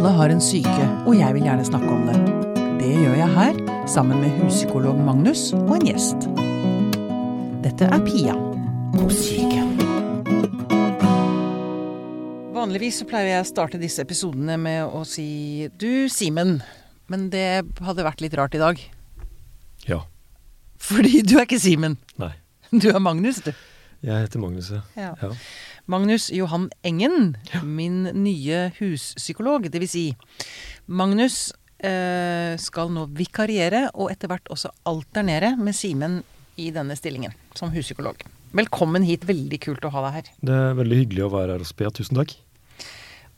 Alle 0.00 0.14
har 0.16 0.32
en 0.32 0.38
syke, 0.40 0.84
og 1.04 1.12
jeg 1.12 1.34
vil 1.36 1.42
gjerne 1.44 1.64
snakke 1.68 1.88
om 1.92 2.06
det. 2.08 2.14
Det 2.80 2.92
gjør 3.02 3.18
jeg 3.18 3.32
her, 3.34 3.58
sammen 3.84 4.22
med 4.22 4.30
huspsykolog 4.38 4.96
Magnus 5.04 5.42
og 5.52 5.74
en 5.74 5.82
gjest. 5.84 6.24
Dette 7.60 7.84
er 7.84 8.00
Pia 8.06 8.32
på 8.94 9.10
syke. 9.12 9.60
Vanligvis 12.56 13.02
så 13.02 13.08
pleier 13.10 13.28
jeg 13.34 13.44
å 13.44 13.50
starte 13.50 13.82
disse 13.82 14.00
episodene 14.08 14.56
med 14.56 14.88
å 14.88 15.02
si 15.04 15.68
du, 15.76 16.08
Simen. 16.08 16.62
Men 17.12 17.28
det 17.28 17.44
hadde 17.84 18.08
vært 18.08 18.24
litt 18.24 18.38
rart 18.40 18.56
i 18.56 18.62
dag. 18.64 18.80
Ja. 19.84 20.06
Fordi 20.80 21.20
du 21.28 21.36
er 21.36 21.44
ikke 21.44 21.60
Simen. 21.60 22.00
Nei. 22.16 22.32
Du 22.72 22.88
er 22.88 23.04
Magnus, 23.04 23.44
du. 23.44 23.52
Jeg 24.00 24.16
heter 24.16 24.40
Magnus, 24.40 24.72
ja. 24.72 24.80
Ja. 24.96 25.34
Ja. 25.80 25.86
Magnus 25.90 26.30
Johan 26.30 26.70
Engen, 26.82 27.36
min 27.64 28.02
nye 28.14 28.70
huspsykolog. 28.78 29.70
Det 29.70 29.80
vil 29.80 29.88
si, 29.90 30.04
Magnus 30.86 31.52
eh, 31.78 32.56
skal 32.60 32.92
nå 32.92 33.06
vikariere 33.16 33.88
og 33.94 34.10
etter 34.12 34.28
hvert 34.30 34.50
også 34.52 34.70
alternere 34.88 35.56
med 35.58 35.74
Simen 35.74 36.20
i 36.60 36.70
denne 36.74 36.96
stillingen 36.98 37.32
som 37.56 37.72
huspsykolog. 37.72 38.20
Velkommen 38.52 39.04
hit. 39.06 39.24
Veldig 39.28 39.60
kult 39.62 39.84
å 39.86 39.92
ha 39.94 40.06
deg 40.08 40.16
her. 40.18 40.30
Det 40.42 40.54
er 40.54 40.78
veldig 40.78 41.02
hyggelig 41.04 41.26
å 41.26 41.32
være 41.32 41.54
her 41.54 41.62
hos 41.62 41.72
Pia. 41.76 41.90
Tusen 41.94 42.18
takk. 42.18 42.34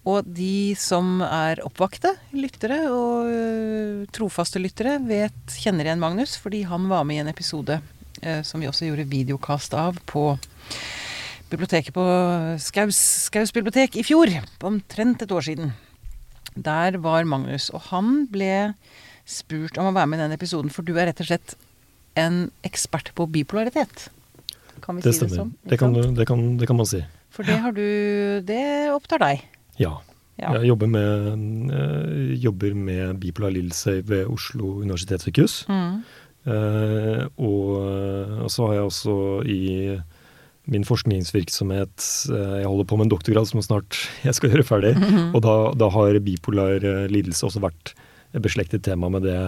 Og 0.09 0.27
de 0.27 0.75
som 0.81 1.21
er 1.23 1.61
oppvakte 1.63 2.17
lyttere 2.35 2.81
og 2.91 3.29
ø, 3.31 4.07
trofaste 4.11 4.59
lyttere, 4.59 4.97
vet, 5.07 5.55
kjenner 5.63 5.87
igjen 5.87 6.03
Magnus, 6.03 6.35
fordi 6.43 6.65
han 6.67 6.89
var 6.91 7.05
med 7.07 7.21
i 7.21 7.23
en 7.23 7.31
episode 7.31 7.77
ø, 7.79 8.41
som 8.43 8.59
vi 8.59 8.67
også 8.67 8.89
gjorde 8.89 9.07
videokast 9.13 9.77
av 9.79 10.01
på 10.11 10.25
biblioteket 11.53 11.95
på 11.95 12.05
Skaus, 12.63 12.99
Skaus 13.29 13.53
bibliotek 13.55 13.97
i 14.01 14.05
fjor. 14.07 14.33
Omtrent 14.65 15.25
et 15.25 15.33
år 15.35 15.45
siden. 15.45 15.73
Der 16.57 16.99
var 17.01 17.25
Magnus, 17.29 17.71
og 17.73 17.85
han 17.91 18.27
ble 18.33 18.73
spurt 19.29 19.79
om 19.81 19.91
å 19.91 19.95
være 19.95 20.11
med 20.11 20.21
i 20.21 20.25
den 20.27 20.37
episoden, 20.37 20.73
for 20.73 20.85
du 20.85 20.95
er 20.97 21.09
rett 21.11 21.23
og 21.23 21.29
slett 21.29 21.55
en 22.19 22.47
ekspert 22.67 23.13
på 23.17 23.27
bipolaritet. 23.33 24.09
Kan 24.83 24.99
vi 24.99 25.05
Det 25.05 25.15
si 25.15 25.27
det 25.27 25.37
sånn? 25.37 25.53
Det 25.65 25.79
kan, 25.81 25.95
det, 25.95 26.27
kan, 26.29 26.43
det 26.61 26.69
kan 26.69 26.77
man 26.77 26.89
si. 26.89 27.03
For 27.33 27.47
det 27.49 27.61
har 27.63 27.73
du 27.73 28.43
Det 28.45 28.65
opptar 28.93 29.23
deg. 29.23 29.45
Ja. 29.81 30.01
Ja. 30.41 30.57
Jeg 30.59 30.73
jobber 30.73 30.89
med, 30.91 31.71
eh, 31.71 32.35
jobber 32.41 32.75
med 32.75 33.21
bipolar 33.21 33.53
lidelse 33.53 34.01
ved 34.09 34.27
Oslo 34.27 34.81
universitetssykehus. 34.83 35.67
Mm. 35.69 36.03
Eh, 36.43 37.23
og, 37.37 37.69
og 38.43 38.51
så 38.51 38.67
har 38.67 38.75
jeg 38.75 38.89
også 38.89 39.17
i 39.47 39.63
min 40.71 40.85
forskningsvirksomhet 40.87 42.05
eh, 42.31 42.57
Jeg 42.61 42.69
holder 42.69 42.87
på 42.87 42.99
med 42.99 43.09
en 43.09 43.13
doktorgrad 43.15 43.49
som 43.51 43.63
snart 43.65 43.99
jeg 44.27 44.37
skal 44.39 44.53
gjøre 44.53 44.67
ferdig. 44.67 44.95
Og 45.33 45.41
da, 45.45 45.57
da 45.79 45.91
har 45.95 46.21
bipolar 46.25 46.83
eh, 46.83 47.07
lidelse 47.11 47.47
også 47.49 47.63
vært 47.65 47.95
et 48.33 48.43
beslektet 48.45 48.85
tema 48.87 49.11
med 49.13 49.27
det, 49.27 49.39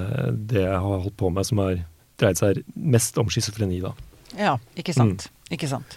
det 0.50 0.64
jeg 0.64 0.80
har 0.86 1.04
holdt 1.06 1.16
på 1.20 1.30
med, 1.32 1.46
som 1.48 1.62
har 1.62 1.78
dreid 2.20 2.38
seg 2.38 2.60
mest 2.74 3.16
om 3.18 3.30
schizofreni, 3.32 3.80
da. 3.82 3.94
Ja, 4.36 4.58
ikke 4.78 4.94
sant. 4.96 5.28
Ikke 5.54 5.70
sant. 5.70 5.96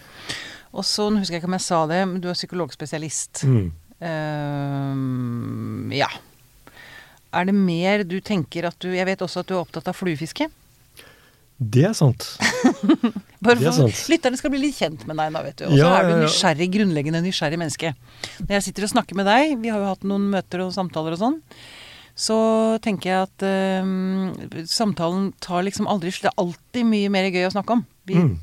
Og 0.72 0.86
så, 0.86 1.10
nå 1.10 1.22
husker 1.22 1.38
jeg 1.38 1.42
ikke 1.42 1.50
om 1.50 1.58
jeg 1.58 1.66
sa 1.66 1.82
det, 1.90 2.00
men 2.08 2.22
du 2.24 2.30
er 2.30 2.38
psykologspesialist. 2.38 3.44
Mm. 3.50 3.68
Uh, 3.98 5.96
ja. 5.98 6.10
Er 7.36 7.48
det 7.50 7.56
mer 7.58 8.06
du 8.08 8.20
tenker 8.22 8.68
at 8.70 8.78
du 8.80 8.92
Jeg 8.94 9.08
vet 9.10 9.24
også 9.26 9.42
at 9.42 9.50
du 9.50 9.56
er 9.56 9.64
opptatt 9.64 9.90
av 9.90 9.98
fluefiske. 9.98 10.48
Det 11.58 11.88
er 11.90 11.96
sant. 11.98 12.36
Bare 13.44 13.60
for 13.62 14.12
lytterne 14.12 14.40
skal 14.40 14.54
bli 14.54 14.62
litt 14.64 14.78
kjent 14.80 15.04
med 15.10 15.20
deg 15.20 15.34
nå, 15.34 15.42
vet 15.46 15.60
du. 15.60 15.66
Og 15.68 15.76
så 15.76 15.82
Ja, 15.82 15.92
er 16.00 16.08
du 16.10 16.24
nysgjerrig, 16.24 16.70
grunnleggende 16.74 17.22
nysgjerrig 17.26 17.60
menneske. 17.62 17.94
Når 18.40 18.56
jeg 18.58 18.66
sitter 18.70 18.88
og 18.88 18.94
snakker 18.96 19.20
med 19.20 19.30
deg, 19.30 19.54
vi 19.62 19.70
har 19.74 19.84
jo 19.84 19.92
hatt 19.92 20.08
noen 20.10 20.26
møter 20.34 20.66
og 20.66 20.74
samtaler 20.74 21.14
og 21.18 21.22
sånn, 21.22 21.38
så 22.18 22.38
tenker 22.82 23.12
jeg 23.12 23.28
at 23.28 23.46
ehm, 23.46 24.66
samtalen 24.66 25.30
tar 25.44 25.62
liksom 25.68 25.86
aldri 25.92 26.10
slutt. 26.10 26.26
Det 26.26 26.34
er 26.34 26.44
alltid 26.48 26.90
mye 26.90 27.14
mer 27.14 27.30
gøy 27.30 27.46
å 27.46 27.54
snakke 27.54 27.78
om. 27.78 27.86
Vi, 28.10 28.18
Mm. 28.18 28.36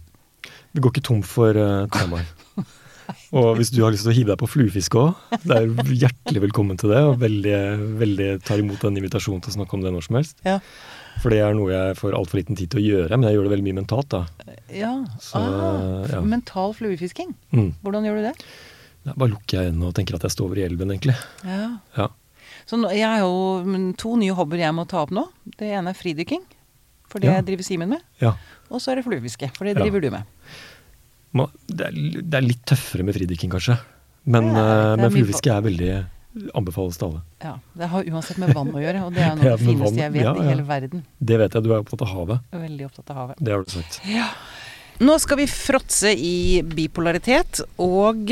Vi 0.75 0.83
går 0.83 0.91
ikke 0.91 1.07
tom 1.07 1.23
for 1.23 1.55
uh, 1.55 1.87
temaer. 1.95 2.27
Og 3.37 3.57
hvis 3.59 3.71
du 3.75 3.83
har 3.85 3.93
lyst 3.95 4.07
til 4.07 4.13
å 4.13 4.17
hive 4.17 4.33
deg 4.33 4.41
på 4.41 4.49
fluefiske 4.49 4.99
òg, 4.99 5.39
det 5.45 5.57
er 5.57 5.95
hjertelig 6.05 6.43
velkommen 6.49 6.79
til 6.81 6.93
det. 6.95 7.03
Og 7.07 7.19
veldig, 7.23 7.59
veldig 8.01 8.29
tar 8.47 8.63
imot 8.63 8.83
den 8.83 8.99
invitasjonen 9.01 9.43
til 9.45 9.53
å 9.53 9.57
snakke 9.59 9.77
om 9.77 9.85
det 9.85 9.93
når 9.95 10.07
som 10.07 10.19
helst. 10.19 10.39
Ja. 10.47 10.59
For 11.23 11.33
det 11.33 11.39
er 11.45 11.55
noe 11.57 11.71
jeg 11.73 11.97
får 12.01 12.17
altfor 12.19 12.41
liten 12.41 12.57
tid 12.59 12.71
til 12.73 12.81
å 12.81 12.85
gjøre, 12.85 13.17
men 13.17 13.29
jeg 13.29 13.37
gjør 13.39 13.47
det 13.49 13.53
veldig 13.55 13.67
mye 13.69 13.79
mentalt, 13.81 14.09
da. 14.13 14.23
ja. 14.75 14.91
Så, 15.23 15.41
ah, 15.41 16.05
ja. 16.11 16.21
Mental 16.27 16.75
fluefisking. 16.77 17.31
Mm. 17.55 17.71
Hvordan 17.85 18.05
gjør 18.09 18.19
du 18.21 18.27
det? 18.29 18.35
Da 19.05 19.15
bare 19.21 19.33
lukker 19.35 19.59
jeg 19.61 19.71
øynene 19.73 19.89
og 19.91 19.95
tenker 19.97 20.17
at 20.19 20.27
jeg 20.27 20.35
står 20.35 20.47
over 20.51 20.61
i 20.61 20.67
elven, 20.67 20.93
egentlig. 20.95 21.15
Ja. 21.45 21.71
Ja. 21.97 22.09
Så 22.67 22.79
nå, 22.81 22.91
jeg 22.97 23.05
har 23.05 23.21
jo 23.21 23.93
to 24.01 24.15
nye 24.21 24.35
hobbyer 24.37 24.63
jeg 24.67 24.75
må 24.77 24.87
ta 24.89 25.03
opp 25.05 25.13
nå. 25.13 25.27
Det 25.61 25.69
ene 25.77 25.93
er 25.93 25.99
fridykking, 25.99 26.45
for 27.13 27.21
det 27.21 27.31
Ja. 27.33 27.41
driver 27.45 27.63
Simen 27.67 27.89
med. 27.93 28.01
ja. 28.21 28.35
Og 28.73 28.81
så 28.81 28.91
er 28.93 28.97
det 28.97 29.05
fluefiske, 29.05 29.51
for 29.55 29.69
det 29.69 29.77
driver 29.77 30.01
du 30.01 30.11
med. 30.11 30.25
Det 31.69 31.85
er, 31.87 31.93
det 32.23 32.35
er 32.39 32.45
litt 32.47 32.63
tøffere 32.67 33.05
med 33.05 33.15
fridykking, 33.15 33.51
kanskje. 33.53 33.77
Men, 34.25 34.49
eh, 34.57 34.97
men 34.97 35.11
fluefiske 35.13 35.53
er 35.53 35.61
veldig 35.63 35.91
anbefales 36.55 36.99
til 36.99 37.09
alle. 37.09 37.23
Ja, 37.45 37.55
Det 37.79 37.89
har 37.93 38.09
uansett 38.11 38.39
med 38.43 38.55
vann 38.57 38.73
å 38.75 38.83
gjøre, 38.83 39.05
og 39.07 39.15
det 39.15 39.25
er 39.25 39.35
noe 39.39 39.55
av 39.55 39.59
det 39.59 39.67
fineste 39.69 40.03
jeg 40.03 40.15
vet 40.17 40.27
ja, 40.27 40.35
i 40.35 40.47
hele 40.49 40.67
verden. 40.69 41.05
Det 41.19 41.39
vet 41.41 41.57
jeg. 41.57 41.67
Du 41.67 41.73
er 41.73 41.81
opptatt 41.81 42.05
av 42.07 42.13
havet. 42.15 42.47
Veldig 42.65 42.89
opptatt 42.89 43.13
av 43.15 43.21
havet. 43.23 43.43
Det 43.43 43.55
har 43.55 43.65
du 43.65 43.75
sagt. 43.75 44.01
Nå 45.05 45.19
skal 45.23 45.41
vi 45.41 45.47
fråtse 45.51 46.13
i 46.15 46.63
bipolaritet, 46.63 47.63
og 47.83 48.31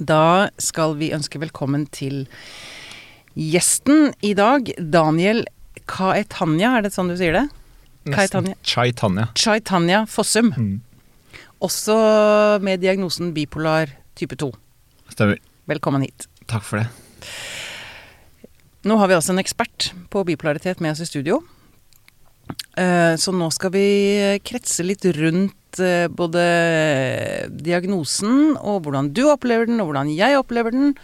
da 0.00 0.24
skal 0.58 0.96
vi 0.98 1.12
ønske 1.14 1.38
velkommen 1.42 1.86
til 1.94 2.24
gjesten 3.38 4.10
i 4.26 4.34
dag, 4.36 4.72
Daniel 4.78 5.44
Kaetanya, 5.88 6.76
er 6.78 6.86
det 6.86 6.92
sånn 6.94 7.10
du 7.12 7.16
sier 7.18 7.36
det? 7.36 7.46
Nesten. 8.02 8.54
Chaitanya. 8.66 9.28
Chaitanya 9.38 10.02
Fossum. 10.10 10.50
Mm. 10.56 10.80
Også 11.62 11.94
med 12.64 12.82
diagnosen 12.82 13.30
bipolar 13.36 13.92
type 14.18 14.34
2. 14.36 14.50
Stemmer. 15.14 15.38
Velkommen 15.70 16.02
hit. 16.02 16.26
Takk 16.50 16.64
for 16.66 16.82
det. 16.82 16.88
Nå 18.88 18.96
har 18.98 19.08
vi 19.10 19.14
altså 19.14 19.30
en 19.34 19.42
ekspert 19.42 19.92
på 20.10 20.24
bipolaritet 20.26 20.80
med 20.82 20.94
oss 20.94 21.02
i 21.04 21.06
studio. 21.06 21.42
Eh, 22.76 23.14
Så 23.16 23.32
nå 23.34 23.50
skal 23.54 23.70
vi 23.74 23.84
kretse 24.44 24.82
litt 24.84 25.04
rundt 25.16 25.78
eh, 25.78 26.08
både 26.10 26.42
diagnosen 27.62 28.56
og 28.58 28.82
hvordan 28.84 29.12
du 29.14 29.22
opplever 29.30 29.70
den, 29.70 29.80
og 29.80 29.90
hvordan 29.92 30.10
jeg 30.10 30.40
opplever 30.40 30.74
den. 30.74 30.96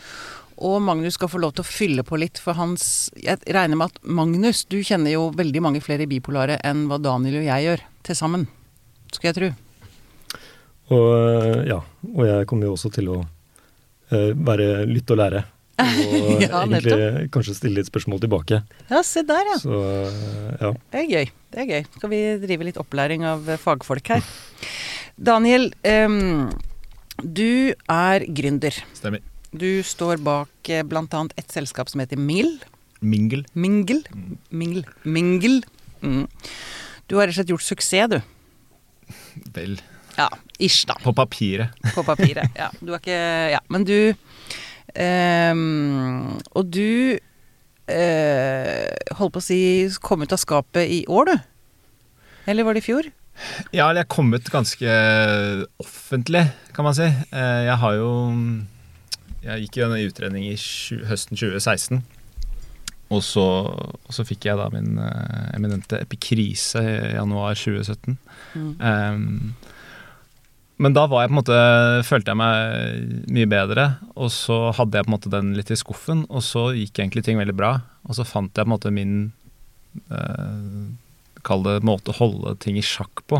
Og 0.59 0.83
Magnus 0.83 1.15
skal 1.15 1.31
få 1.31 1.39
lov 1.39 1.55
til 1.55 1.63
å 1.63 1.71
fylle 1.71 2.03
på 2.03 2.19
litt, 2.19 2.41
for 2.43 2.59
hans 2.59 3.13
Jeg 3.15 3.39
regner 3.47 3.79
med 3.79 3.93
at 3.93 4.01
Magnus, 4.03 4.65
du 4.67 4.81
kjenner 4.83 5.15
jo 5.15 5.29
veldig 5.31 5.63
mange 5.63 5.83
flere 5.85 6.09
bipolare 6.11 6.59
enn 6.67 6.89
hva 6.91 6.99
Daniel 6.99 7.39
og 7.45 7.47
jeg 7.47 7.69
gjør 7.69 7.85
til 8.09 8.19
sammen. 8.19 8.49
Skal 9.15 9.31
jeg 9.31 9.39
tro. 9.39 9.51
Og 10.89 11.07
øh, 11.15 11.63
ja, 11.69 11.79
og 12.11 12.25
jeg 12.27 12.49
kommer 12.51 12.67
jo 12.67 12.75
også 12.75 12.91
til 12.91 13.13
å 13.13 13.21
være 14.11 14.87
lytte 14.89 15.15
og 15.15 15.21
lære. 15.23 15.45
Og 15.79 16.41
Ja, 16.43 16.65
egentlig 16.65 17.29
kanskje 17.35 17.55
stille 17.55 17.79
litt 17.79 17.89
spørsmål 17.91 18.23
tilbake. 18.25 18.63
Ja, 18.91 19.03
se 19.07 19.23
der, 19.27 19.47
ja. 19.53 19.59
Så 19.63 19.77
øh, 19.79 20.55
ja. 20.59 20.71
Det 20.91 21.03
er 21.03 21.11
gøy. 21.13 21.29
Det 21.55 21.61
er 21.63 21.69
gøy. 21.71 21.85
Skal 21.97 22.11
vi 22.11 22.23
drive 22.43 22.67
litt 22.67 22.81
opplæring 22.83 23.23
av 23.29 23.47
eh, 23.49 23.61
fagfolk 23.63 24.11
her. 24.11 24.27
Daniel, 25.19 25.69
um, 25.87 26.49
du 27.23 27.75
er 27.91 28.27
gründer. 28.27 28.75
Stemmer. 28.95 29.23
Du 29.49 29.81
står 29.87 30.21
bak 30.23 30.51
bl.a. 30.67 30.83
blant 30.87 31.15
annet 31.17 31.39
et 31.41 31.55
selskap 31.55 31.91
som 31.91 32.03
heter 32.03 32.21
Mil. 32.21 32.59
Mingle. 33.01 33.45
Mingel. 33.55 34.03
Mingel. 34.51 34.83
Mingel. 35.07 35.61
Mm. 36.03 36.27
Du 37.09 37.17
har 37.17 37.27
rett 37.29 37.37
og 37.37 37.39
slett 37.39 37.55
gjort 37.55 37.67
suksess, 37.67 38.11
du. 38.13 38.19
Vel, 39.55 39.79
Ja, 40.19 40.27
ish, 40.59 40.85
da. 40.91 40.97
på 41.03 41.13
papiret. 41.15 41.71
På 41.95 42.03
papiret. 42.07 42.51
Ja, 42.59 42.69
du 42.83 42.91
er 42.93 42.99
ikke 42.99 43.19
Ja, 43.55 43.61
men 43.71 43.85
du 43.87 43.95
em, 44.99 46.39
Og 46.59 46.67
du 46.75 47.19
eh, 47.89 48.89
holdt 49.19 49.37
på 49.37 49.41
å 49.43 49.45
si 49.45 49.61
kom 50.03 50.25
ut 50.27 50.35
av 50.35 50.41
skapet 50.43 50.91
i 50.91 51.05
år, 51.09 51.31
du? 51.31 51.39
Eller 52.51 52.67
var 52.67 52.75
det 52.77 52.83
i 52.83 52.89
fjor? 52.89 53.09
Ja, 53.71 53.87
eller 53.93 54.03
jeg 54.03 54.11
kom 54.11 54.33
ut 54.35 54.49
ganske 54.51 54.91
offentlig, 55.79 56.49
kan 56.75 56.85
man 56.89 56.97
si. 56.99 57.07
Eh, 57.07 57.63
Jeg 57.69 57.77
har 57.79 57.95
jo 58.01 58.11
Jeg 59.45 59.67
gikk 59.69 59.77
jo 59.79 59.87
en 59.93 60.01
utredning 60.09 60.49
i 60.51 60.57
høsten 61.07 61.39
2016. 61.39 62.03
Og 63.15 63.23
så, 63.25 63.41
og 63.41 64.13
så 64.13 64.25
fikk 64.29 64.45
jeg 64.51 64.59
da 64.61 64.67
min 64.75 64.99
eh, 65.01 65.45
eminente 65.57 65.97
epikrise 66.03 66.83
i 66.83 67.15
januar 67.15 67.55
2017. 67.57 68.19
Mm. 68.53 68.73
Ehm, 68.85 69.55
men 70.79 70.95
da 70.95 71.09
var 71.11 71.25
jeg 71.25 71.31
på 71.31 71.35
en 71.35 71.41
måte, 71.41 71.59
følte 72.07 72.33
jeg 72.33 72.39
meg 72.39 73.27
mye 73.35 73.51
bedre, 73.51 73.87
og 74.15 74.31
så 74.31 74.59
hadde 74.79 74.99
jeg 74.99 75.07
på 75.07 75.11
en 75.11 75.17
måte 75.17 75.33
den 75.33 75.53
litt 75.59 75.73
i 75.75 75.79
skuffen, 75.79 76.23
og 76.31 76.45
så 76.47 76.69
gikk 76.77 77.01
egentlig 77.03 77.25
ting 77.27 77.41
veldig 77.41 77.57
bra. 77.59 77.73
Og 78.07 78.19
så 78.19 78.27
fant 78.27 78.53
jeg 78.55 78.63
på 78.63 78.69
en 78.69 78.75
måte 78.77 78.95
min 78.95 79.19
eh, 80.07 80.89
Kall 81.47 81.63
det 81.65 81.79
måte 81.87 82.11
å 82.11 82.19
holde 82.19 82.57
ting 82.61 82.77
i 82.77 82.85
sjakk 82.85 83.23
på. 83.31 83.39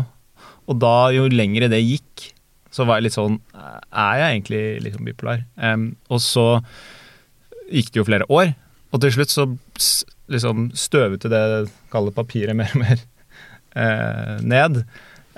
Og 0.71 0.77
da, 0.81 1.09
jo 1.13 1.27
lengre 1.31 1.67
det 1.71 1.81
gikk, 1.83 2.29
så 2.73 2.85
var 2.87 2.99
jeg 2.99 3.07
litt 3.07 3.15
sånn 3.17 3.39
Er 3.51 4.19
jeg 4.21 4.35
egentlig 4.35 4.61
liksom 4.85 5.07
bipolar? 5.07 5.41
Um, 5.57 5.91
og 6.13 6.21
så 6.23 6.45
gikk 7.69 7.91
det 7.91 8.01
jo 8.01 8.07
flere 8.07 8.27
år, 8.33 8.53
og 8.89 9.03
til 9.03 9.13
slutt 9.13 9.33
så 9.33 9.45
liksom 10.29 10.69
støvete 10.77 11.29
det 11.29 11.43
kalde 11.93 12.13
papiret 12.15 12.57
mer 12.57 12.71
og 12.73 12.81
mer 12.81 13.03
eh, 13.77 14.35
ned. 14.41 14.81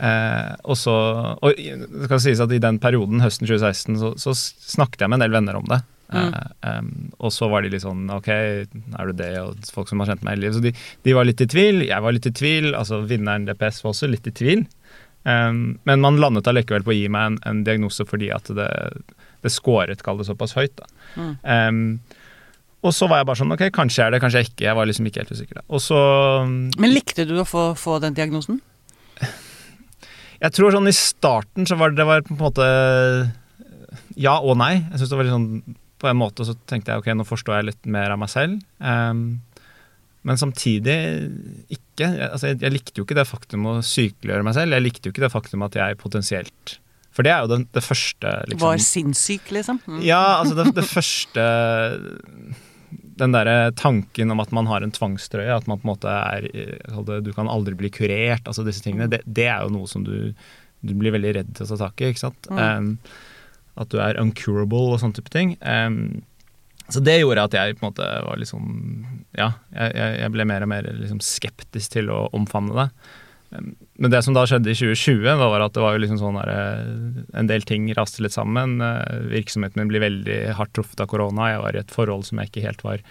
Eh, 0.01 0.53
og 0.65 0.77
så 0.81 0.94
Og 1.45 1.59
det 1.59 2.07
skal 2.07 2.21
sies 2.24 2.39
at 2.42 2.53
i 2.56 2.62
den 2.62 2.80
perioden, 2.81 3.21
høsten 3.21 3.45
2016, 3.45 4.00
så, 4.01 4.13
så 4.18 4.33
snakket 4.36 5.03
jeg 5.03 5.12
med 5.12 5.19
en 5.19 5.25
del 5.27 5.36
venner 5.36 5.59
om 5.59 5.68
det. 5.69 5.81
Mm. 6.12 6.33
Eh, 6.33 6.77
um, 6.80 6.89
og 7.24 7.31
så 7.31 7.48
var 7.48 7.63
de 7.63 7.69
litt 7.71 7.86
sånn 7.86 8.09
Ok, 8.12 8.27
er 8.27 9.07
du 9.07 9.13
det? 9.15 9.31
Og 9.39 9.69
folk 9.71 9.88
som 9.88 10.01
har 10.01 10.12
kjent 10.12 10.25
meg 10.25 10.36
hele 10.36 10.48
livet. 10.48 10.57
Så 10.57 10.63
de, 10.65 10.74
de 11.07 11.15
var 11.15 11.27
litt 11.30 11.44
i 11.44 11.50
tvil. 11.53 11.83
Jeg 11.88 12.06
var 12.06 12.15
litt 12.18 12.30
i 12.30 12.36
tvil. 12.36 12.71
Altså 12.77 13.03
vinneren 13.07 13.45
DPS 13.48 13.83
var 13.86 13.94
også 13.94 14.09
litt 14.12 14.27
i 14.27 14.36
tvil. 14.36 14.65
Um, 15.24 15.77
men 15.86 16.01
man 16.01 16.18
landet 16.19 16.50
allikevel 16.50 16.86
på 16.86 16.95
å 16.95 16.98
gi 16.98 17.06
meg 17.13 17.27
en, 17.30 17.38
en 17.45 17.62
diagnose 17.68 18.07
fordi 18.09 18.31
at 18.33 18.50
det, 18.57 18.71
det 19.45 19.51
scoret, 19.53 20.01
kall 20.01 20.18
det 20.18 20.25
såpass 20.31 20.57
høyt. 20.57 20.81
da. 20.81 20.89
Mm. 21.13 21.36
Um, 21.45 22.27
og 22.81 22.95
så 22.98 23.06
var 23.06 23.21
jeg 23.21 23.27
bare 23.30 23.38
sånn 23.38 23.53
Ok, 23.53 23.68
kanskje 23.75 24.07
er 24.07 24.15
det, 24.15 24.19
kanskje 24.24 24.42
jeg 24.42 24.50
ikke. 24.50 24.65
Jeg 24.65 24.77
var 24.80 24.89
liksom 24.89 25.07
ikke 25.07 25.21
helt 25.21 25.33
usikker. 25.38 25.62
da. 25.62 25.65
Og 25.69 25.86
så 25.86 26.01
Men 26.50 26.95
likte 26.95 27.27
du 27.30 27.38
å 27.38 27.48
få, 27.48 27.71
få 27.77 28.01
den 28.01 28.18
diagnosen? 28.18 28.57
Jeg 30.42 30.58
tror 30.58 30.74
sånn 30.74 30.90
i 30.90 30.96
starten 30.96 31.68
så 31.70 31.78
var 31.78 31.92
det, 31.92 32.02
det 32.02 32.08
var 32.10 32.26
på 32.26 32.34
en 32.34 32.42
måte 32.42 32.68
ja 34.20 34.38
og 34.40 34.58
nei. 34.60 34.74
Jeg 34.80 35.02
synes 35.02 35.12
det 35.12 35.20
var 35.20 35.28
litt 35.28 35.36
sånn 35.36 35.78
På 36.02 36.10
en 36.10 36.20
måte 36.20 36.48
så 36.48 36.56
tenkte 36.70 36.94
jeg 36.94 37.04
ok, 37.04 37.10
nå 37.18 37.28
forstår 37.28 37.60
jeg 37.60 37.70
litt 37.70 37.90
mer 37.94 38.14
av 38.14 38.22
meg 38.22 38.32
selv. 38.32 38.62
Um, 38.80 39.42
men 40.26 40.38
samtidig 40.38 40.96
ikke. 41.74 42.08
Altså, 42.30 42.52
jeg, 42.52 42.62
jeg 42.62 42.74
likte 42.74 43.02
jo 43.02 43.06
ikke 43.08 43.18
det 43.18 43.28
faktum 43.30 43.68
å 43.70 43.76
sykeliggjøre 43.86 44.46
meg 44.46 44.58
selv. 44.58 44.78
Jeg 44.78 44.86
likte 44.86 45.10
jo 45.10 45.16
ikke 45.16 45.26
det 45.26 45.34
faktum 45.34 45.66
at 45.66 45.78
jeg 45.78 46.00
potensielt 46.02 46.76
For 47.14 47.26
det 47.26 47.34
er 47.34 47.46
jo 47.46 47.52
det, 47.54 47.60
det 47.78 47.86
første 47.86 48.34
liksom, 48.50 48.66
Var 48.66 48.84
sinnssyk, 48.86 49.54
liksom? 49.58 49.82
Mm. 49.86 50.04
Ja, 50.06 50.22
altså 50.42 50.58
det, 50.58 50.68
det 50.78 50.86
første 50.90 51.46
Den 53.19 53.36
derre 53.36 53.72
tanken 53.78 54.31
om 54.34 54.40
at 54.44 54.54
man 54.56 54.69
har 54.69 54.86
en 54.86 54.94
tvangstrøye, 54.94 55.52
at 55.56 55.68
man 55.69 55.81
på 55.81 55.88
en 55.88 55.92
måte 55.92 56.12
er 56.12 56.48
eh, 56.54 57.19
Du 57.25 57.31
kan 57.36 57.50
aldri 57.52 57.75
bli 57.78 57.92
kurert, 57.94 58.46
altså 58.46 58.66
disse 58.68 58.84
tingene. 58.86 59.10
Det, 59.12 59.22
det 59.25 59.50
er 59.52 59.66
jo 59.66 59.74
noe 59.75 59.90
som 59.90 60.06
du, 60.08 60.31
du 60.81 60.96
blir 60.98 61.16
veldig 61.16 61.36
redd 61.40 61.54
til 61.56 61.68
å 61.68 61.72
ta 61.74 61.80
tak 61.88 62.02
i, 62.02 62.12
ikke 62.12 62.25
sant. 62.28 62.52
Mm. 62.52 62.62
Um, 62.62 62.92
at 63.81 63.92
du 63.92 64.02
er 64.04 64.19
uncurable 64.19 64.94
og 64.94 65.02
sånne 65.02 65.19
type 65.19 65.31
ting. 65.34 65.56
Um, 65.63 66.22
så 66.92 67.00
det 67.04 67.22
gjorde 67.22 67.46
at 67.48 67.56
jeg 67.56 67.78
på 67.78 67.86
en 67.86 67.92
måte 67.92 68.08
var 68.25 68.40
liksom 68.40 68.66
Ja, 69.38 69.54
jeg 69.72 70.18
jeg 70.19 70.34
ble 70.34 70.46
mer 70.50 70.66
og 70.66 70.72
mer 70.74 70.90
liksom 70.92 71.22
skeptisk 71.24 71.94
til 71.96 72.12
å 72.12 72.25
omfavne 72.36 72.75
det. 72.75 72.90
Um, 73.56 73.74
Men 74.01 74.09
det 74.09 74.24
som 74.25 74.33
da 74.33 74.48
skjedde 74.50 74.71
i 74.71 74.77
2020, 74.77 75.27
da 75.27 75.50
var 75.51 75.62
at 75.62 75.75
det 75.75 75.83
var 75.83 75.94
jo 75.94 76.01
liksom 76.01 76.18
sånn 76.18 76.39
der, 76.39 76.50
eh, 76.50 77.19
en 77.38 77.50
del 77.50 77.62
ting 77.69 77.86
raste 77.94 78.24
litt 78.25 78.33
sammen. 78.33 78.80
Eh, 78.81 79.27
Virksomheten 79.30 79.77
min 79.77 79.92
ble 79.92 80.01
veldig 80.01 80.38
hardt 80.57 80.74
truffet 80.74 81.03
av 81.03 81.09
korona. 81.12 81.51
Jeg 81.51 81.62
var 81.62 81.77
i 81.77 81.81
et 81.83 81.94
forhold 81.94 82.25
som 82.25 82.42
jeg 82.42 82.50
ikke 82.50 82.65
helt 82.65 82.81
var 82.81 83.03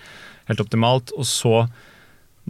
helt 0.51 0.65
optimalt. 0.65 1.15
Og 1.15 1.29
så, 1.31 1.55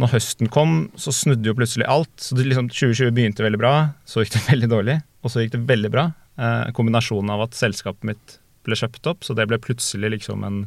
når 0.01 0.15
høsten 0.15 0.49
kom, 0.49 0.89
så 0.97 1.13
snudde 1.13 1.53
jo 1.53 1.57
plutselig 1.59 1.85
alt. 1.85 2.15
Så 2.17 2.39
det 2.39 2.49
liksom, 2.49 2.71
2020 2.73 3.13
begynte 3.13 3.45
veldig 3.45 3.61
bra, 3.61 3.75
så 4.09 4.25
gikk 4.25 4.39
det 4.39 4.47
veldig 4.55 4.73
dårlig, 4.73 4.97
og 5.21 5.35
så 5.35 5.45
gikk 5.45 5.59
det 5.59 5.67
veldig 5.69 5.93
bra. 5.93 6.07
Eh, 6.41 6.73
kombinasjonen 6.73 7.35
av 7.37 7.45
at 7.45 7.61
selskapet 7.61 8.09
mitt 8.09 8.39
ble 8.65 8.77
kjøpt 8.77 9.05
opp, 9.13 9.21
så 9.27 9.37
det 9.37 9.51
ble 9.51 9.61
plutselig 9.61 10.15
liksom 10.17 10.49
en 10.49 10.65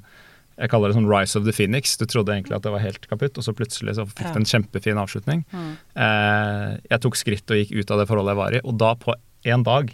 jeg 0.58 0.70
kaller 0.70 0.92
det 0.92 0.98
sånn 1.00 1.10
Rise 1.10 1.40
of 1.40 1.46
the 1.48 1.54
Phoenix. 1.56 1.96
Du 1.98 2.06
trodde 2.06 2.34
egentlig 2.36 2.56
at 2.58 2.66
det 2.66 2.72
var 2.74 2.84
helt 2.84 3.08
kaputt, 3.10 3.38
og 3.40 3.46
så 3.46 3.54
plutselig 3.58 3.96
så 3.98 4.06
fikk 4.06 4.28
Ja. 4.28 4.34
det 4.36 4.42
en 4.44 4.52
kjempefin 4.52 5.00
avslutning. 5.02 5.44
Mm. 5.52 5.72
Eh, 5.96 6.78
jeg 6.92 7.02
tok 7.02 7.16
skritt 7.18 7.50
og 7.54 7.58
gikk 7.58 7.72
ut 7.80 7.92
av 7.92 8.00
det 8.04 8.08
forholdet 8.10 8.34
jeg 8.36 8.42
var 8.44 8.54
i, 8.58 8.62
og 8.64 8.78
da 8.78 8.94
på 8.96 9.16
én 9.46 9.64
dag 9.66 9.94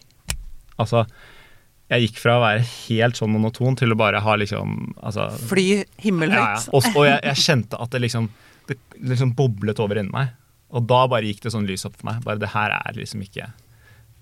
Altså, 0.80 1.02
jeg 1.92 2.06
gikk 2.06 2.20
fra 2.22 2.38
å 2.38 2.44
være 2.44 2.62
helt 2.88 3.18
sånn 3.20 3.34
monoton 3.34 3.76
til 3.76 3.92
å 3.92 3.98
bare 4.00 4.22
ha 4.24 4.36
liksom 4.40 4.94
altså, 5.04 5.26
Fly 5.50 5.64
ja, 5.66 5.80
ja. 5.82 5.88
himmelhøyt. 6.06 6.70
Og, 6.72 6.86
og 6.96 7.04
jeg, 7.04 7.20
jeg 7.32 7.42
kjente 7.44 7.80
at 7.82 7.92
det 7.92 8.00
liksom 8.06 8.30
Det 8.70 8.78
liksom 9.02 9.34
boblet 9.36 9.80
over 9.84 10.00
inni 10.00 10.14
meg. 10.14 10.30
Og 10.72 10.86
da 10.88 11.02
bare 11.10 11.26
gikk 11.28 11.42
det 11.44 11.52
sånn 11.52 11.68
lys 11.68 11.84
opp 11.90 11.98
for 11.98 12.12
meg. 12.12 12.22
Bare 12.24 12.40
det 12.40 12.52
her 12.54 12.72
er 12.78 12.96
liksom 12.96 13.24
ikke 13.26 13.50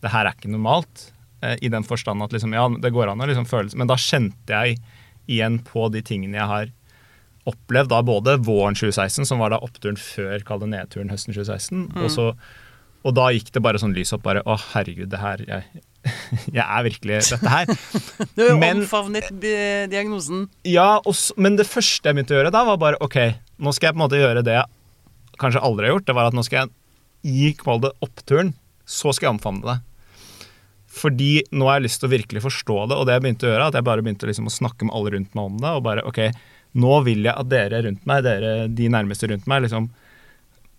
Det 0.02 0.14
her 0.14 0.26
er 0.26 0.34
ikke 0.34 0.50
normalt. 0.50 1.12
Eh, 1.44 1.58
I 1.62 1.70
den 1.70 1.86
forstand 1.86 2.24
at 2.24 2.34
liksom, 2.34 2.56
ja, 2.58 2.66
det 2.70 2.94
går 2.96 3.12
an 3.12 3.22
å 3.22 3.28
liksom 3.30 3.46
føle 3.46 3.70
Men 3.78 3.92
da 3.92 4.00
kjente 4.02 4.50
jeg 4.64 4.80
igjen 5.28 5.60
på 5.68 5.88
de 5.94 6.02
tingene 6.06 6.40
jeg 6.40 6.48
har 6.52 6.74
opplevd 7.48 7.92
da 7.94 8.02
både 8.04 8.34
våren 8.44 8.76
2016, 8.76 9.24
som 9.30 9.40
var 9.40 9.54
da 9.54 9.60
oppturen 9.64 9.96
før 10.00 10.42
kall 10.48 10.60
det 10.66 10.68
nedturen 10.74 11.12
høsten 11.14 11.32
2016, 11.36 11.86
og, 12.02 12.08
så, 12.12 12.26
og 13.08 13.14
da 13.16 13.30
gikk 13.32 13.54
det 13.56 13.62
bare 13.64 13.80
sånn 13.80 13.94
lys 13.96 14.12
opp. 14.18 14.26
bare, 14.26 14.42
Å, 14.44 14.58
herregud, 14.74 15.08
det 15.14 15.22
her 15.22 15.44
jeg, 15.48 15.84
jeg 16.58 16.64
er 16.66 16.84
virkelig 16.90 17.22
dette 17.32 17.54
her. 17.54 17.72
Du 18.36 18.44
har 18.44 18.50
jo 18.52 18.58
Men- 18.60 18.82
omfavnet 18.84 19.30
diagnosen. 19.92 20.48
Ja, 20.68 20.98
også, 21.08 21.38
men 21.40 21.56
det 21.60 21.70
første 21.72 22.10
jeg 22.12 22.18
begynte 22.20 22.36
å 22.36 22.42
gjøre 22.42 22.52
da, 22.56 22.66
var 22.68 22.82
bare 22.84 23.00
OK, 23.04 23.16
nå 23.64 23.72
skal 23.76 23.90
jeg 23.92 23.96
på 23.96 24.02
en 24.02 24.06
måte 24.06 24.20
gjøre 24.20 24.44
det 24.48 24.58
jeg 24.60 25.40
kanskje 25.40 25.64
aldri 25.64 25.88
har 25.88 25.96
gjort. 25.96 26.08
Det 26.10 26.16
var 26.18 26.28
at 26.32 26.36
nå 26.36 26.44
skal 26.48 26.66
jeg 26.66 26.76
gi 27.38 27.54
kall 27.64 27.80
det 27.84 27.94
oppturen, 28.04 28.52
så 28.88 29.12
skal 29.16 29.30
jeg 29.30 29.38
omfavne 29.38 29.64
det. 29.72 29.78
Fordi 30.98 31.32
nå 31.56 31.68
har 31.70 31.80
jeg 31.80 31.88
lyst 31.88 32.02
til 32.02 32.10
å 32.10 32.14
virkelig 32.16 32.44
forstå 32.46 32.78
det, 32.90 32.98
og 32.98 33.08
det 33.08 33.18
jeg 33.18 33.26
begynte 33.26 33.48
å 33.48 33.52
gjøre, 33.54 33.70
at 33.70 33.78
jeg 33.78 33.88
bare 33.88 34.04
begynte 34.06 34.30
liksom 34.30 34.50
å 34.50 34.54
snakke 34.54 34.88
med 34.88 34.96
alle 34.98 35.14
rundt 35.16 35.38
meg 35.38 35.52
om 35.52 35.62
det, 35.62 35.72
og 35.78 35.86
bare 35.86 36.04
OK, 36.10 36.20
nå 36.78 37.00
vil 37.08 37.26
jeg 37.26 37.34
at 37.34 37.50
dere 37.52 37.82
rundt 37.86 38.04
meg, 38.10 38.26
dere, 38.26 38.54
de 38.68 38.90
nærmeste 38.94 39.30
rundt 39.32 39.48
meg, 39.50 39.66
liksom 39.68 39.90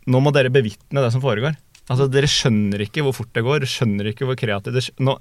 Nå 0.08 0.22
må 0.24 0.30
dere 0.32 0.48
bevitne 0.48 1.02
det 1.04 1.10
som 1.12 1.20
foregår. 1.20 1.52
Altså, 1.92 2.06
Dere 2.08 2.28
skjønner 2.32 2.80
ikke 2.80 3.02
hvor 3.04 3.12
fort 3.16 3.28
det 3.36 3.42
går, 3.44 3.58
dere 3.60 3.68
skjønner 3.68 4.08
ikke 4.08 4.24
hvor 4.28 4.38
kreativt 4.40 4.78
det 4.78 5.04
nå, 5.04 5.18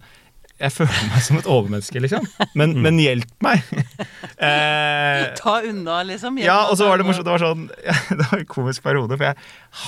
Jeg 0.62 0.72
føler 0.72 1.10
meg 1.12 1.26
som 1.26 1.40
et 1.42 1.50
overmenneske, 1.52 2.00
liksom. 2.06 2.24
Men, 2.56 2.78
men 2.86 3.02
hjelp 3.04 3.34
meg! 3.44 3.68
eh, 4.48 5.26
Ta 5.38 5.58
unna, 5.68 6.00
liksom. 6.08 6.40
ja, 6.40 6.62
og 6.72 6.80
så 6.80 6.88
var 6.88 7.02
det 7.02 7.08
morsomt. 7.10 7.28
Det 7.28 7.36
var 7.36 7.44
sånn, 7.44 7.68
det 8.22 8.30
var 8.32 8.40
en 8.40 8.48
komisk 8.56 8.86
periode, 8.88 9.20
for 9.20 9.28
jeg 9.28 9.38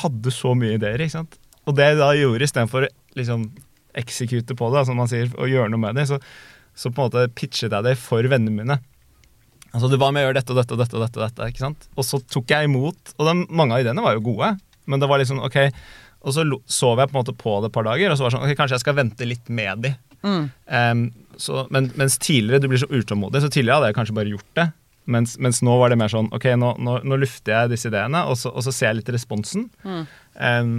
hadde 0.01 0.35
så 0.35 0.51
mye 0.59 0.75
ideer. 0.75 0.99
ikke 0.99 1.15
sant? 1.15 1.39
Og 1.63 1.79
det 1.79 1.89
jeg 1.93 2.01
da 2.01 2.11
gjorde, 2.17 2.47
istedenfor 2.49 2.89
liksom 3.17 3.47
execute 3.97 4.55
på 4.55 4.69
det, 4.75 4.85
som 4.87 4.99
man 4.99 5.09
sier, 5.11 5.29
og 5.37 5.49
gjøre 5.49 5.71
noe 5.73 5.81
med 5.81 5.99
det, 5.99 6.07
så, 6.09 6.19
så 6.77 6.91
på 6.91 7.01
en 7.01 7.09
måte 7.09 7.27
pitchet 7.35 7.73
jeg 7.73 7.85
det 7.85 7.95
for 8.01 8.25
vennene 8.29 8.55
mine. 8.55 8.79
Altså, 9.69 9.89
du, 9.89 9.99
var 10.01 10.13
med 10.15 10.23
å 10.23 10.29
gjøre 10.29 10.39
dette 10.39 10.53
og 10.53 10.59
dette 10.59 10.75
og 10.75 10.81
dette, 10.81 10.97
og 10.97 11.05
dette, 11.05 11.21
dette, 11.21 11.49
ikke 11.53 11.65
sant? 11.65 11.89
Og 11.95 12.05
så 12.05 12.21
tok 12.25 12.53
jeg 12.53 12.69
imot, 12.69 13.15
og 13.17 13.27
den, 13.27 13.45
mange 13.53 13.77
av 13.77 13.83
ideene 13.83 14.05
var 14.05 14.17
jo 14.17 14.25
gode, 14.31 14.55
men 14.89 15.01
det 15.01 15.09
var 15.09 15.21
liksom, 15.21 15.41
ok, 15.45 15.59
og 16.19 16.35
så 16.35 16.43
sov 16.67 16.99
jeg 16.99 17.11
på 17.11 17.15
en 17.15 17.21
måte 17.21 17.37
på 17.37 17.55
det 17.61 17.69
et 17.69 17.75
par 17.77 17.85
dager, 17.87 18.11
og 18.11 18.17
så 18.17 18.25
var 18.25 18.31
det 18.31 18.37
sånn, 18.37 18.47
ok, 18.47 18.57
kanskje 18.59 18.77
jeg 18.79 18.85
skal 18.85 18.97
vente 18.97 19.27
litt 19.29 19.51
med 19.53 19.85
de. 19.85 19.93
Mm. 20.25 20.49
Um, 20.67 21.03
så, 21.39 21.63
men, 21.71 21.91
mens 21.99 22.17
tidligere 22.19 22.63
du 22.63 22.69
blir 22.71 22.81
så 22.81 22.89
utålmodig, 22.91 23.43
så 23.43 23.51
tidligere 23.51 23.79
hadde 23.79 23.91
jeg 23.91 23.99
kanskje 23.99 24.17
bare 24.17 24.33
gjort 24.33 24.51
det. 24.59 24.67
Mens, 25.09 25.37
mens 25.41 25.61
nå 25.65 25.73
var 25.79 25.89
det 25.89 25.97
mer 25.97 26.11
sånn 26.11 26.27
ok, 26.35 26.51
nå, 26.59 26.73
nå, 26.85 26.99
nå 27.07 27.17
lufter 27.17 27.55
jeg 27.55 27.71
disse 27.71 27.89
ideene, 27.89 28.25
og 28.29 28.37
så, 28.37 28.51
og 28.51 28.65
så 28.65 28.73
ser 28.75 28.91
jeg 28.91 28.99
litt 28.99 29.13
responsen. 29.15 29.69
Mm. 29.85 30.03
Em, 30.49 30.73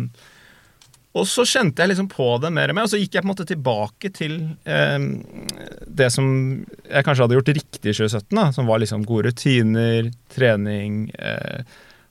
og 1.10 1.26
så 1.26 1.42
kjente 1.48 1.82
jeg 1.82 1.90
liksom 1.90 2.06
på 2.12 2.26
det 2.42 2.52
mer 2.54 2.70
og 2.70 2.76
mer, 2.78 2.86
og 2.86 2.92
så 2.92 3.00
gikk 3.00 3.16
jeg 3.16 3.24
på 3.24 3.26
en 3.26 3.32
måte 3.32 3.46
tilbake 3.48 4.12
til 4.14 4.36
eh, 4.62 4.98
det 6.00 6.10
som 6.14 6.28
jeg 6.86 7.06
kanskje 7.06 7.26
hadde 7.26 7.38
gjort 7.38 7.54
riktig 7.56 7.82
i 7.82 7.96
2017, 7.96 8.26
da, 8.38 8.44
som 8.54 8.70
var 8.70 8.82
liksom 8.82 9.06
gode 9.08 9.32
rutiner, 9.32 10.12
trening 10.30 11.08
eh, 11.18 11.66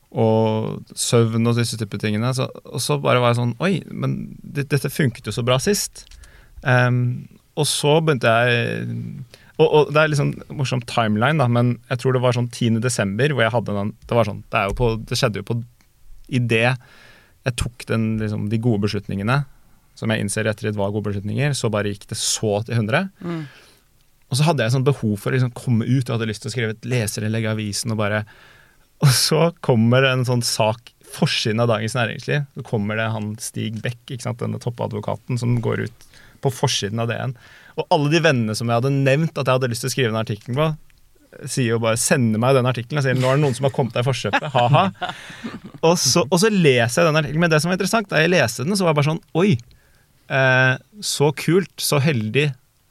og 0.09 0.83
søvn 0.99 1.47
og 1.47 1.59
disse 1.61 1.79
type 1.79 1.99
tingene. 2.01 2.33
Så, 2.35 2.49
og 2.65 2.83
så 2.83 2.99
bare 2.99 3.21
var 3.23 3.31
jeg 3.31 3.39
sånn 3.39 3.57
Oi, 3.63 3.73
men 3.87 4.19
det, 4.41 4.67
dette 4.73 4.91
funket 4.91 5.29
jo 5.29 5.35
så 5.35 5.45
bra 5.47 5.59
sist. 5.63 6.03
Em, 6.67 7.29
og 7.55 7.67
så 7.69 7.99
begynte 8.03 8.31
jeg 8.43 8.97
og, 9.59 9.67
og 9.67 9.91
det 9.91 10.01
er 10.01 10.11
liksom 10.11 10.31
morsom 10.55 10.81
timeline, 10.87 11.39
da, 11.39 11.47
men 11.51 11.75
jeg 11.91 12.01
tror 12.01 12.15
det 12.15 12.23
var 12.23 12.35
sånn 12.35 12.47
10. 12.51 12.79
desember 12.83 13.31
hvor 13.35 13.43
jeg 13.43 13.53
hadde 13.53 13.75
den 13.75 13.91
Det 14.07 14.15
var 14.15 14.27
sånn, 14.27 14.43
det, 14.51 14.61
jo 14.69 14.75
på, 14.79 14.89
det 15.07 15.19
skjedde 15.19 15.41
jo 15.41 15.47
på 15.49 15.57
idet 16.39 16.77
jeg 17.49 17.57
tok 17.59 17.87
den, 17.89 18.11
liksom, 18.21 18.47
de 18.51 18.61
gode 18.61 18.83
beslutningene, 18.85 19.41
som 19.99 20.11
jeg 20.13 20.23
innser 20.23 20.47
etter 20.47 20.71
var 20.77 20.93
gode 20.93 21.09
beslutninger, 21.09 21.55
så 21.57 21.71
bare 21.73 21.91
gikk 21.91 22.07
det 22.11 22.19
så 22.19 22.59
til 22.67 22.77
100. 22.77 23.09
Mm. 23.19 23.41
Og 24.29 24.37
så 24.37 24.45
hadde 24.45 24.63
jeg 24.63 24.75
sånn 24.75 24.87
behov 24.87 25.17
for 25.19 25.31
å 25.31 25.35
liksom 25.35 25.51
komme 25.57 25.87
ut 25.87 26.05
og 26.05 26.15
hadde 26.15 26.29
lyst 26.29 26.45
til 26.45 26.51
å 26.51 26.53
skrive 26.53 26.75
et 26.75 26.87
leserinnlegg 26.87 27.47
i 27.47 27.51
avisen. 27.51 27.93
Og 27.95 27.99
bare 27.99 28.23
Og 28.99 29.11
så 29.15 29.45
kommer 29.63 30.03
en 30.03 30.25
sånn 30.27 30.43
sak, 30.43 30.91
forsiden 31.09 31.63
av 31.63 31.69
Dagens 31.71 31.95
Næringsliv. 31.95 32.43
Så 32.53 32.63
kommer 32.67 32.99
det 32.99 33.07
han 33.13 33.31
Stig 33.41 33.79
Beck, 33.81 34.01
ikke 34.05 34.27
sant, 34.27 34.41
denne 34.43 34.59
toppadvokaten, 34.61 35.39
som 35.39 35.55
går 35.63 35.87
ut 35.87 36.09
på 36.43 36.51
forsiden 36.53 37.01
av 37.01 37.09
DN. 37.09 37.33
Og 37.79 37.87
alle 37.95 38.11
de 38.11 38.21
vennene 38.23 38.55
som 38.55 38.69
jeg 38.69 38.81
hadde 38.81 38.91
nevnt 38.93 39.39
at 39.39 39.47
jeg 39.47 39.55
hadde 39.55 39.71
lyst 39.71 39.85
til 39.85 39.89
å 39.89 39.95
skrive 39.95 40.13
en 40.13 40.21
artikkel 40.21 40.59
på, 40.59 40.67
sier 41.45 41.75
jo 41.75 41.79
bare 41.81 41.97
'sender 41.99 42.41
meg 42.41 42.55
den 42.57 42.67
artikkelen' 42.69 42.99
og 43.01 43.05
sier 43.05 43.17
'nå 43.17 43.29
er 43.29 43.37
det 43.37 43.43
noen 43.43 43.55
som 43.55 43.67
har 43.67 43.73
kommet 43.75 43.93
deg 43.93 44.05
i 44.05 44.09
forkjøpet', 44.09 44.51
ha-ha. 44.55 44.83
Og, 45.83 45.95
og 46.25 46.37
så 46.41 46.49
leser 46.49 47.03
jeg 47.03 47.07
den 47.09 47.19
artikkelen. 47.21 47.43
Men 47.45 47.51
det 47.51 47.61
som 47.61 47.69
var 47.69 47.77
interessant, 47.77 48.09
da 48.09 48.21
jeg 48.23 48.33
leste 48.33 48.65
den, 48.65 48.75
så 48.75 48.83
var 48.83 48.93
jeg 48.93 48.99
bare 48.99 49.09
sånn 49.11 49.21
Oi, 49.39 49.51
eh, 50.29 50.75
så 51.01 51.31
kult, 51.37 51.75
så 51.77 52.01
heldig 52.03 52.49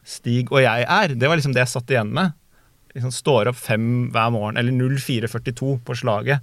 Stig 0.08 0.48
og 0.54 0.62
jeg 0.62 0.86
er. 0.88 1.12
Det 1.12 1.28
var 1.28 1.36
liksom 1.36 1.52
det 1.52 1.60
jeg 1.66 1.74
satt 1.74 1.90
igjen 1.92 2.12
med. 2.16 2.32
Liksom 2.94 3.12
Står 3.12 3.50
opp 3.50 3.58
fem 3.60 4.08
hver 4.14 4.30
morgen, 4.32 4.56
eller 4.56 4.72
04.42 4.72 5.74
på 5.84 5.96
slaget. 6.00 6.40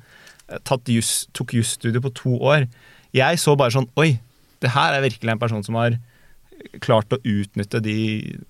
Eh, 0.49 0.59
Tatt 0.63 0.85
jus, 0.85 1.25
tok 1.33 1.55
jusstudio 1.57 2.03
på 2.03 2.13
to 2.13 2.35
år. 2.37 2.67
Jeg 3.15 3.39
så 3.41 3.55
bare 3.57 3.73
sånn 3.73 3.89
Oi, 3.97 4.19
det 4.61 4.75
her 4.75 4.93
er 4.93 5.01
virkelig 5.01 5.33
en 5.33 5.41
person 5.41 5.63
som 5.65 5.79
har 5.79 5.97
klart 6.83 7.13
å 7.15 7.19
utnytte 7.21 7.79
de 7.83 7.93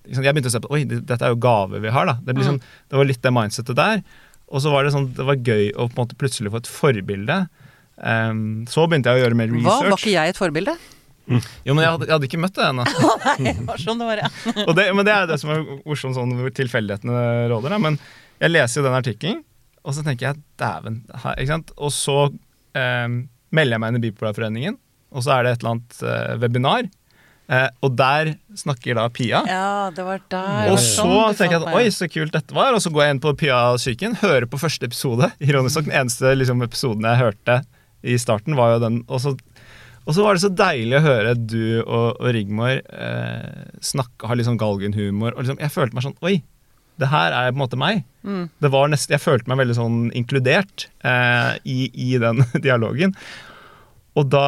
liksom, 0.06 0.24
Jeg 0.24 0.34
begynte 0.34 0.50
å 0.50 0.54
se 0.56 0.60
på 0.64 0.70
Oi, 0.74 0.84
dette 0.88 1.20
er 1.22 1.32
jo 1.34 1.38
gave 1.42 1.80
vi 1.82 1.92
har, 1.94 2.06
da. 2.08 2.16
Det, 2.26 2.34
liksom, 2.38 2.58
det 2.90 2.98
var 3.00 3.08
litt 3.08 3.22
det 3.22 3.32
mindsettet 3.34 3.76
der. 3.78 4.02
Og 4.46 4.62
så 4.62 4.70
var 4.70 4.84
det 4.86 4.92
sånn, 4.94 5.08
det 5.16 5.24
var 5.26 5.36
gøy 5.42 5.72
å 5.74 5.86
på 5.88 5.96
en 5.96 6.04
måte 6.04 6.18
plutselig 6.18 6.52
få 6.54 6.60
et 6.62 6.70
forbilde. 6.70 7.38
Um, 7.96 8.66
så 8.68 8.84
begynte 8.86 9.08
jeg 9.10 9.22
å 9.22 9.24
gjøre 9.24 9.38
mer 9.38 9.54
Hva? 9.56 9.78
Var 9.88 9.96
ikke 9.96 10.12
jeg 10.14 10.34
et 10.34 10.38
forbilde? 10.38 10.74
Jo, 11.26 11.74
men 11.74 11.82
jeg 11.82 11.90
hadde, 11.90 12.06
jeg 12.06 12.12
hadde 12.14 12.26
ikke 12.28 12.38
møtt 12.44 12.54
det 12.54 12.66
ennå. 12.68 12.84
Nei, 13.42 13.54
det 13.56 13.64
var 13.66 13.80
sånn 13.82 13.98
det 14.02 14.06
var, 14.06 14.20
ja. 14.22 14.28
Det, 14.78 14.84
men 14.94 15.08
det 15.08 15.14
er 15.16 15.24
det 15.32 15.38
som 15.42 15.50
er 15.56 15.64
morsomt, 15.82 16.14
sånn 16.14 16.34
hvor 16.38 16.52
tilfeldighetene 16.54 17.22
råder. 17.50 17.74
Da. 17.74 17.80
Men 17.82 17.96
jeg 18.38 18.52
leser 18.52 18.78
jo 18.80 18.84
den 18.86 18.98
artikkelen, 19.00 19.40
og 19.82 19.96
så 19.96 20.04
tenker 20.06 20.28
jeg 20.28 20.42
dæven. 20.62 21.00
her- 21.24 21.40
Ikke 21.42 21.54
sant? 21.56 21.72
Og 21.82 21.90
så 21.94 22.16
em, 22.78 23.24
melder 23.50 23.74
jeg 23.74 23.82
meg 23.82 23.94
inn 23.94 23.98
i 23.98 24.04
Bipolarforeningen, 24.06 24.78
og 25.16 25.24
så 25.26 25.34
er 25.38 25.42
det 25.48 25.56
et 25.56 25.64
eller 25.64 25.74
annet 25.74 25.98
eh, 26.06 26.36
webinar. 26.44 26.88
Eh, 27.46 27.68
og 27.86 27.94
der 27.94 28.32
snakker 28.58 28.98
da 28.98 29.06
Pia. 29.14 29.42
Ja, 29.46 29.90
det 29.94 30.04
var 30.06 30.22
der. 30.32 30.70
Og 30.72 30.80
så 30.82 31.04
sånn 31.06 31.36
tenker 31.38 31.60
jeg 31.60 31.62
at 31.62 31.78
oi, 31.78 31.84
så 31.94 32.08
kult 32.10 32.34
dette 32.34 32.56
var. 32.56 32.74
Og 32.74 32.82
så 32.82 32.90
går 32.94 33.04
jeg 33.04 33.16
inn 33.16 33.22
på 33.22 33.34
Pia-psyken, 33.38 34.18
hører 34.22 34.48
på 34.50 34.60
første 34.60 34.88
episode. 34.88 35.30
Ironisk 35.46 35.80
nok, 35.80 35.90
den 35.90 35.98
eneste 36.02 36.34
liksom, 36.38 36.64
episoden 36.66 37.06
jeg 37.06 37.22
hørte 37.22 37.60
i 38.06 38.18
starten, 38.20 38.58
var 38.58 38.76
jo 38.76 38.82
den. 38.86 38.98
Og 39.06 39.22
så, 39.22 39.36
og 40.06 40.16
så 40.16 40.26
var 40.26 40.36
det 40.36 40.44
så 40.46 40.52
deilig 40.58 40.98
å 40.98 41.06
høre 41.06 41.38
du 41.38 41.62
og, 41.84 42.18
og 42.18 42.28
Rigmor 42.34 42.80
eh, 42.82 43.64
snakke, 43.84 44.26
ha 44.26 44.38
sånn 44.50 44.60
galgenhumor. 44.60 45.36
Og 45.36 45.44
liksom, 45.44 45.62
jeg 45.62 45.74
følte 45.74 45.98
meg 45.98 46.06
sånn 46.08 46.20
Oi, 46.26 46.40
det 46.96 47.10
her 47.12 47.34
er 47.36 47.50
på 47.52 47.58
en 47.58 47.62
måte 47.62 47.78
meg. 47.78 48.06
Mm. 48.26 48.46
Det 48.62 48.70
var 48.72 48.90
nest, 48.90 49.10
jeg 49.12 49.22
følte 49.22 49.50
meg 49.52 49.60
veldig 49.60 49.76
sånn 49.78 49.98
inkludert 50.16 50.88
eh, 51.06 51.52
i, 51.68 51.90
i 51.92 52.16
den 52.22 52.42
dialogen. 52.66 53.14
Og 54.16 54.30
da 54.32 54.46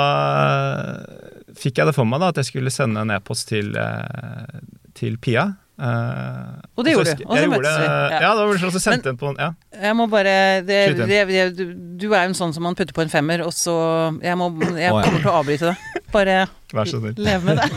fikk 1.59 1.81
jeg 1.81 1.91
det 1.91 1.95
for 1.97 2.09
meg 2.09 2.21
da, 2.23 2.33
at 2.33 2.41
jeg 2.43 2.49
skulle 2.51 2.71
sende 2.75 3.03
en 3.05 3.11
e-post 3.15 3.49
til, 3.51 3.73
eh, 3.77 4.61
til 4.99 5.19
Pia. 5.23 5.49
Uh, 5.79 6.59
Og 6.75 6.83
det 6.83 6.91
gjorde 6.97 7.13
du, 7.15 7.21
og 7.23 7.37
så 7.39 7.51
møttes 7.53 7.75
vi, 7.79 7.85
ja. 7.87 8.19
Ja, 8.19 8.31
det 8.35 8.41
var 8.43 8.49
vel 8.51 8.63
jeg 8.67 8.81
sendte 8.83 9.13
en 9.13 9.19
på 9.21 9.29
ja. 9.39 9.53
Jeg 9.79 9.95
må 9.95 10.09
bare 10.11 10.33
det, 10.67 10.79
det, 10.99 11.21
det, 11.29 11.45
du, 11.55 11.63
du 12.03 12.07
er 12.09 12.25
jo 12.25 12.33
en 12.33 12.35
sånn 12.35 12.51
som 12.57 12.65
man 12.67 12.75
putter 12.75 12.97
på 12.97 13.05
en 13.05 13.13
femmer, 13.13 13.45
og 13.47 13.55
så 13.55 13.77
Jeg, 14.19 14.35
må, 14.41 14.49
jeg 14.75 14.91
oh, 14.91 14.99
ja. 14.99 15.05
kommer 15.07 15.23
til 15.23 15.31
å 15.31 15.37
avbryte 15.39 15.71
det. 15.71 16.03
Bare 16.11 16.35
Vær 16.75 16.91
så 16.91 16.99
snill. 16.99 17.15
leve 17.23 17.47
med 17.47 17.61
det. 17.63 17.69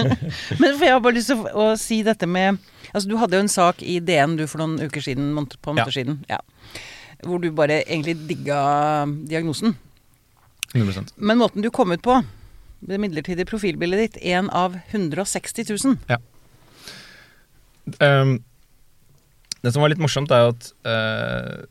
Men 0.60 0.74
for 0.74 0.84
jeg 0.88 0.96
har 0.96 1.04
bare 1.06 1.18
lyst 1.20 1.30
til 1.30 1.44
å, 1.46 1.68
å 1.68 1.78
si 1.78 2.00
dette 2.06 2.26
med 2.26 2.58
Altså, 2.90 3.06
du 3.12 3.14
hadde 3.20 3.38
jo 3.38 3.44
en 3.46 3.52
sak 3.52 3.82
i 3.86 4.00
DN 4.02 4.34
du 4.40 4.46
for 4.50 4.64
noen 4.64 4.80
uker 4.82 5.06
siden, 5.06 5.30
måned- 5.36 5.54
på 5.62 5.70
en 5.70 5.78
måned 5.78 5.92
Ja. 5.94 6.00
siden, 6.00 6.18
ja. 6.26 6.40
Hvor 7.22 7.38
du 7.42 7.52
bare 7.54 7.84
egentlig 7.84 8.16
digga 8.26 8.58
diagnosen. 9.22 9.76
100 10.74 11.14
Men 11.16 11.38
måten 11.38 11.62
du 11.62 11.70
kom 11.70 11.92
ut 11.94 12.02
på, 12.02 12.18
det 12.80 12.98
midlertidige 13.00 13.48
profilbildet 13.48 14.02
ditt, 14.02 14.18
én 14.24 14.50
av 14.54 14.76
160 14.90 15.70
000. 15.72 15.96
Um, 18.02 18.38
det 19.62 19.72
som 19.72 19.82
var 19.82 19.92
litt 19.92 20.02
morsomt, 20.02 20.32
er 20.34 20.44
jo 20.44 20.52
at 20.54 20.68
uh, 20.86 21.64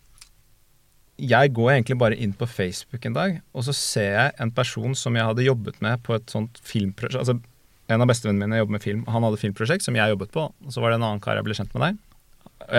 jeg 1.22 1.54
går 1.56 1.72
egentlig 1.76 1.98
bare 2.00 2.18
inn 2.20 2.34
på 2.36 2.48
Facebook 2.50 3.06
en 3.08 3.16
dag, 3.16 3.38
og 3.56 3.68
så 3.68 3.76
ser 3.76 4.16
jeg 4.18 4.34
en 4.44 4.52
person 4.56 4.96
som 4.98 5.16
jeg 5.16 5.28
hadde 5.30 5.46
jobbet 5.46 5.78
med 5.84 6.02
på 6.04 6.18
et 6.18 6.32
sånt 6.32 6.60
filmprosjekt 6.64 7.22
altså, 7.22 7.40
En 7.86 8.02
av 8.02 8.10
bestevennene 8.10 8.48
mine 8.50 8.58
jobber 8.58 8.74
med 8.74 8.82
film. 8.82 9.02
Han 9.14 9.22
hadde 9.22 9.38
filmprosjekt 9.38 9.86
som 9.86 9.94
jeg 9.94 10.10
jobbet 10.10 10.32
på, 10.34 10.48
og 10.50 10.72
så 10.74 10.82
var 10.82 10.90
det 10.90 10.96
en 10.98 11.04
annen 11.06 11.20
kar 11.22 11.38
jeg 11.38 11.46
ble 11.46 11.54
kjent 11.54 11.76
med 11.76 11.84
der. 11.84 12.00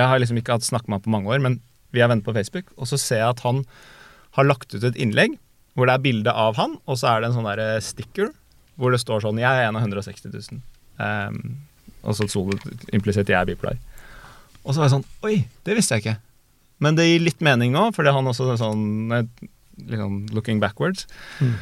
Jeg 0.01 0.09
har 0.11 0.19
liksom 0.19 0.41
ikke 0.41 0.57
hatt 0.57 0.67
snakket 0.67 0.91
med 0.91 0.99
han 0.99 1.05
på 1.05 1.13
mange 1.15 1.31
år, 1.31 1.39
men 1.45 1.61
vi 1.95 2.03
er 2.03 2.11
venner 2.11 2.27
på 2.27 2.35
Facebook. 2.35 2.73
Og 2.75 2.89
så 2.91 2.99
ser 2.99 3.21
jeg 3.21 3.29
at 3.37 3.45
han 3.47 3.61
har 4.35 4.49
lagt 4.49 4.75
ut 4.75 4.83
et 4.83 4.99
innlegg 4.99 5.37
hvor 5.77 5.89
det 5.89 5.95
er 5.95 6.05
bilde 6.05 6.33
av 6.33 6.57
han, 6.57 6.79
og 6.89 6.99
så 6.99 7.13
er 7.13 7.23
det 7.23 7.31
en 7.31 7.37
sånn 7.37 7.49
der 7.51 7.81
sticker 7.85 8.33
hvor 8.77 8.93
det 8.93 9.01
står 9.01 9.25
sånn 9.25 9.41
'Jeg 9.41 9.49
er 9.49 9.69
en 9.69 9.77
av 9.77 9.85
160 9.85 10.33
000'. 10.33 10.61
Um, 11.01 11.61
og 12.05 12.17
så 12.17 12.29
sto 12.29 12.45
det 12.51 12.95
implisitt 12.97 13.29
'Jeg 13.29 13.41
er 13.41 13.49
bipolar'. 13.49 13.81
Og 14.65 14.75
så 14.75 14.81
var 14.81 14.89
jeg 14.89 14.97
sånn 14.97 15.09
Oi, 15.23 15.37
det 15.65 15.77
visste 15.77 15.97
jeg 15.97 16.05
ikke. 16.05 16.19
Men 16.79 16.97
det 16.97 17.07
gir 17.07 17.25
litt 17.25 17.41
mening 17.41 17.73
nå, 17.73 17.89
for 17.95 18.05
det 18.05 18.13
er 18.13 18.19
han 18.19 18.29
også 18.29 18.57
sånn 18.61 19.13
eh, 19.13 19.49
liksom 19.89 20.27
looking 20.37 20.61
backwards. 20.61 21.07
Mm. 21.41 21.57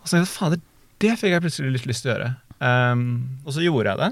Og 0.00 0.08
så 0.08 0.16
tenkte 0.16 0.26
jeg 0.26 0.34
fader, 0.34 0.62
det 1.00 1.18
fikk 1.20 1.34
jeg 1.36 1.44
plutselig 1.44 1.72
litt 1.76 1.86
lyst 1.86 2.02
til 2.02 2.10
å 2.10 2.14
gjøre. 2.16 2.30
Um, 2.60 3.04
og 3.46 3.54
så 3.54 3.62
gjorde 3.62 3.92
jeg 3.92 4.00
det. 4.02 4.10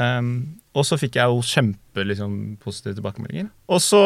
Um, 0.00 0.60
og 0.78 0.84
så 0.86 0.98
fikk 1.00 1.16
jeg 1.18 1.32
jo 1.32 1.40
kjempe 1.42 2.04
liksom, 2.06 2.34
positive 2.62 2.94
tilbakemeldinger. 2.98 3.48
Og 3.72 3.80
så, 3.82 4.00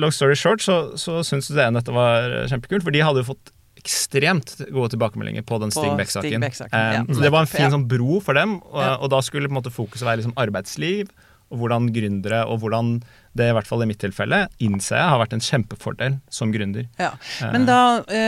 long 0.00 0.14
story 0.14 0.34
short, 0.38 0.64
så, 0.64 0.96
så 0.98 1.20
syntes 1.26 1.52
DN 1.54 1.78
dette 1.78 1.94
var 1.94 2.48
kjempekult, 2.50 2.86
for 2.86 2.94
de 2.94 3.04
hadde 3.04 3.22
jo 3.22 3.30
fått 3.34 3.52
ekstremt 3.82 4.54
gode 4.70 4.92
tilbakemeldinger 4.94 5.42
på 5.46 5.58
den 5.62 5.74
Stig 5.74 5.90
Beck-saken. 5.98 6.40
Beck-saken, 6.44 6.78
ja. 6.94 7.02
Så 7.08 7.20
det 7.24 7.32
var 7.34 7.44
en 7.44 7.50
fin 7.50 7.72
sånn 7.72 7.88
bro 7.90 8.20
for 8.22 8.38
dem, 8.38 8.60
og, 8.70 8.82
og 9.02 9.10
da 9.10 9.20
skulle 9.26 9.50
på 9.50 9.56
en 9.56 9.58
måte 9.58 9.74
fokuset 9.74 10.06
være 10.06 10.22
liksom 10.22 10.36
arbeidsliv, 10.38 11.10
og 11.52 11.60
hvordan 11.60 11.90
gründere, 11.92 12.46
og 12.48 12.62
hvordan 12.62 12.94
det 13.36 13.50
i 13.50 13.54
hvert 13.56 13.68
fall 13.68 13.82
i 13.84 13.88
mitt 13.90 14.00
tilfelle, 14.00 14.46
innser 14.64 14.96
jeg 14.96 15.10
har 15.12 15.20
vært 15.20 15.34
en 15.36 15.44
kjempefordel 15.44 16.16
som 16.32 16.52
gründer. 16.54 16.86
Ja. 17.00 17.10
Eh, 17.42 17.52
Men 17.52 17.66
da 17.68 17.78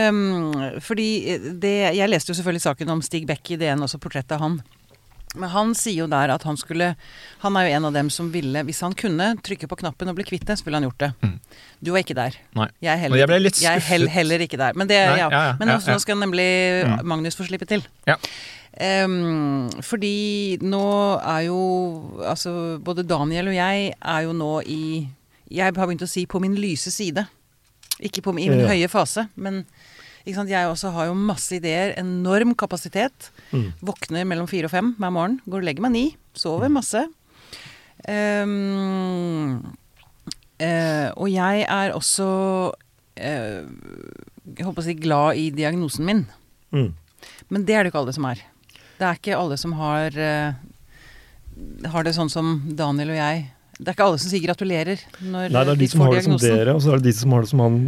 um, 0.09 0.53
Fordi 0.83 1.07
det 1.61 1.73
Jeg 1.97 2.09
leste 2.09 2.31
jo 2.31 2.37
selvfølgelig 2.37 2.65
saken 2.67 2.93
om 2.93 3.01
Stig 3.05 3.25
Beck 3.29 3.49
i 3.53 3.57
DN, 3.61 3.81
også 3.85 4.01
portrettet 4.01 4.37
av 4.37 4.43
han. 4.45 4.59
Men 5.39 5.51
han 5.53 5.73
sier 5.77 6.03
jo 6.03 6.07
der 6.11 6.31
at 6.33 6.43
han 6.47 6.57
skulle 6.57 6.95
Han 7.43 7.57
er 7.59 7.67
jo 7.67 7.75
en 7.77 7.85
av 7.89 7.93
dem 7.93 8.09
som 8.13 8.31
ville, 8.33 8.63
hvis 8.67 8.81
han 8.85 8.95
kunne, 8.97 9.35
trykke 9.45 9.67
på 9.69 9.77
knappen 9.83 10.09
og 10.09 10.17
bli 10.17 10.25
kvitt 10.27 10.45
det, 10.47 10.57
så 10.59 10.65
ville 10.65 10.79
han 10.79 10.87
gjort 10.87 10.99
det. 11.03 11.11
Mm. 11.21 11.37
Du 11.85 11.91
var 11.93 12.03
ikke 12.03 12.17
der. 12.17 12.37
Nei. 12.57 12.67
Jeg 12.81 12.93
er 12.93 13.01
heller, 13.03 13.21
jeg 13.21 13.29
ble 13.31 13.39
litt 13.43 13.61
jeg 13.61 13.79
er 13.79 13.85
heller, 13.85 14.11
heller 14.15 14.45
ikke 14.47 14.59
der. 14.61 14.73
Men, 14.79 14.89
det, 14.89 14.97
Nei, 14.97 15.19
ja. 15.19 15.29
ja, 15.31 15.41
ja, 15.51 15.55
Men 15.59 15.75
også, 15.75 15.93
nå 15.93 15.99
skal 16.03 16.19
nemlig 16.21 16.49
Mm. 16.85 17.05
Magnus 17.07 17.35
få 17.37 17.45
slippe 17.47 17.65
til. 17.69 17.83
Ja. 18.07 18.15
Um, 19.05 19.69
fordi 19.85 20.57
nå 20.59 20.83
er 21.23 21.45
jo 21.47 21.59
Altså, 22.27 22.75
både 22.83 23.05
Daniel 23.07 23.47
og 23.47 23.55
jeg 23.55 23.93
er 23.95 24.25
jo 24.25 24.33
nå 24.35 24.49
i 24.67 25.07
Jeg 25.47 25.63
har 25.63 25.71
begynt 25.71 26.03
å 26.03 26.09
si 26.09 26.25
'på 26.25 26.41
min 26.41 26.55
lyse 26.55 26.91
side'. 26.91 27.25
Ikke 28.01 28.21
på 28.21 28.33
min, 28.33 28.43
i 28.43 28.49
min 28.49 28.67
høye 28.67 28.89
fase, 28.91 29.27
men? 29.35 29.65
Jeg 30.25 30.69
også 30.69 30.91
har 30.95 31.09
jo 31.09 31.13
masse 31.17 31.55
ideer. 31.55 31.93
Enorm 31.99 32.55
kapasitet. 32.55 33.31
Mm. 33.51 33.73
Våkner 33.81 34.25
mellom 34.25 34.47
fire 34.47 34.65
og 34.65 34.71
fem 34.73 34.95
hver 34.97 35.13
morgen. 35.13 35.39
Går 35.45 35.61
og 35.61 35.67
legger 35.67 35.85
meg 35.85 35.91
ni. 35.93 36.05
Sover 36.33 36.69
masse. 36.69 37.05
Um, 38.05 39.63
uh, 40.61 41.09
og 41.15 41.29
jeg 41.31 41.63
er 41.65 41.93
også 41.95 42.27
uh, 42.69 43.61
Jeg 43.65 44.67
på 44.67 44.77
å 44.77 44.85
si 44.85 44.93
glad 44.99 45.39
i 45.41 45.49
diagnosen 45.55 46.05
min. 46.05 46.25
Mm. 46.75 46.93
Men 47.49 47.65
det 47.65 47.75
er 47.75 47.83
det 47.83 47.93
ikke 47.93 48.03
alle 48.03 48.13
som 48.13 48.27
er. 48.29 48.43
Det 48.99 49.07
er 49.07 49.19
ikke 49.19 49.37
alle 49.39 49.57
som 49.57 49.73
har 49.79 50.15
uh, 50.15 51.89
Har 51.91 52.05
det 52.05 52.15
sånn 52.17 52.31
som 52.31 52.59
Daniel 52.77 53.15
og 53.15 53.19
jeg. 53.19 53.45
Det 53.79 53.89
er 53.89 53.97
ikke 53.97 54.07
alle 54.07 54.19
som 54.21 54.31
sier 54.31 54.43
gratulerer 54.45 55.01
når 55.19 55.49
Nei, 55.51 55.63
det 55.65 55.71
er 55.73 55.75
de, 55.75 55.81
de 55.81 55.87
som 55.91 56.01
får 56.01 56.07
har 56.07 56.15
det 56.15 56.25
som 56.25 56.37
dere, 56.39 56.75
og 56.75 56.83
så 56.83 56.93
er 56.93 57.01
det 57.01 57.09
de 57.09 57.15
som 57.17 57.33
har 57.35 57.43
det 57.43 57.51
som 57.51 57.63
han 57.63 57.79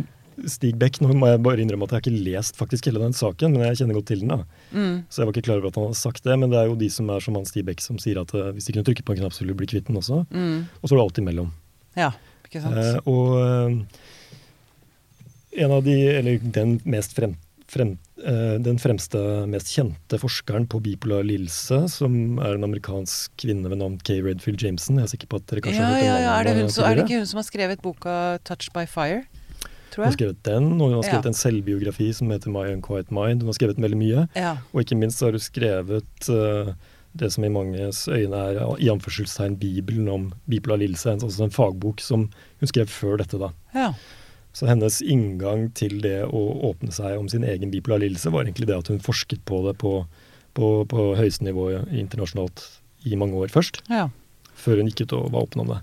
Stig 0.45 0.77
Beck. 0.77 0.99
Nå 1.01 1.13
må 1.17 1.31
jeg 1.31 1.41
bare 1.45 1.63
innrømme 1.63 1.87
at 1.87 1.95
jeg 1.95 1.99
har 1.99 2.05
ikke 2.05 2.25
lest 2.27 2.59
faktisk 2.59 2.89
hele 2.89 3.01
den 3.01 3.15
saken, 3.17 3.55
men 3.55 3.65
jeg 3.69 3.81
kjenner 3.81 3.97
godt 3.97 4.09
til 4.11 4.21
den. 4.23 4.33
da. 4.33 4.39
Mm. 4.71 4.95
Så 5.09 5.21
jeg 5.21 5.29
var 5.29 5.35
ikke 5.35 5.47
klar 5.49 5.61
over 5.61 5.71
at 5.71 5.79
han 5.79 5.87
hadde 5.89 6.01
sagt 6.03 6.23
det, 6.27 6.37
men 6.37 6.53
det 6.53 6.59
er 6.61 6.69
jo 6.69 6.77
de 6.79 6.89
som 6.93 7.09
er 7.13 7.23
som 7.23 7.39
han 7.39 7.47
Stig 7.49 7.65
Beck, 7.67 7.81
som 7.83 7.97
sier 8.01 8.21
at 8.21 8.33
eh, 8.37 8.51
hvis 8.55 8.69
de 8.69 8.77
kunne 8.77 8.87
trykke 8.89 9.07
på 9.07 9.15
en 9.15 9.23
knapp, 9.23 9.35
så 9.35 9.43
ville 9.43 9.55
de 9.55 9.61
bli 9.63 9.71
kvitt 9.73 9.89
den 9.89 9.99
også. 9.99 10.21
Mm. 10.29 10.67
Og 10.81 10.85
så 10.85 10.93
er 10.93 10.99
det 10.99 11.07
alt 11.07 11.23
imellom. 11.23 11.51
Ja, 11.97 12.11
ikke 12.45 12.63
sant. 12.63 12.77
Eh, 12.77 12.99
og 13.09 13.35
eh, 13.41 14.05
en 15.65 15.73
av 15.73 15.83
de, 15.85 15.95
eller 16.19 16.49
den 16.53 16.77
mest 16.85 17.15
frem, 17.17 17.33
frem, 17.67 17.95
eh, 18.21 18.55
den 18.63 18.77
fremste, 18.81 19.19
mest 19.49 19.71
kjente 19.73 20.19
forskeren 20.21 20.67
på 20.69 20.81
bipolar 20.85 21.25
lidelse, 21.27 21.83
som 21.91 22.37
er 22.43 22.57
en 22.57 22.67
amerikansk 22.67 23.33
kvinne 23.41 23.71
ved 23.71 23.81
navn 23.81 23.97
Kay 24.07 24.21
Redfield 24.25 24.63
Jameson. 24.63 25.01
Jeg 25.01 25.09
er 25.09 25.13
sikker 25.15 25.31
på 25.33 25.41
at 25.41 25.49
dere 25.49 25.65
kanskje 25.65 25.81
ja, 25.81 25.89
har 25.89 25.97
hørt 25.97 26.07
ja, 26.07 26.19
ja. 26.21 26.35
Er 26.37 26.47
det, 26.47 26.55
hun, 26.61 26.71
så, 26.73 26.85
er 26.85 26.95
det 26.95 27.07
ikke 27.07 27.23
hun 27.23 27.29
som 27.33 27.41
har 27.41 27.49
skrevet 27.49 27.83
boka 27.83 28.15
'Touched 28.45 28.73
by 28.77 28.85
Fire'? 28.85 29.25
Tror 29.97 30.05
Hun 30.05 30.11
har 30.11 30.17
skrevet 30.19 30.43
den, 30.45 30.65
og 30.77 30.91
hun 30.91 30.99
har 30.99 31.07
skrevet 31.07 31.25
Ja. 31.25 31.31
en 31.31 31.39
selvbiografi 31.41 32.11
som 32.13 32.29
heter 32.29 32.51
My 32.53 32.67
Unquiet 32.69 33.09
Mind. 33.09 33.41
Hun 33.41 33.49
har 33.49 33.57
skrevet 33.57 33.79
veldig 33.81 33.97
mye. 33.97 34.27
Ja. 34.37 34.51
Og 34.69 34.83
ikke 34.83 34.97
minst 34.99 35.23
har 35.25 35.33
hun 35.33 35.41
skrevet 35.41 36.29
uh, 36.29 36.69
det 37.17 37.31
som 37.33 37.43
i 37.43 37.49
manges 37.49 38.03
øyne 38.07 38.37
er 38.37 38.59
i 38.77 38.91
anførselstegn 38.93 39.57
Bibelen 39.57 40.07
om 40.13 40.29
bipolar 40.47 40.77
lidelse. 40.77 41.15
Altså 41.17 41.47
en 41.47 41.49
fagbok 41.55 41.99
som 42.05 42.27
hun 42.61 42.69
skrev 42.69 42.85
før 42.93 43.17
dette, 43.23 43.41
da. 43.41 43.49
ja. 43.73 43.93
Så 44.53 44.65
hennes 44.65 45.01
inngang 45.01 45.67
til 45.77 45.99
det 46.01 46.23
å 46.29 46.39
åpne 46.71 46.93
seg 46.93 47.17
om 47.19 47.27
sin 47.29 47.43
egen 47.45 47.69
bipolar 47.73 47.99
lidelse 48.01 48.31
var 48.33 48.45
egentlig 48.45 48.65
det 48.69 48.77
at 48.77 48.87
hun 48.89 49.01
forsket 49.01 49.43
på 49.45 49.59
det 49.67 49.75
på, 49.77 49.99
på, 50.57 50.69
på 50.89 51.03
høyeste 51.17 51.45
nivå 51.45 51.67
internasjonalt 51.89 52.63
i 53.05 53.15
mange 53.15 53.37
år 53.37 53.53
først, 53.53 53.83
ja. 53.89 54.07
før 54.57 54.81
hun 54.81 54.89
gikk 54.89 55.05
ut 55.05 55.13
og 55.13 55.31
var 55.35 55.45
åpen 55.45 55.61
om 55.61 55.73
det. 55.75 55.77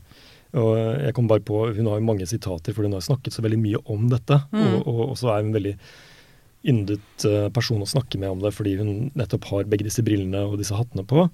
Og 0.55 0.73
jeg 1.03 1.15
kom 1.17 1.27
bare 1.31 1.43
på, 1.43 1.65
Hun 1.75 1.89
har 1.91 1.99
jo 1.99 2.07
mange 2.07 2.27
sitater, 2.31 2.75
for 2.75 2.87
hun 2.87 2.95
har 2.95 3.03
snakket 3.05 3.35
så 3.35 3.43
veldig 3.43 3.59
mye 3.59 3.81
om 3.91 4.09
dette. 4.13 4.39
Mm. 4.55 4.63
Og, 4.65 4.81
og, 4.87 5.01
og 5.11 5.17
så 5.19 5.33
er 5.33 5.43
hun 5.43 5.51
en 5.51 5.57
veldig 5.59 5.75
yndet 6.65 7.27
eh, 7.29 7.49
person 7.53 7.83
å 7.85 7.89
snakke 7.89 8.21
med 8.23 8.33
om 8.33 8.41
det, 8.45 8.55
fordi 8.57 8.77
hun 8.79 8.93
nettopp 9.19 9.51
har 9.51 9.69
begge 9.69 9.89
disse 9.89 10.05
brillene 10.07 10.47
og 10.49 10.57
disse 10.61 10.77
hattene 10.77 11.05
på. 11.09 11.27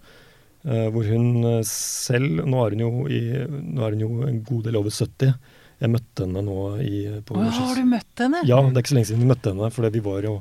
Eh, 0.64 0.88
hvor 0.92 1.06
hun 1.08 1.44
eh, 1.46 1.62
selv 1.68 2.42
Nå 2.44 2.64
er 2.64 2.74
hun, 2.76 2.82
jo 2.84 2.90
i, 3.08 3.20
er 3.38 3.94
hun 3.94 4.02
jo 4.04 4.10
en 4.28 4.42
god 4.44 4.66
del 4.68 4.80
over 4.80 4.92
70. 4.92 5.36
Jeg 5.80 5.92
møtte 5.94 6.26
henne 6.26 6.42
nå 6.44 6.56
i 6.84 6.96
på 7.24 7.38
Å, 7.40 7.44
har 7.56 7.78
du 7.78 7.86
møtt 7.88 8.20
henne? 8.20 8.42
Ja, 8.48 8.58
det 8.66 8.74
er 8.74 8.82
ikke 8.82 8.92
så 8.92 8.98
lenge 8.98 9.08
siden 9.08 9.24
vi 9.24 9.30
møtte 9.30 9.54
henne, 9.54 9.70
For 9.72 9.88
vi 9.88 10.02
var 10.04 10.26
jo 10.26 10.34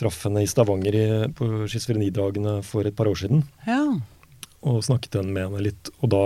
traff 0.00 0.18
henne 0.26 0.42
i 0.44 0.48
Stavanger 0.48 0.96
i, 0.96 1.06
på 1.36 1.48
schizofrenidagene 1.68 2.58
for 2.64 2.88
et 2.88 2.96
par 2.96 3.08
år 3.08 3.20
siden 3.20 3.44
Ja. 3.68 3.80
og 4.60 4.82
snakket 4.84 5.20
med 5.24 5.46
henne 5.46 5.64
litt. 5.64 5.88
Og 6.00 6.12
da 6.12 6.24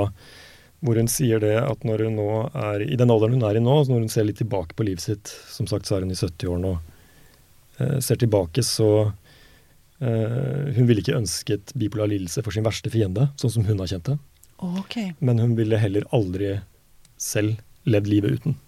hvor 0.85 0.99
hun 1.01 1.09
sier 1.09 1.41
det 1.41 1.55
at 1.63 1.85
når 1.89 2.05
hun 2.07 2.19
nå 2.21 2.29
er 2.61 2.85
i 2.85 2.97
den 3.01 3.13
alderen 3.13 3.39
hun 3.39 3.47
er 3.49 3.57
i 3.57 3.63
nå, 3.65 3.77
når 3.89 4.05
hun 4.05 4.13
ser 4.13 4.27
litt 4.29 4.41
tilbake 4.43 4.77
på 4.77 4.85
livet 4.85 5.05
sitt 5.05 5.33
Som 5.49 5.69
sagt 5.71 5.89
så 5.89 5.97
er 5.97 6.05
hun 6.05 6.13
i 6.13 6.19
70-årene 6.19 6.75
og 6.75 7.81
eh, 7.81 7.97
ser 8.05 8.21
tilbake, 8.21 8.61
så 8.67 8.91
eh, 10.05 10.75
Hun 10.77 10.85
ville 10.91 11.01
ikke 11.01 11.17
ønsket 11.17 11.73
bipolar 11.81 12.13
lidelse 12.13 12.45
for 12.45 12.53
sin 12.53 12.67
verste 12.67 12.93
fiende, 12.93 13.31
sånn 13.41 13.55
som 13.57 13.65
hun 13.65 13.81
har 13.81 13.91
kjent 13.95 14.13
det. 14.13 14.19
Okay. 14.85 15.15
Men 15.25 15.41
hun 15.41 15.57
ville 15.59 15.81
heller 15.81 16.05
aldri 16.15 16.59
selv 17.21 17.57
levd 17.89 18.13
livet 18.13 18.39
uten. 18.39 18.61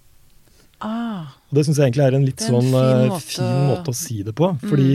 Ah, 0.85 1.37
Og 1.49 1.56
det 1.56 1.64
syns 1.64 1.78
jeg 1.80 1.88
egentlig 1.88 2.04
er 2.04 2.16
en 2.18 2.26
litt 2.26 2.42
er 2.42 2.50
en 2.50 2.58
sånn 2.58 2.66
fin 2.68 2.82
eh, 2.82 3.06
måte 3.12 3.25
fin 3.30 3.62
måte 3.70 3.92
å 3.92 3.96
si 3.96 4.18
det 4.26 4.35
på. 4.37 4.50
Fordi 4.64 4.90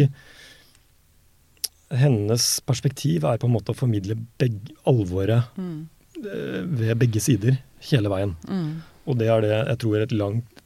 hennes 2.01 2.45
perspektiv 2.67 3.25
er 3.27 3.39
på 3.41 3.49
en 3.49 3.55
måte 3.55 3.73
å 3.73 3.77
formidle 3.77 4.15
begge, 4.39 4.75
alvoret 4.87 5.57
mm, 5.57 5.79
ved 6.21 6.95
begge 7.01 7.21
sider 7.23 7.57
hele 7.89 8.11
veien. 8.13 8.35
mm, 8.47 8.71
Og 9.07 9.17
det 9.17 9.27
er 9.33 9.41
det 9.41 9.53
jeg 9.55 9.77
tror 9.83 10.01
et 10.01 10.15
langt 10.15 10.61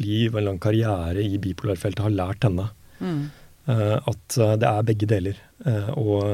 liv 0.00 0.34
og 0.34 0.40
en 0.40 0.48
lang 0.52 0.60
karriere 0.60 1.22
i 1.22 1.38
bipolarfeltet 1.38 2.02
har 2.02 2.14
lært 2.14 2.46
henne. 2.48 2.70
mm, 3.00 3.24
Eh, 3.64 3.96
at 3.96 4.36
eh, 4.36 4.56
det 4.60 4.68
er 4.68 4.84
begge 4.84 5.06
deler. 5.08 5.38
Eh, 5.64 5.86
og 5.96 6.26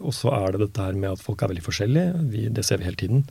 og 0.00 0.14
så 0.16 0.32
er 0.34 0.54
det 0.54 0.64
dette 0.64 0.82
her 0.82 0.96
med 0.98 1.12
at 1.14 1.22
folk 1.22 1.42
er 1.42 1.52
veldig 1.52 1.62
forskjellige. 1.62 2.24
Vi, 2.32 2.48
det 2.50 2.64
ser 2.66 2.80
vi 2.80 2.88
hele 2.88 2.98
tiden. 2.98 3.22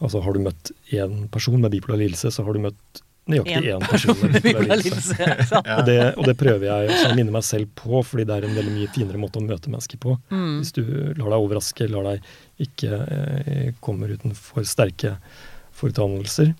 Altså 0.00 0.22
Har 0.24 0.32
du 0.32 0.40
møtt 0.40 0.72
én 0.94 1.26
person 1.28 1.60
med 1.60 1.74
bipolar 1.74 2.00
lidelse, 2.00 2.30
så 2.32 2.44
har 2.46 2.54
du 2.56 2.62
møtt 2.64 3.02
nøyaktig 3.28 3.72
én 3.74 3.84
personlighet. 3.84 5.02
sant? 5.48 5.68
Og 5.76 5.82
det, 5.88 5.98
og 6.16 6.28
det 6.28 6.34
prøver 6.40 6.68
jeg 6.68 6.92
også 6.92 7.10
å 7.12 7.16
minne 7.18 7.34
meg 7.34 7.44
selv 7.46 7.70
på, 7.78 8.02
fordi 8.06 8.26
det 8.28 8.38
er 8.38 8.46
en 8.48 8.56
veldig 8.58 8.74
mye 8.74 8.92
finere 8.94 9.20
måte 9.20 9.40
å 9.40 9.44
møte 9.44 9.72
mennesker 9.72 10.00
på. 10.02 10.16
Mm, 10.32 10.54
Hvis 10.62 10.72
du 10.76 10.82
lar 11.18 11.28
deg 11.28 11.36
overraske, 11.38 11.90
lar 11.92 12.08
deg 12.08 12.32
ikke 12.68 13.02
eh, 13.04 13.68
kommer 13.84 14.10
utenfor 14.10 14.64
sterke 14.66 15.16
foretannelser 15.78 16.54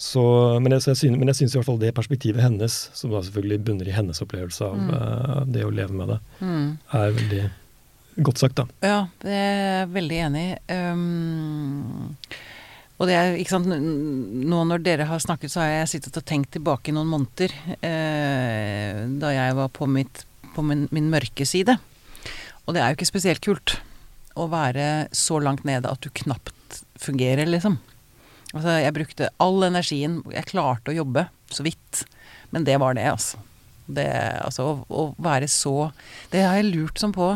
Så, 0.00 0.22
men, 0.62 0.72
jeg, 0.72 0.82
så 0.82 0.90
jeg 0.94 1.00
synes, 1.02 1.18
men 1.20 1.30
jeg 1.30 1.40
syns 1.42 1.54
i 1.54 1.58
hvert 1.60 1.68
fall 1.68 1.82
det 1.82 1.92
perspektivet 1.94 2.42
hennes, 2.42 2.78
som 2.96 3.12
da 3.12 3.20
selvfølgelig 3.22 3.60
bunner 3.66 3.90
i 3.90 3.94
hennes 3.94 4.22
opplevelse 4.24 4.64
av 4.66 4.78
Mm. 4.78 4.88
uh, 4.94 5.42
det 5.46 5.66
å 5.66 5.70
leve 5.70 5.94
med 5.94 6.08
det, 6.14 6.18
mm. 6.40 6.70
er 6.98 7.12
veldig 7.18 7.42
godt 8.26 8.42
sagt, 8.42 8.56
da. 8.58 8.66
Ja, 8.82 8.96
det 9.22 9.36
er 9.36 9.60
jeg 9.60 9.92
veldig 9.94 10.18
enig 10.26 10.42
i. 10.48 10.56
Um, 10.74 12.11
og 13.02 13.08
det 13.10 13.14
er, 13.18 13.36
ikke 13.42 13.56
sant, 13.56 13.66
Nå 13.66 14.60
når 14.68 14.82
dere 14.86 15.08
har 15.10 15.22
snakket, 15.22 15.50
så 15.50 15.64
har 15.64 15.72
jeg 15.72 15.90
sittet 15.96 16.20
og 16.20 16.26
tenkt 16.28 16.52
tilbake 16.54 16.94
noen 16.94 17.10
måneder 17.10 17.54
eh, 17.82 19.00
da 19.18 19.32
jeg 19.34 19.56
var 19.58 19.72
på, 19.74 19.88
mitt, 19.90 20.22
på 20.54 20.62
min, 20.62 20.84
min 20.94 21.08
mørke 21.10 21.46
side. 21.48 21.74
Og 22.62 22.76
det 22.76 22.82
er 22.82 22.92
jo 22.92 23.00
ikke 23.00 23.10
spesielt 23.10 23.42
kult 23.42 23.80
å 24.38 24.46
være 24.52 25.08
så 25.10 25.40
langt 25.42 25.66
nede 25.66 25.90
at 25.90 26.04
du 26.04 26.12
knapt 26.22 26.84
fungerer, 27.02 27.50
liksom. 27.50 27.80
Altså, 28.52 28.76
jeg 28.84 28.94
brukte 28.94 29.30
all 29.40 29.64
energien 29.64 30.18
Jeg 30.30 30.50
klarte 30.50 30.92
å 30.92 30.96
jobbe, 30.96 31.24
så 31.50 31.64
vidt. 31.66 32.04
Men 32.54 32.68
det 32.68 32.78
var 32.78 32.94
det, 32.94 33.08
altså. 33.10 33.40
Det, 33.92 34.06
altså 34.44 34.68
å, 34.68 34.74
å 34.94 35.02
være 35.18 35.48
så 35.50 35.90
Det 36.30 36.44
har 36.46 36.54
jeg 36.54 36.68
lurt 36.68 37.00
som 37.02 37.10
på 37.12 37.32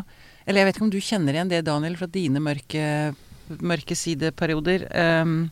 Eller 0.47 0.61
jeg 0.61 0.69
vet 0.69 0.77
ikke 0.79 0.85
om 0.87 0.93
du 0.95 1.01
kjenner 1.03 1.35
igjen 1.35 1.51
det, 1.51 1.65
Daniel, 1.67 1.97
fra 1.99 2.07
dine 2.07 2.39
mørke, 2.41 2.85
mørke 3.61 3.97
sideperioder. 3.97 4.87
Um, 5.23 5.51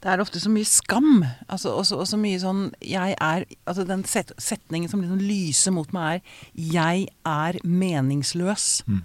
det 0.00 0.08
er 0.08 0.22
ofte 0.22 0.40
så 0.40 0.48
mye 0.52 0.64
skam. 0.64 1.24
Altså, 1.48 1.74
og, 1.76 1.84
så, 1.86 1.98
og 2.00 2.06
så 2.08 2.16
mye 2.16 2.38
sånn 2.40 2.70
Jeg 2.80 3.16
er 3.20 3.44
Altså 3.68 3.84
den 3.84 4.04
set, 4.08 4.32
setningen 4.40 4.88
som 4.88 5.02
liksom 5.02 5.20
lyser 5.20 5.74
mot 5.76 5.92
meg, 5.92 6.22
er 6.22 6.62
'Jeg 6.72 7.08
er 7.26 7.58
meningsløs'. 7.64 8.82
Mm. 8.88 9.02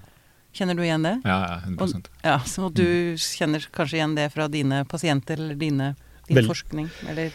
Kjenner 0.55 0.75
du 0.75 0.83
igjen 0.83 1.03
det? 1.03 1.17
Ja, 1.25 1.39
ja, 1.43 1.57
100 1.67 2.07
Ja, 2.23 2.37
Så 2.39 2.69
du 2.73 3.15
kjenner 3.19 3.59
kanskje 3.75 3.97
igjen 3.99 4.15
det 4.15 4.31
fra 4.31 4.47
dine 4.47 4.85
pasienter 4.85 5.35
eller 5.35 5.55
dine, 5.55 5.95
din 6.29 6.37
Vel- 6.37 6.47
forskning? 6.47 6.89
Eller 7.09 7.31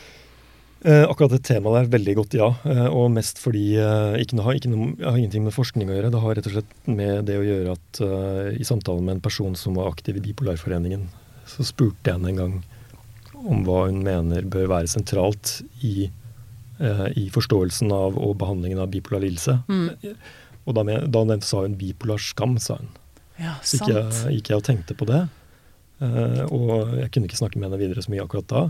akkurat 0.81 1.35
det 1.35 1.43
temaet 1.45 1.77
der, 1.77 1.89
veldig 1.93 2.15
godt 2.17 2.35
ja. 2.39 2.47
Eh, 2.65 2.87
og 2.89 3.11
mest 3.13 3.41
fordi 3.43 3.75
eh, 3.77 4.15
ikke 4.23 4.39
noe, 4.39 4.55
ikke 4.57 4.71
noe, 4.73 4.93
jeg 4.97 5.09
har 5.09 5.19
ingenting 5.21 5.45
med 5.45 5.57
forskning 5.57 5.91
å 5.91 5.97
gjøre. 5.97 6.13
Det 6.15 6.23
har 6.23 6.37
rett 6.39 6.49
og 6.49 6.55
slett 6.57 6.77
med 6.89 7.27
det 7.29 7.37
å 7.37 7.45
gjøre 7.45 7.75
at 7.77 8.01
eh, 8.07 8.47
i 8.57 8.69
samtalen 8.69 9.05
med 9.05 9.19
en 9.19 9.25
person 9.25 9.57
som 9.59 9.77
var 9.77 9.91
aktiv 9.93 10.17
i 10.17 10.25
Bipolarforeningen, 10.25 11.05
så 11.51 11.67
spurte 11.69 12.09
jeg 12.09 12.17
henne 12.17 12.33
en 12.33 12.41
gang 12.41 12.55
om 13.41 13.65
hva 13.65 13.87
hun 13.89 14.01
mener 14.05 14.47
bør 14.49 14.71
være 14.73 14.91
sentralt 14.91 15.59
i, 15.87 16.11
eh, 16.81 17.07
i 17.17 17.29
forståelsen 17.33 17.93
av 17.95 18.17
og 18.21 18.37
behandlingen 18.41 18.81
av 18.83 18.91
bipolar 18.93 19.25
lidelse. 19.25 19.59
Mm. 19.69 20.17
Og 20.69 20.77
da, 20.77 20.85
med, 20.87 21.09
da 21.13 21.41
sa 21.45 21.65
hun 21.65 21.77
bipolar 21.81 22.21
skam, 22.21 22.59
sa 22.61 22.79
hun. 22.81 22.91
Ja, 23.41 23.57
Så 23.65 23.81
sant. 23.81 23.89
gikk 23.89 23.97
jeg, 23.97 24.35
gikk 24.37 24.51
jeg 24.53 24.61
og 24.61 24.67
tenkte 24.67 24.97
på 24.97 25.09
det. 25.09 25.23
Eh, 26.05 26.45
og 26.49 26.97
jeg 27.01 27.11
kunne 27.13 27.29
ikke 27.29 27.41
snakke 27.41 27.61
med 27.61 27.71
henne 27.71 27.81
videre 27.81 28.05
så 28.05 28.13
mye 28.13 28.25
akkurat 28.25 28.49
da. 28.53 28.63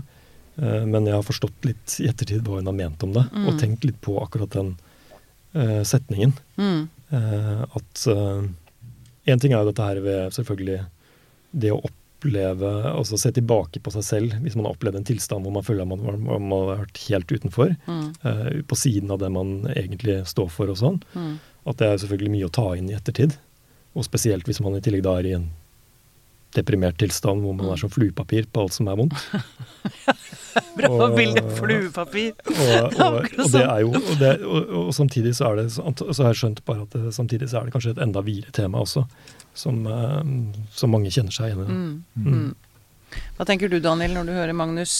Eh, 0.57 0.85
men 0.85 1.07
jeg 1.07 1.15
har 1.15 1.25
forstått 1.25 1.67
litt 1.67 1.97
i 2.01 2.09
ettertid 2.11 2.43
hva 2.45 2.59
hun 2.59 2.69
har 2.69 2.77
ment 2.77 3.03
om 3.03 3.13
det, 3.15 3.25
Mm. 3.31 3.47
og 3.47 3.59
tenkt 3.59 3.85
litt 3.87 4.01
på 4.01 4.17
akkurat 4.21 4.51
den 4.51 4.75
uh, 5.55 5.83
setningen. 5.83 6.33
Mm. 6.57 6.89
Uh, 7.11 7.63
at 7.75 8.05
Én 9.27 9.39
ting 9.39 9.53
er 9.53 9.61
jo 9.61 9.69
dette 9.69 9.85
her 9.85 9.99
ved 10.01 10.31
selvfølgelig 10.33 10.85
det 11.53 11.69
å 11.71 11.81
oppleve 11.83 12.69
Altså 12.89 13.17
se 13.19 13.29
tilbake 13.31 13.79
på 13.83 13.91
seg 13.93 14.03
selv 14.03 14.33
hvis 14.41 14.55
man 14.55 14.65
har 14.65 14.73
opplevd 14.73 14.97
en 14.97 15.05
tilstand 15.05 15.45
hvor 15.45 15.53
man 15.53 15.65
føler 15.65 15.85
man, 15.85 16.01
man, 16.01 16.23
man 16.49 16.51
har 16.69 16.79
vært 16.85 17.01
helt 17.09 17.31
utenfor. 17.31 17.75
Mm. 17.85 18.63
på 18.65 18.75
siden 18.77 19.11
av 19.11 19.19
det 19.19 19.29
man 19.29 19.67
egentlig 19.75 20.25
står 20.29 20.49
for 20.49 20.69
og 20.69 20.77
sånn. 20.77 20.99
Mm. 21.13 21.39
At 21.69 21.77
det 21.77 21.87
er 21.87 22.01
selvfølgelig 22.01 22.33
mye 22.33 22.49
å 22.49 22.53
ta 22.53 22.67
inn 22.77 22.89
i 22.89 22.97
ettertid. 22.97 23.37
Og 23.93 24.05
spesielt 24.05 24.45
hvis 24.47 24.61
man 24.61 24.77
i 24.77 24.81
tillegg 24.81 25.03
da 25.05 25.17
er 25.19 25.29
i 25.29 25.35
en 25.37 25.49
deprimert 26.55 26.97
tilstand 27.01 27.41
hvor 27.45 27.55
man 27.57 27.71
er 27.73 27.79
som 27.81 27.91
fluepapir 27.93 28.47
på 28.51 28.63
alt 28.65 28.75
som 28.75 28.89
er 28.91 28.97
vondt. 28.99 29.15
Bra 30.77 30.89
Og- 30.91 31.15
bilde! 31.17 31.43
Fluepapir. 31.57 32.33
Og, 32.51 32.95
og, 32.99 33.19
og 33.39 33.51
det 33.53 33.61
er 33.63 33.79
jo 33.83 33.91
og, 33.95 34.09
det, 34.19 34.31
og, 34.43 34.73
og 34.85 34.93
samtidig 34.95 35.33
så 35.37 35.51
er 35.51 35.61
det 35.61 35.67
så 35.75 35.85
så 36.15 36.25
har 36.25 36.33
jeg 36.33 36.41
skjønt 36.43 36.63
bare 36.67 36.85
at 36.87 36.95
det, 36.97 37.13
samtidig 37.15 37.49
så 37.51 37.61
er 37.61 37.69
det 37.69 37.75
kanskje 37.75 37.93
et 37.95 38.01
enda 38.03 38.23
videre 38.25 38.51
tema 38.55 38.81
også, 38.83 39.05
som, 39.57 39.81
eh, 39.87 40.33
som 40.75 40.91
mange 40.93 41.11
kjenner 41.13 41.31
seg 41.35 41.51
igjen 41.53 41.63
i. 41.63 41.69
Mm. 41.71 41.93
Mm. 42.15 42.41
Mm. 42.41 43.21
Hva 43.37 43.47
tenker 43.47 43.71
du, 43.71 43.79
Daniel, 43.83 44.13
når 44.15 44.27
du 44.29 44.35
hører 44.37 44.55
Magnus? 44.55 44.97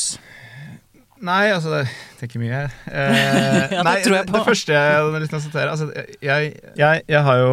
Nei, 1.22 1.52
altså 1.54 1.70
det, 1.76 1.84
tenker 2.18 2.40
er 2.40 2.48
mye. 2.48 2.62
Eh, 2.92 3.18
Ja, 3.72 3.84
det 3.84 3.84
nei, 3.86 3.98
tror 4.04 4.16
jeg 4.18 4.26
på. 4.28 4.34
det 4.40 4.46
første 4.48 4.74
jeg 4.74 5.04
vil 5.14 5.28
å 5.38 5.42
altså, 5.76 5.92
jeg, 6.26 6.56
jeg, 6.80 7.04
jeg 7.12 7.22
har 7.28 7.38
jo 7.44 7.52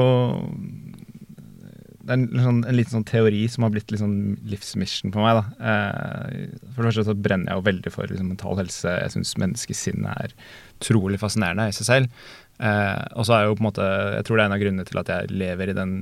Det 2.09 2.15
er 2.15 2.23
en, 2.23 2.41
sånn, 2.41 2.61
en 2.65 2.77
liten 2.77 2.95
sånn 2.97 3.09
teori 3.09 3.43
som 3.53 3.67
har 3.67 3.73
blitt 3.75 3.93
litt 3.93 4.01
sånn 4.01 4.39
livsmission 4.49 5.13
på 5.13 5.21
meg. 5.21 5.37
Da. 5.37 5.71
Eh, 5.71 6.47
for 6.73 6.81
det 6.81 6.89
første 6.89 7.05
så 7.11 7.15
brenner 7.15 7.53
jeg 7.53 7.61
jo 7.61 7.67
veldig 7.67 7.93
for 7.93 8.09
liksom, 8.09 8.31
mental 8.33 8.61
helse. 8.63 8.95
Jeg 9.05 9.15
syns 9.15 9.35
menneskesinnet 9.43 10.25
er 10.25 10.37
utrolig 10.79 11.21
fascinerende 11.21 11.69
i 11.69 11.77
seg 11.77 11.91
selv. 11.91 12.25
Eh, 12.59 13.05
og 13.13 13.29
så 13.29 13.37
er 13.37 13.47
jo 13.47 13.55
på 13.55 13.63
en 13.63 13.69
måte 13.69 13.85
Jeg 14.17 14.25
tror 14.27 14.35
det 14.35 14.43
er 14.43 14.49
en 14.49 14.55
av 14.57 14.63
grunnene 14.65 14.87
til 14.89 14.99
at 14.99 15.13
jeg 15.13 15.37
lever 15.45 15.71
i 15.71 15.77
den 15.79 15.93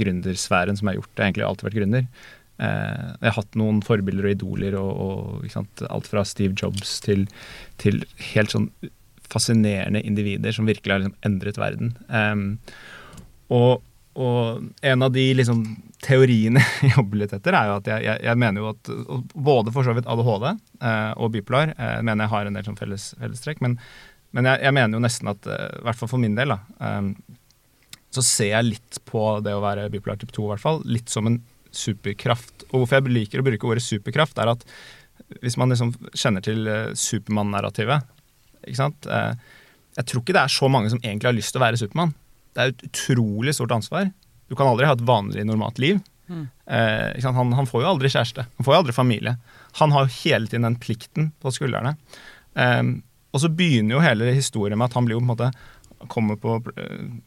gründersfæren 0.00 0.78
som 0.78 0.86
jeg 0.86 0.94
har 0.94 1.02
gjort. 1.02 1.12
Jeg 1.12 1.22
har 1.22 1.30
egentlig 1.30 1.48
alltid 1.50 1.68
vært 1.68 1.78
gründer. 1.80 2.06
Eh, 2.56 3.08
jeg 3.20 3.28
har 3.28 3.38
hatt 3.40 3.58
noen 3.60 3.82
forbilder 3.84 4.28
og 4.28 4.36
idoler, 4.36 4.78
og, 4.80 5.02
og 5.42 5.90
alt 5.90 6.08
fra 6.08 6.24
Steve 6.24 6.56
Jobs 6.56 7.00
til, 7.04 7.26
til 7.82 8.06
helt 8.32 8.54
sånn 8.54 8.70
fascinerende 9.26 10.02
individer 10.06 10.54
som 10.54 10.68
virkelig 10.68 10.92
har 10.92 11.02
liksom 11.02 11.18
endret 11.26 11.58
verden. 11.60 11.92
Em, 12.08 12.46
og, 13.52 13.82
og 14.16 14.66
en 14.86 15.04
av 15.04 15.12
de 15.12 15.24
liksom 15.36 15.62
teoriene 16.04 16.60
jeg 16.82 16.94
jobber 16.96 17.20
litt 17.22 17.34
etter, 17.36 17.56
er 17.56 17.70
jo 17.70 17.78
at 17.80 17.88
jeg, 17.92 18.04
jeg, 18.06 18.22
jeg 18.28 18.40
mener 18.40 18.62
jo 18.62 18.70
at 18.72 18.90
både 19.34 19.72
for 19.74 19.86
så 19.86 19.94
vidt 19.96 20.08
ADHD 20.08 20.46
eh, 20.50 21.12
og 21.20 21.32
bipolar 21.34 21.72
eh, 21.76 21.98
mener 22.02 22.24
jeg 22.24 22.32
har 22.34 22.48
en 22.50 22.56
del 22.58 22.66
sånn 22.68 22.78
felles, 22.80 23.10
fellestrekk, 23.20 23.60
men, 23.64 23.76
men 24.36 24.48
jeg, 24.50 24.62
jeg 24.66 24.76
mener 24.78 24.96
jo 24.98 25.02
nesten 25.04 25.32
at, 25.32 25.48
eh, 25.52 25.66
i 25.80 25.84
hvert 25.88 26.00
fall 26.00 26.12
for 26.14 26.22
min 26.22 26.36
del, 26.38 26.54
da, 26.54 26.60
em, 26.90 27.12
så 28.16 28.24
ser 28.24 28.52
jeg 28.54 28.70
litt 28.70 29.00
på 29.08 29.24
det 29.44 29.52
å 29.52 29.60
være 29.64 29.88
bipolar 29.92 30.16
type 30.20 30.32
2 30.36 30.46
i 30.46 30.50
hvert 30.54 30.62
fall, 30.64 30.80
litt 30.88 31.12
som 31.12 31.28
en 31.28 31.40
superkraft. 31.76 32.64
Og 32.70 32.80
hvorfor 32.80 33.02
jeg 33.02 33.12
liker 33.12 33.42
å 33.42 33.44
bruke 33.44 33.68
ordet 33.68 33.84
superkraft, 33.84 34.38
er 34.40 34.54
at 34.54 34.62
hvis 35.42 35.56
man 35.60 35.72
liksom 35.72 35.90
kjenner 36.16 36.44
til 36.44 36.64
eh, 36.70 36.92
Supermann-narrativet 36.96 38.06
ikke 38.66 38.78
sant? 38.78 39.08
Eh, 39.10 39.34
Jeg 39.96 40.08
tror 40.10 40.22
ikke 40.22 40.34
det 40.36 40.42
er 40.44 40.52
så 40.52 40.68
mange 40.72 40.90
som 40.92 41.00
egentlig 41.02 41.28
har 41.28 41.36
lyst 41.36 41.52
til 41.54 41.60
å 41.60 41.64
være 41.66 41.78
Supermann. 41.80 42.10
Det 42.56 42.62
er 42.62 42.72
et 42.72 42.86
utrolig 42.88 43.52
stort 43.56 43.74
ansvar. 43.76 44.08
Du 44.48 44.56
kan 44.56 44.70
aldri 44.70 44.88
ha 44.88 44.94
et 44.96 45.04
vanlig, 45.06 45.44
normalt 45.44 45.80
liv. 45.82 46.00
Mm. 46.26 46.46
Eh. 46.66 47.26
Han, 47.26 47.52
han 47.52 47.68
får 47.68 47.84
jo 47.84 47.90
aldri 47.90 48.10
kjæreste. 48.10 48.46
Han 48.56 48.66
får 48.66 48.74
jo 48.74 48.78
aldri 48.80 48.96
familie. 48.96 49.36
Han 49.80 49.92
har 49.92 50.06
jo 50.06 50.14
hele 50.22 50.48
tiden 50.48 50.66
den 50.66 50.78
plikten 50.80 51.30
på 51.42 51.52
skuldrene. 51.54 51.96
Eh, 52.56 52.82
og 53.36 53.42
så 53.42 53.52
begynner 53.52 53.98
jo 53.98 54.04
hele 54.04 54.32
historien 54.32 54.78
med 54.80 54.88
at 54.88 54.96
han 54.96 55.04
blir 55.04 55.18
jo 55.18 55.20
på 55.20 55.26
en 55.26 55.34
måte 55.34 55.50
kommer 56.12 56.36
på, 56.36 56.58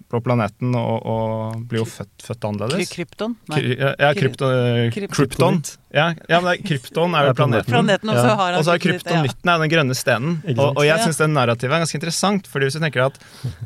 på 0.09 0.19
planeten 0.23 0.75
og, 0.77 1.05
og 1.09 1.63
blir 1.69 1.81
jo 1.81 1.87
født, 1.89 2.21
født 2.23 2.45
annerledes. 2.49 2.91
Krypton? 2.93 3.33
Kry, 3.49 3.73
ja, 3.79 3.89
ja, 3.99 4.09
krypto, 4.17 4.49
Kryp- 4.93 5.11
krypton. 5.15 5.57
Ja, 5.89 6.11
ja, 6.29 6.37
men 6.39 6.45
det 6.51 6.53
er, 6.53 6.63
krypton 6.69 7.15
er 7.17 7.27
jo 7.29 7.33
planeten. 7.39 7.71
Planeten, 7.73 8.11
og 8.13 8.19
så 8.19 8.27
Ja. 8.29 8.35
har 8.39 8.57
Og 8.59 8.65
så 8.67 8.75
er 8.75 8.81
krypton- 8.83 9.07
kryptonitten 9.09 9.51
ja. 9.51 9.57
den 9.63 9.71
grønne 9.73 9.97
stenen. 9.97 10.35
Og, 10.55 10.77
og 10.77 10.83
jeg 10.85 11.01
syns 11.05 11.17
det 11.21 11.29
narrativet 11.33 11.73
er 11.79 11.83
ganske 11.85 11.97
interessant. 11.99 12.47
Fordi 12.51 12.69
hvis 12.69 12.77
du 12.77 12.83
tenker 12.85 13.07
at 13.07 13.17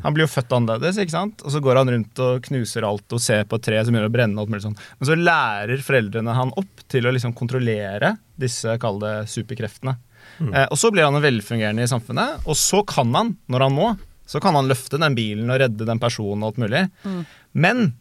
Han 0.05 0.15
blir 0.15 0.23
jo 0.25 0.31
født 0.31 0.55
annerledes, 0.55 0.97
ikke 1.03 1.15
sant? 1.17 1.43
og 1.43 1.51
så 1.51 1.59
går 1.63 1.81
han 1.81 1.91
rundt 1.97 2.23
og 2.23 2.41
knuser 2.47 2.87
alt 2.87 3.13
og 3.17 3.21
ser 3.21 3.43
på 3.49 3.59
et 3.59 3.67
tre 3.67 3.83
som 3.83 3.91
begynner 3.93 4.09
å 4.09 4.15
brenne. 4.15 4.37
og 4.39 4.45
alt 4.47 4.53
mulig 4.55 4.63
sånn. 4.65 4.77
Men 4.99 5.09
så 5.11 5.19
lærer 5.19 5.83
foreldrene 5.83 6.33
han 6.39 6.55
opp 6.57 6.87
til 6.87 7.05
å 7.05 7.11
liksom 7.13 7.35
kontrollere 7.35 8.15
disse 8.39 8.77
kall 8.81 8.97
det 9.03 9.13
superkreftene. 9.29 9.97
Eh, 10.39 10.65
og 10.71 10.77
så 10.79 10.89
blir 10.95 11.03
han 11.05 11.19
velfungerende 11.21 11.83
i 11.83 11.89
samfunnet, 11.91 12.47
og 12.47 12.55
så 12.57 12.79
kan 12.87 13.11
han, 13.13 13.33
når 13.51 13.65
han 13.67 13.75
må, 13.75 13.89
så 14.29 14.39
kan 14.43 14.55
han 14.55 14.69
løfte 14.71 14.99
den 15.01 15.15
bilen 15.17 15.51
og 15.51 15.59
redde 15.63 15.87
den 15.87 16.01
personen 16.01 16.43
og 16.43 16.53
alt 16.53 16.61
mulig. 16.63 16.83
Men 17.53 17.93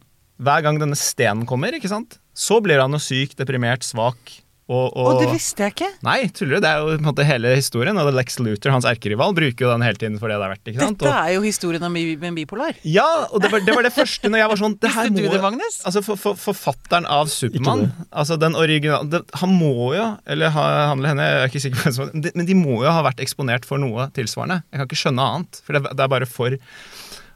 hver 0.43 0.63
gang 0.65 0.79
denne 0.81 0.97
stenen 0.99 1.45
kommer, 1.49 1.75
ikke 1.75 1.91
sant, 1.91 2.19
så 2.33 2.59
blir 2.63 2.81
han 2.81 2.95
jo 2.95 3.01
syk, 3.01 3.35
deprimert, 3.39 3.85
svak. 3.85 4.39
Og, 4.71 4.93
Å, 4.95 5.13
det 5.19 5.25
visste 5.33 5.65
jeg 5.65 5.73
ikke! 5.73 5.87
Nei, 6.07 6.29
tuller 6.31 6.55
du? 6.55 6.63
Det 6.63 6.69
er 6.69 6.77
jo 6.79 6.91
på 6.93 7.01
en 7.01 7.07
måte 7.09 7.25
hele 7.27 7.49
historien. 7.57 7.97
Og 7.99 8.11
Lex 8.15 8.37
Luther, 8.39 8.71
hans 8.71 8.85
erkerival, 8.87 9.33
bruker 9.35 9.65
jo 9.65 9.71
den 9.73 9.83
hele 9.83 9.99
tiden 9.99 10.15
for 10.21 10.31
det 10.31 10.37
det 10.39 10.45
er 10.47 10.53
verdt. 10.53 10.69
ikke 10.71 10.79
sant? 10.85 11.01
Dette 11.03 11.15
er 11.19 11.33
jo 11.35 11.41
historien 11.43 11.83
om 11.83 11.97
en 11.99 12.37
bipolar. 12.37 12.79
ja, 12.87 13.07
og 13.27 13.43
det 13.43 13.51
var, 13.51 13.65
det 13.67 13.75
var 13.75 13.83
det 13.83 13.91
første 13.95 14.31
når 14.31 14.39
jeg 14.43 14.51
var 14.53 14.61
sånn 14.63 14.77
det 14.79 14.93
her 14.95 15.09
Visste 15.11 15.19
du 15.19 15.27
må 15.27 15.33
det, 15.35 15.41
Magnus? 15.43 15.79
Altså, 15.83 16.03
for, 16.07 16.21
for, 16.23 16.39
Forfatteren 16.39 17.09
av 17.11 17.27
Supermann, 17.33 17.89
altså 18.11 18.39
den 18.39 18.55
originale 18.59 19.23
han 19.41 19.51
må 19.57 19.91
jo 19.97 20.07
Eller 20.31 20.53
han 20.55 20.97
eller 20.97 21.11
henne, 21.11 21.27
jeg 21.27 21.43
er 21.43 21.51
ikke 21.51 21.63
sikker 21.67 21.81
på 21.81 21.85
hvem 21.89 21.95
som 21.99 22.09
men 22.13 22.23
de- 22.25 22.33
Men 22.39 22.47
de 22.49 22.55
må 22.57 22.79
jo 22.85 22.89
ha 22.95 23.03
vært 23.05 23.19
eksponert 23.23 23.67
for 23.67 23.81
noe 23.83 24.07
tilsvarende. 24.15 24.61
Jeg 24.71 24.79
kan 24.79 24.87
ikke 24.89 25.01
skjønne 25.03 25.27
annet. 25.35 25.59
For 25.65 25.75
det, 25.75 25.83
det 25.91 26.03
er 26.07 26.11
bare 26.15 26.27
for 26.29 26.55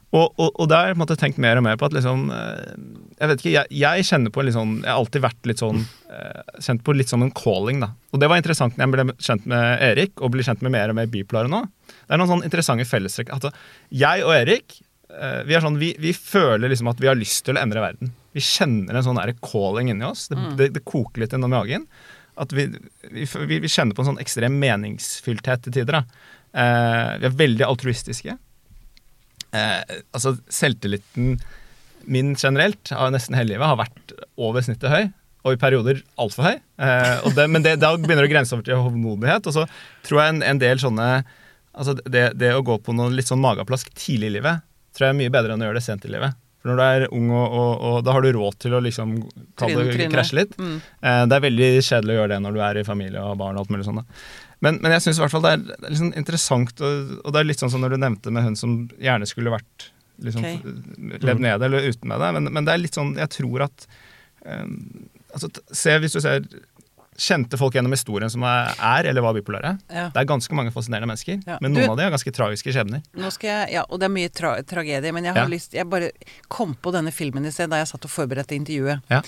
og, 0.08 0.32
og, 0.40 0.54
og 0.56 0.68
der 0.70 0.94
har 0.96 1.10
jeg 1.10 1.20
tenkt 1.20 1.40
mer 1.42 1.58
og 1.60 1.64
mer 1.66 1.76
på 1.76 1.84
at 1.84 1.92
liksom 1.92 2.30
eh, 2.32 2.76
Jeg 3.18 3.28
vet 3.28 3.42
ikke, 3.42 3.52
jeg, 3.52 3.68
jeg 3.76 4.06
kjenner 4.08 4.32
på 4.32 4.44
litt 4.46 4.56
sånn 4.56 4.78
Jeg 4.80 4.88
har 4.88 5.00
alltid 5.02 5.24
vært 5.24 5.48
litt 5.50 5.60
sånn 5.60 5.82
eh, 5.84 6.54
Kjent 6.64 6.84
på 6.86 6.94
litt 6.96 7.12
som 7.12 7.24
en 7.24 7.32
calling, 7.36 7.82
da. 7.84 7.90
Og 8.16 8.22
det 8.22 8.30
var 8.32 8.40
interessant 8.40 8.78
når 8.78 8.86
jeg 8.86 8.94
ble 8.94 9.16
kjent 9.26 9.48
med 9.52 9.84
Erik, 9.84 10.14
og 10.16 10.32
blir 10.32 10.46
kjent 10.48 10.64
med 10.64 10.72
mer 10.72 10.92
og 10.92 10.96
mer 10.96 11.10
bipolare 11.12 11.52
nå. 11.52 11.60
Det 11.90 12.16
er 12.16 12.22
noen 12.22 12.30
sånne 12.32 12.48
interessante 12.48 12.88
fellestrekk. 12.88 13.34
Altså, 13.36 13.52
jeg 13.92 14.24
og 14.24 14.32
Erik 14.32 14.78
eh, 14.80 15.42
vi, 15.44 15.60
sånn, 15.60 15.78
vi, 15.82 15.92
vi 16.00 16.14
føler 16.16 16.72
liksom 16.72 16.88
at 16.94 17.04
vi 17.04 17.12
har 17.12 17.20
lyst 17.20 17.44
til 17.44 17.60
å 17.60 17.62
endre 17.62 17.84
verden. 17.84 18.14
Vi 18.32 18.44
kjenner 18.44 18.96
en 18.96 19.06
sånn 19.10 19.22
calling 19.44 19.92
inni 19.92 20.08
oss. 20.08 20.30
Det, 20.32 20.40
det, 20.56 20.72
det 20.78 20.86
koker 20.88 21.26
litt 21.26 21.36
innom 21.36 21.52
magen. 21.52 21.84
At 22.40 22.56
vi, 22.56 22.70
vi, 23.12 23.28
vi, 23.28 23.60
vi 23.60 23.68
kjenner 23.68 23.92
på 23.92 24.06
en 24.06 24.14
sånn 24.14 24.24
ekstrem 24.24 24.56
meningsfylthet 24.62 25.66
til 25.66 25.80
tider. 25.80 26.00
Eh, 26.00 27.16
vi 27.20 27.28
er 27.28 27.40
veldig 27.44 27.68
altruistiske. 27.68 28.40
Eh, 29.56 29.98
altså 30.12 30.36
Selvtilliten 30.52 31.38
min 32.08 32.34
generelt 32.38 32.92
av 32.94 33.10
nesten 33.12 33.36
hele 33.36 33.52
livet 33.54 33.68
har 33.68 33.80
vært 33.80 34.14
over 34.40 34.64
snittet 34.64 34.92
høy. 34.92 35.10
Og 35.46 35.54
i 35.54 35.60
perioder 35.60 36.00
altfor 36.20 36.48
høy. 36.50 36.56
Eh, 36.82 37.28
det, 37.36 37.48
men 37.52 37.64
det, 37.64 37.76
da 37.82 37.92
begynner 37.96 38.26
det 38.26 38.30
å 38.30 38.34
grense 38.34 38.56
over 38.56 38.66
til 38.66 38.80
hovmodighet. 38.80 39.48
Og 39.48 39.54
så 39.54 39.66
tror 40.06 40.22
jeg 40.22 40.36
en, 40.36 40.46
en 40.54 40.62
del 40.64 40.80
sånne 40.82 41.10
Altså 41.78 41.92
det, 41.94 42.32
det 42.34 42.48
å 42.56 42.62
gå 42.66 42.74
på 42.82 42.90
noe 42.96 43.12
litt 43.14 43.28
sånn 43.28 43.38
mageplask 43.38 43.92
tidlig 43.94 44.32
i 44.32 44.34
livet 44.40 44.64
tror 44.98 45.06
jeg 45.06 45.14
er 45.14 45.18
mye 45.20 45.32
bedre 45.32 45.54
enn 45.54 45.62
å 45.62 45.68
gjøre 45.68 45.78
det 45.78 45.86
sent 45.86 46.06
i 46.08 46.10
livet. 46.10 46.34
For 46.58 46.72
når 46.72 46.78
du 46.78 46.82
er 46.84 47.04
ung, 47.14 47.28
og, 47.30 47.54
og, 47.54 47.72
og 47.86 47.98
da 48.02 48.14
har 48.16 48.24
du 48.24 48.32
råd 48.34 48.58
til 48.64 48.74
å 48.74 48.82
liksom 48.82 49.14
krasje 50.10 50.40
litt. 50.40 50.56
Mm. 50.58 50.74
Eh, 50.82 51.22
det 51.30 51.36
er 51.36 51.44
veldig 51.44 51.68
kjedelig 51.86 52.14
å 52.14 52.18
gjøre 52.18 52.32
det 52.32 52.38
når 52.42 52.56
du 52.56 52.62
er 52.66 52.80
i 52.80 52.86
familie 52.88 53.22
og 53.22 53.30
har 53.30 53.38
barn. 53.44 53.58
og 53.58 53.62
alt 53.62 53.74
mulig 53.74 53.86
sånt. 53.86 54.02
da. 54.02 54.22
Men, 54.60 54.80
men 54.82 54.90
jeg 54.96 55.04
syns 55.04 55.18
i 55.20 55.22
hvert 55.22 55.30
fall 55.30 55.44
det 55.44 55.52
er, 55.54 55.60
det 55.68 55.86
er 55.86 55.92
liksom 55.94 56.14
interessant, 56.18 56.80
og, 56.82 57.12
og 57.22 57.32
det 57.34 57.40
er 57.40 57.46
litt 57.46 57.60
sånn 57.62 57.70
som 57.70 57.84
når 57.84 57.94
du 57.94 58.00
nevnte 58.02 58.32
med 58.34 58.42
hun 58.48 58.56
som 58.58 58.72
gjerne 58.98 59.28
skulle 59.30 59.52
vært 59.54 59.90
liksom, 60.18 60.42
okay. 60.42 61.18
levd 61.22 61.44
med 61.44 61.60
det 61.60 61.68
eller 61.68 61.86
uten 61.92 62.08
med 62.10 62.24
det. 62.24 62.32
Men, 62.38 62.50
men 62.56 62.66
det 62.66 62.74
er 62.74 62.82
litt 62.82 62.98
sånn 62.98 63.14
Jeg 63.20 63.30
tror 63.36 63.68
at 63.68 63.86
um, 64.42 65.06
altså, 65.30 65.50
se, 65.70 65.94
Hvis 66.02 66.16
du 66.18 66.20
ser 66.24 66.42
kjente 67.18 67.58
folk 67.58 67.74
gjennom 67.74 67.90
historien 67.90 68.30
som 68.30 68.44
er, 68.46 68.68
er 68.78 69.08
eller 69.10 69.24
var 69.24 69.34
bipolare 69.34 69.72
Ja. 69.90 70.04
Det 70.14 70.20
er 70.20 70.26
ganske 70.30 70.54
mange 70.54 70.70
fascinerende 70.70 71.08
mennesker, 71.10 71.40
Ja. 71.48 71.56
men 71.60 71.72
Du- 71.74 71.80
noen 71.80 71.90
av 71.90 71.96
dem 71.98 72.04
har 72.06 72.12
ganske 72.14 72.30
tragiske 72.30 72.70
skjebner. 72.70 73.02
Nå 73.18 73.30
skal 73.34 73.48
jeg, 73.50 73.72
ja, 73.74 73.82
og 73.90 73.98
det 73.98 74.06
er 74.06 74.14
mye 74.14 74.30
tra 74.30 74.52
tragedie, 74.62 75.12
men 75.12 75.24
jeg 75.26 75.34
har 75.34 75.42
Ja. 75.42 75.48
lyst 75.50 75.74
Jeg 75.74 75.90
bare 75.90 76.12
kom 76.48 76.76
på 76.76 76.92
denne 76.94 77.10
filmen 77.10 77.44
i 77.44 77.50
sted 77.50 77.70
da 77.70 77.76
jeg 77.82 77.88
satt 77.88 78.04
og 78.06 78.10
forberedte 78.10 78.54
intervjuet. 78.54 79.02
Ja. 79.10 79.22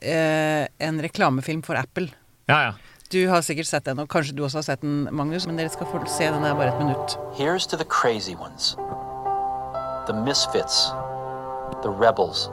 Eh, 0.00 0.68
en 0.80 1.00
reklamefilm 1.00 1.62
for 1.64 1.76
Apple. 1.76 2.08
Ja, 2.48 2.70
ja. 2.70 2.72
Du 3.12 3.28
har 3.28 3.40
sikkert 3.40 3.66
sett 3.66 3.86
den, 3.88 3.98
og 4.02 4.08
kanskje 4.12 4.34
du 4.36 4.42
også 4.44 4.58
har 4.58 4.64
sett 4.66 4.82
den, 4.84 5.08
Magnus, 5.16 5.46
men 5.48 5.56
dere 5.56 5.72
skal 5.72 5.88
få 5.88 6.02
se 6.12 6.26
den 6.28 6.44
er 6.44 6.52
bare 6.54 6.74
et 6.74 6.80
minutt. 6.82 7.14
Here's 7.38 7.64
to 7.66 7.76
the 7.80 7.86
crazy 7.88 8.34
ones, 8.34 8.76
the 10.04 10.12
misfits, 10.12 10.92
the 11.80 11.88
rebels, 11.88 12.50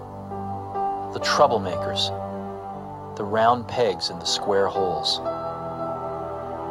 the 1.12 1.20
troublemakers, 1.20 2.08
the 3.18 3.26
round 3.26 3.68
pegs 3.68 4.10
in 4.10 4.18
the 4.20 4.26
square 4.26 4.68
holes, 4.68 5.20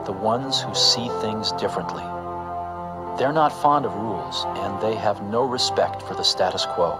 the 0.08 0.16
ones 0.16 0.62
who 0.62 0.72
see 0.74 1.10
things 1.20 1.52
differently. 1.60 2.04
They're 3.18 3.36
not 3.36 3.52
fond 3.52 3.84
of 3.84 3.92
rules, 4.00 4.46
and 4.64 4.80
they 4.80 4.96
have 4.96 5.20
no 5.28 5.44
respect 5.44 6.00
for 6.00 6.14
the 6.14 6.24
status 6.24 6.64
quo. 6.74 6.96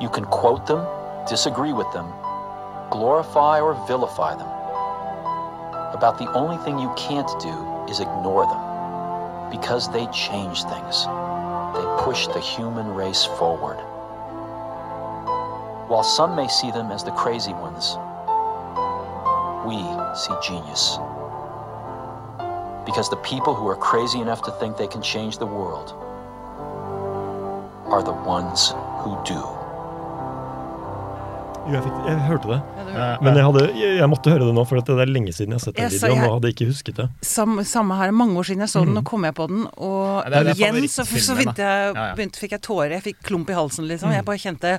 You 0.00 0.08
can 0.08 0.24
quote 0.24 0.66
them, 0.66 0.80
disagree 1.28 1.74
with 1.74 1.92
them, 1.92 2.08
glorify 2.90 3.60
or 3.60 3.74
vilify 3.86 4.34
them. 4.34 4.55
About 5.96 6.18
the 6.18 6.30
only 6.32 6.58
thing 6.58 6.78
you 6.78 6.92
can't 6.94 7.40
do 7.40 7.86
is 7.88 8.00
ignore 8.00 8.44
them 8.44 9.50
because 9.50 9.90
they 9.90 10.04
change 10.08 10.64
things. 10.64 11.06
They 11.72 12.04
push 12.04 12.26
the 12.26 12.38
human 12.38 12.88
race 12.88 13.24
forward. 13.24 13.78
While 15.88 16.02
some 16.02 16.36
may 16.36 16.48
see 16.48 16.70
them 16.70 16.90
as 16.92 17.02
the 17.02 17.12
crazy 17.12 17.54
ones, 17.54 17.96
we 19.64 19.78
see 20.14 20.34
genius. 20.46 20.98
Because 22.84 23.08
the 23.08 23.20
people 23.24 23.54
who 23.54 23.66
are 23.66 23.76
crazy 23.76 24.20
enough 24.20 24.42
to 24.42 24.50
think 24.50 24.76
they 24.76 24.86
can 24.86 25.00
change 25.00 25.38
the 25.38 25.46
world 25.46 25.94
are 27.86 28.02
the 28.02 28.12
ones 28.12 28.74
who 28.98 29.18
do. 29.24 29.55
Jo, 31.66 31.72
jeg, 31.74 31.82
fikk, 31.82 31.96
jeg 32.06 32.18
hørte 32.28 32.50
det. 32.52 32.56
Ja, 32.94 33.06
Men 33.20 33.34
jeg, 33.34 33.44
hadde, 33.48 33.62
jeg, 33.74 33.94
jeg 33.98 34.08
måtte 34.12 34.30
høre 34.30 34.46
det 34.46 34.52
nå, 34.54 34.62
for 34.70 34.78
det 34.86 34.94
er 35.02 35.10
lenge 35.10 35.32
siden 35.34 35.50
jeg 35.50 35.58
har 35.58 35.64
sett 35.64 35.74
den 35.80 35.90
videoen. 35.90 36.14
jeg- 36.14 36.28
og 36.30 36.34
hadde 36.36 36.50
ikke 36.52 36.66
husket 36.68 36.94
det. 37.00 37.06
Sam, 37.26 37.56
samme 37.66 37.96
her, 37.98 38.12
mange 38.14 38.38
år 38.38 38.46
siden 38.46 38.62
jeg 38.62 38.70
så 38.70 38.84
den, 38.86 38.94
nå 38.94 39.02
kom 39.04 39.26
jeg 39.26 39.34
på 39.34 39.48
den, 39.50 39.64
og 39.74 40.22
Ja, 40.22 40.28
det 40.30 40.36
er- 40.38 40.44
det 40.44 40.52
er 40.52 40.60
igjen 40.78 40.88
så, 40.88 41.04
så 41.04 41.36
jeg. 41.36 41.54
Ja, 41.58 41.92
ja. 41.92 42.14
begynte, 42.14 42.38
fikk 42.38 42.54
jeg 42.54 42.62
tårer. 42.62 42.90
Jeg 42.94 43.02
fikk 43.02 43.22
klump 43.26 43.50
i 43.50 43.56
halsen, 43.58 43.88
liksom. 43.90 44.12
Jeg 44.14 44.24
bare 44.24 44.38
kjente 44.38 44.78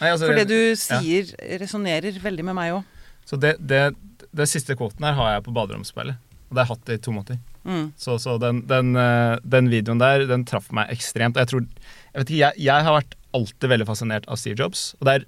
Nei, 0.00 0.10
altså, 0.10 0.26
For 0.26 0.34
det 0.34 0.48
du 0.48 0.58
ja. 0.58 0.74
sier, 0.74 1.30
resonnerer 1.62 2.18
veldig 2.20 2.44
med 2.44 2.54
meg 2.58 2.72
òg. 2.72 2.84
Så 3.24 3.38
det, 3.38 3.54
det, 3.64 3.94
det 4.34 4.48
siste 4.50 4.74
kvoten 4.74 5.04
her 5.06 5.14
har 5.14 5.34
jeg 5.36 5.44
på 5.46 5.54
baderomsspeilet. 5.54 6.16
Og 6.50 6.56
det 6.56 6.66
har 6.66 6.66
jeg 6.66 6.74
hatt 6.74 6.84
det 6.90 6.94
i 6.98 7.02
to 7.06 7.12
måneder. 7.14 7.38
Mm. 7.64 7.92
Så, 7.96 8.16
så 8.18 8.38
den, 8.40 8.62
den, 8.66 8.96
eh, 8.96 9.38
den 9.44 9.68
videoen 9.70 10.00
der, 10.00 10.26
den 10.26 10.44
traff 10.48 10.72
meg 10.72 10.90
ekstremt. 10.90 11.36
Og 11.36 11.44
jeg 11.44 11.48
tror 11.52 11.66
Jeg 12.10 12.24
vet 12.24 12.30
ikke, 12.32 12.38
jeg, 12.40 12.54
jeg 12.66 12.82
har 12.82 12.96
vært 12.96 13.12
alltid 13.38 13.68
veldig 13.70 13.86
fascinert 13.86 14.24
av 14.26 14.36
Steve 14.40 14.56
Jobs. 14.58 14.96
Og 14.98 15.06
det 15.06 15.12
er 15.14 15.24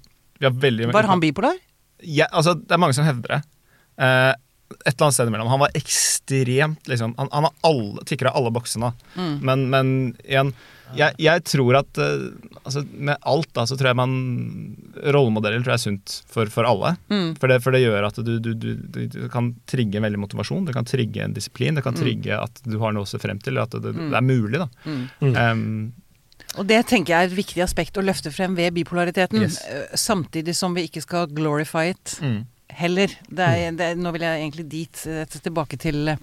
veldig 0.51 0.91
Var 0.93 1.09
han 1.09 1.23
bipolar? 1.23 1.55
Ja, 2.03 2.27
altså, 2.31 2.53
Det 2.59 2.75
er 2.75 2.81
mange 2.81 2.95
som 2.97 3.07
hevder 3.07 3.37
det. 3.37 3.41
Uh, 4.01 4.33
et 4.73 4.95
eller 4.95 5.05
annet 5.05 5.15
sted 5.15 5.29
imellom. 5.29 5.47
Han 5.47 5.61
var 5.61 5.73
ekstremt 5.77 6.87
liksom, 6.89 7.15
Han, 7.17 7.29
han 7.31 7.47
har 7.47 7.53
alle, 7.61 8.05
tikker 8.09 8.31
av 8.31 8.39
alle 8.39 8.51
boksene. 8.51 8.93
Mm. 9.15 9.35
Men, 9.45 9.65
men 9.69 9.91
igjen, 10.23 10.53
jeg, 10.97 11.15
jeg 11.21 11.43
tror 11.49 11.77
at 11.79 12.01
uh, 12.01 12.27
altså, 12.63 12.83
Med 12.91 13.17
alt 13.29 13.49
da, 13.55 13.65
så 13.69 13.77
tror 13.77 13.91
jeg 13.91 13.99
man 13.99 14.13
Rollemodeller 15.13 15.63
tror 15.63 15.75
jeg 15.75 15.79
er 15.79 15.85
sunt 15.85 16.17
for, 16.29 16.49
for 16.53 16.67
alle. 16.69 16.95
Mm. 17.09 17.33
For, 17.39 17.49
det, 17.51 17.59
for 17.65 17.75
det 17.75 17.83
gjør 17.83 18.09
at 18.09 18.19
du, 18.21 18.35
du, 18.37 18.53
du, 18.53 18.69
du, 18.77 19.01
du 19.13 19.25
kan 19.33 19.53
trigge 19.69 20.01
veldig 20.03 20.21
motivasjon. 20.21 20.67
Det 20.67 20.75
kan 20.75 20.87
trigge 20.89 21.25
en 21.25 21.35
disiplin. 21.35 21.77
Det 21.77 21.85
kan 21.85 21.97
trigge 21.97 22.37
at 22.39 22.63
du 22.65 22.77
har 22.81 22.95
noe 22.95 23.07
å 23.07 23.09
se 23.09 23.21
frem 23.21 23.41
til. 23.43 23.61
At 23.61 23.75
det, 23.77 23.93
det 23.93 24.17
er 24.17 24.25
mulig. 24.25 24.61
da. 24.61 24.69
Mm. 24.85 25.03
Um, 25.37 25.67
Og 26.59 26.67
det 26.69 26.79
tenker 26.89 27.13
jeg 27.13 27.25
er 27.25 27.31
et 27.31 27.37
viktig 27.37 27.63
aspekt 27.65 27.97
å 27.97 28.03
løfte 28.05 28.31
frem 28.33 28.55
ved 28.57 28.75
bipolariteten. 28.75 29.41
Yes. 29.41 29.59
eh, 29.65 29.95
Samtidig 29.97 30.55
som 30.57 30.75
vi 30.77 30.85
ikke 30.87 31.01
skal 31.01 31.31
glorify 31.33 31.87
it 31.93 32.17
mm. 32.21 32.39
heller. 32.81 33.15
Det 33.27 33.47
er, 33.47 33.77
det 33.77 33.87
er, 33.87 33.97
nå 33.99 34.13
vil 34.13 34.25
jeg 34.27 34.41
egentlig 34.43 34.67
dit, 34.69 35.05
eh, 35.09 35.23
tilbake 35.33 35.79
til, 35.81 36.13
eh, 36.13 36.19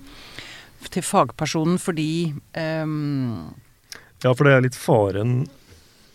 til 0.91 1.07
fagpersonen, 1.07 1.81
fordi 1.83 2.11
um, 2.55 3.51
Ja, 4.23 4.31
for 4.31 4.47
det 4.47 4.55
er 4.55 4.63
litt 4.65 4.79
faren 4.79 5.43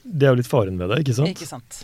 Det 0.02 0.26
er 0.26 0.34
jo 0.34 0.40
litt 0.40 0.50
faren 0.50 0.80
ved 0.80 0.94
det, 0.94 1.02
ikke 1.04 1.18
sant? 1.20 1.34
Ikke 1.36 1.50
sant. 1.50 1.82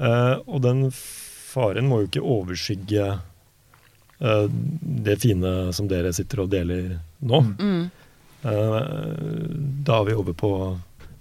Uh, 0.00 0.38
og 0.46 0.62
den 0.64 0.86
faren 0.94 1.88
må 1.90 2.02
jo 2.02 2.08
ikke 2.08 2.22
overskygge 2.24 3.08
uh, 3.18 4.46
det 4.48 5.18
fine 5.20 5.72
som 5.76 5.88
dere 5.90 6.12
sitter 6.16 6.44
og 6.44 6.52
deler 6.52 6.94
nå. 7.20 7.42
Mm. 7.58 7.82
Uh, 8.44 8.80
da 9.84 9.98
er 9.98 10.06
vi 10.08 10.16
over 10.16 10.36
på 10.36 10.52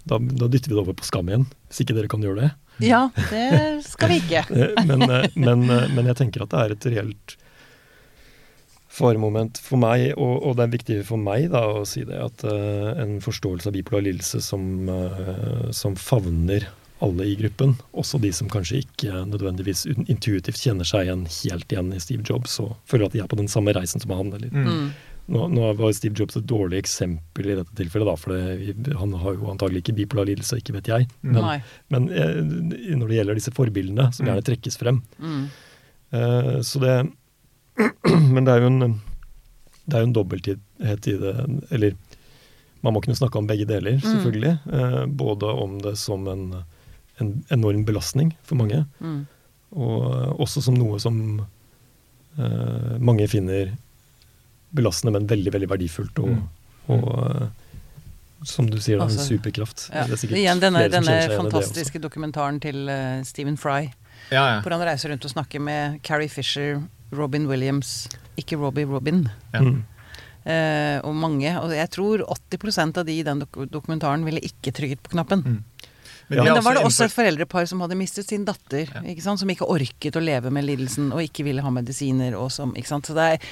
da, 0.10 0.18
da 0.18 0.50
dytter 0.50 0.72
vi 0.72 0.78
det 0.78 0.82
over 0.84 0.98
på 0.98 1.08
skam 1.08 1.30
igjen, 1.30 1.46
hvis 1.70 1.84
ikke 1.84 1.96
dere 1.98 2.12
kan 2.12 2.26
gjøre 2.26 2.44
det. 2.44 2.50
Ja, 2.80 3.10
det 3.30 3.84
skal 3.88 4.14
vi 4.14 4.22
ikke. 4.24 4.46
Eh, 4.60 4.86
men, 4.88 5.04
eh, 5.04 5.30
men, 5.36 5.70
eh, 5.70 5.88
men 5.94 6.10
jeg 6.10 6.18
tenker 6.20 6.44
at 6.44 6.54
det 6.54 6.64
er 6.64 6.76
et 6.76 6.90
reelt 6.96 7.36
faremoment 9.00 9.60
for 9.64 9.80
meg, 9.80 10.10
og, 10.18 10.42
og, 10.42 10.56
det 10.58 10.66
er 10.66 10.74
viktig 10.74 10.98
for 11.08 11.22
meg 11.22 11.50
da, 11.54 11.62
å 11.80 11.86
si 11.88 12.02
det, 12.08 12.18
at 12.20 12.44
uh, 12.44 12.90
en 13.00 13.20
forståelse 13.24 13.70
av 13.70 13.76
bipolar 13.78 14.04
lidelse 14.08 14.42
som, 14.44 14.64
uh, 14.90 15.70
som, 15.76 15.96
favner 15.96 16.66
alle 17.06 17.30
i 17.30 17.36
gruppen, 17.40 17.78
også 17.96 18.20
de 18.20 18.34
som 18.36 18.50
kanskje 18.52 18.82
ikke 18.82 19.22
nødvendigvis 19.30 19.86
intuitivt 19.88 20.60
kjenner 20.60 20.90
seg 20.90 21.06
igjen 21.06 21.24
helt 21.30 21.72
igjen 21.72 21.94
i 21.96 22.02
Steve 22.04 22.26
Jobs 22.28 22.58
og 22.60 22.74
føler 22.90 23.08
at 23.08 23.16
de 23.16 23.22
er 23.24 23.30
på 23.32 23.40
den 23.40 23.48
samme 23.52 23.72
reisen 23.78 24.04
som 24.04 24.12
han. 24.18 24.34
eller 24.36 24.52
mm. 24.52 24.90
Nå, 25.30 25.44
nå, 25.54 25.68
var 25.78 25.92
Steve 25.94 26.18
Jobs 26.18 26.40
et 26.40 26.48
dårlig 26.50 26.80
eksempel 26.82 27.52
i 27.52 27.56
dette 27.60 27.76
tilfellet, 27.78 28.08
da, 28.10 28.16
for 28.18 28.34
det, 28.34 28.96
han 28.98 29.14
har 29.22 29.36
jo 29.38 29.52
antagelig 29.52 29.84
ikke 29.84 29.98
bipolar 30.00 30.26
lidelse, 30.26 30.58
ikke 30.58 30.74
vet 30.80 30.90
jeg. 30.90 31.10
Mm. 31.22 31.36
Men, 31.36 31.68
men 31.94 32.08
eh, 32.10 32.40
når 32.98 33.12
det 33.12 33.20
gjelder 33.20 33.38
disse 33.38 33.54
forbildene, 33.54 34.08
som 34.16 34.26
gjerne 34.26 34.42
mm. 34.42 34.48
trekkes 34.50 34.80
frem 34.82 35.02
mm. 35.22 35.44
uh, 36.18 36.56
Så 36.66 36.82
det 36.82 36.96
Men 38.34 38.48
det 38.48 38.56
er 38.56 38.66
jo 38.66 38.72
en, 38.72 38.96
det 39.86 39.96
er 39.96 40.04
jo 40.04 40.10
en 40.10 40.16
dobbelthet 40.18 41.08
i 41.08 41.14
det. 41.22 41.36
Eller 41.76 41.94
man 42.82 42.96
må 42.96 43.02
kunne 43.04 43.18
snakke 43.18 43.40
om 43.40 43.48
begge 43.48 43.68
deler, 43.70 44.00
mm. 44.00 44.06
selvfølgelig. 44.06 44.56
Eh, 44.74 45.06
både 45.22 45.52
om 45.64 45.78
det 45.84 45.96
som 46.00 46.28
en, 46.32 46.46
en, 47.20 47.32
enorm 47.52 47.86
belastning 47.88 48.34
for 48.44 48.60
mange, 48.60 48.86
mm. 49.00 49.22
og 49.76 50.40
også 50.40 50.64
som 50.64 50.78
noe 50.80 51.00
som 51.04 51.18
uh, 52.40 52.96
mange 53.04 53.28
finner 53.32 53.74
belastende, 54.76 55.16
men 55.18 55.28
veldig 55.30 55.54
veldig 55.56 55.70
verdifullt. 55.72 56.22
Og, 56.24 56.36
mm. 56.36 56.94
og 56.96 57.08
uh, 57.10 57.48
som 58.48 58.70
du 58.72 58.78
sier, 58.80 59.02
altså, 59.04 59.20
en 59.20 59.32
superkraft. 59.36 59.90
Ja. 59.94 60.06
Igjen 60.30 60.62
denne, 60.64 60.86
denne 60.92 61.18
fantastiske 61.34 62.02
dokumentaren 62.02 62.62
til 62.64 62.86
uh, 62.88 63.20
Stephen 63.28 63.60
Fry. 63.60 63.90
Ja, 64.30 64.44
ja. 64.44 64.58
Hvor 64.62 64.76
han 64.76 64.86
reiser 64.86 65.14
rundt 65.14 65.26
og 65.26 65.34
snakker 65.34 65.64
med 65.64 66.00
Carrie 66.06 66.30
Fisher, 66.30 66.84
Robin 67.16 67.48
Williams 67.50 68.10
Ikke 68.38 68.60
Robbie, 68.60 68.86
Robin. 68.86 69.26
Mm. 69.56 69.82
Uh, 70.46 70.98
og 71.04 71.16
mange. 71.18 71.52
Og 71.60 71.74
jeg 71.76 71.92
tror 71.92 72.24
80% 72.52 73.02
av 73.02 73.08
de 73.08 73.18
i 73.20 73.26
den 73.26 73.44
dok 73.44 73.60
dokumentaren 73.74 74.24
ville 74.28 74.44
ikke 74.46 74.74
trykket 74.76 75.04
på 75.04 75.16
knappen. 75.18 75.44
Mm. 75.44 75.79
Men, 76.28 76.44
Men 76.44 76.56
da 76.56 76.62
var 76.62 76.78
det 76.78 76.84
også 76.86 77.08
et 77.08 77.14
foreldrepar 77.14 77.66
som 77.70 77.82
hadde 77.84 77.98
mistet 77.98 78.30
sin 78.30 78.46
datter, 78.46 78.90
ja. 78.94 79.02
ikke 79.14 79.24
sant? 79.26 79.42
som 79.42 79.50
ikke 79.50 79.68
orket 79.70 80.18
å 80.20 80.22
leve 80.24 80.52
med 80.54 80.68
lidelsen 80.68 81.10
og 81.16 81.24
ikke 81.24 81.46
ville 81.48 81.64
ha 81.66 81.72
medisiner. 81.74 82.36
Og 82.38 82.52
som, 82.54 82.76
ikke 82.78 82.92
sant? 82.92 83.10
Så 83.10 83.16
det 83.18 83.28
er, 83.36 83.50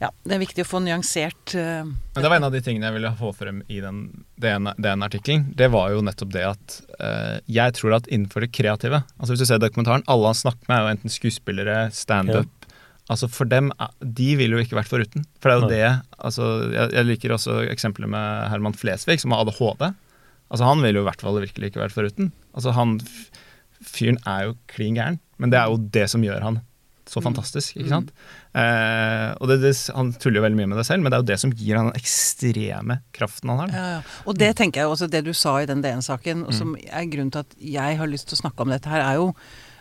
ja, 0.00 0.10
det 0.24 0.36
er 0.38 0.42
viktig 0.44 0.64
å 0.64 0.68
få 0.68 0.80
nyansert 0.84 1.56
uh, 1.58 1.84
Men 1.84 2.24
Det 2.24 2.30
var 2.30 2.38
en 2.38 2.48
av 2.48 2.54
de 2.54 2.62
tingene 2.64 2.88
jeg 2.88 2.98
ville 2.98 3.14
få 3.20 3.32
frem 3.36 3.62
i 3.68 3.80
den, 3.84 4.04
den, 4.40 4.70
den 4.78 5.06
artikkelen. 5.06 5.48
Det 5.56 5.70
var 5.74 5.92
jo 5.94 6.04
nettopp 6.06 6.34
det 6.34 6.46
at 6.54 6.78
uh, 7.00 7.36
jeg 7.50 7.76
tror 7.80 7.98
at 8.00 8.08
innenfor 8.08 8.46
det 8.46 8.52
kreative 8.54 9.02
altså 9.18 9.34
Hvis 9.34 9.44
du 9.44 9.48
ser 9.48 9.60
dokumentaren, 9.62 10.04
alle 10.10 10.30
han 10.30 10.38
snakker 10.38 10.68
med, 10.68 10.76
er 10.76 10.84
jo 10.86 10.94
enten 10.96 11.12
skuespillere, 11.12 11.78
standup 11.94 12.48
ja. 12.48 12.64
Altså 13.12 13.28
For 13.28 13.48
dem, 13.48 13.68
de 14.00 14.30
ville 14.38 14.56
jo 14.56 14.64
ikke 14.64 14.78
vært 14.78 14.88
foruten. 14.88 15.26
For 15.42 15.50
det 15.50 15.54
er 15.54 15.60
jo 15.60 15.68
det 15.68 15.88
altså 16.24 16.46
jeg, 16.72 16.92
jeg 16.96 17.08
liker 17.10 17.34
også 17.36 17.58
eksempler 17.74 18.08
med 18.08 18.48
Herman 18.48 18.76
Flesvig, 18.78 19.18
som 19.20 19.34
har 19.34 19.44
ADHD. 19.44 19.90
Altså 20.52 20.68
Han 20.68 20.84
ville 20.84 21.00
jo 21.00 21.06
i 21.06 21.08
hvert 21.08 21.24
fall 21.24 21.40
virkelig 21.40 21.72
ikke 21.72 21.82
vært 21.82 21.96
foruten. 21.96 22.30
Altså 22.54 22.74
han 22.76 22.98
Fyren 23.84 24.20
er 24.28 24.48
jo 24.48 24.54
klin 24.70 24.96
gæren, 24.96 25.18
men 25.36 25.50
det 25.52 25.58
er 25.60 25.68
jo 25.68 25.82
det 25.92 26.06
som 26.08 26.22
gjør 26.24 26.44
han 26.44 26.62
så 27.04 27.20
mm. 27.20 27.24
fantastisk. 27.24 27.76
ikke 27.76 27.90
sant? 27.90 28.12
Mm. 28.14 28.60
Eh, 28.62 29.30
og 29.40 29.50
det, 29.50 29.58
det, 29.64 29.72
Han 29.94 30.12
tuller 30.16 30.40
jo 30.40 30.44
veldig 30.46 30.60
mye 30.60 30.70
med 30.72 30.80
det 30.80 30.86
selv, 30.88 31.04
men 31.04 31.12
det 31.12 31.18
er 31.18 31.24
jo 31.24 31.30
det 31.32 31.38
som 31.42 31.52
gir 31.52 31.78
han 31.78 31.90
den 31.90 32.00
ekstreme 32.00 32.98
kraften 33.16 33.52
han 33.52 33.60
har. 33.64 33.74
Ja, 33.74 33.84
ja. 33.96 34.00
Og 34.24 34.38
det 34.40 34.54
tenker 34.60 34.82
jeg 34.82 34.94
også, 34.94 35.10
det 35.12 35.24
du 35.26 35.34
sa 35.36 35.58
i 35.60 35.68
den 35.68 35.84
DN-saken, 35.84 36.46
mm. 36.46 36.54
som 36.56 36.72
mm. 36.74 36.80
er 36.88 37.10
grunnen 37.12 37.34
til 37.34 37.44
at 37.44 37.58
jeg 37.76 38.00
har 38.00 38.10
lyst 38.10 38.30
til 38.30 38.38
å 38.38 38.42
snakke 38.44 38.64
om 38.64 38.72
dette 38.72 38.90
her, 38.90 39.04
er 39.04 39.20
jo 39.20 39.32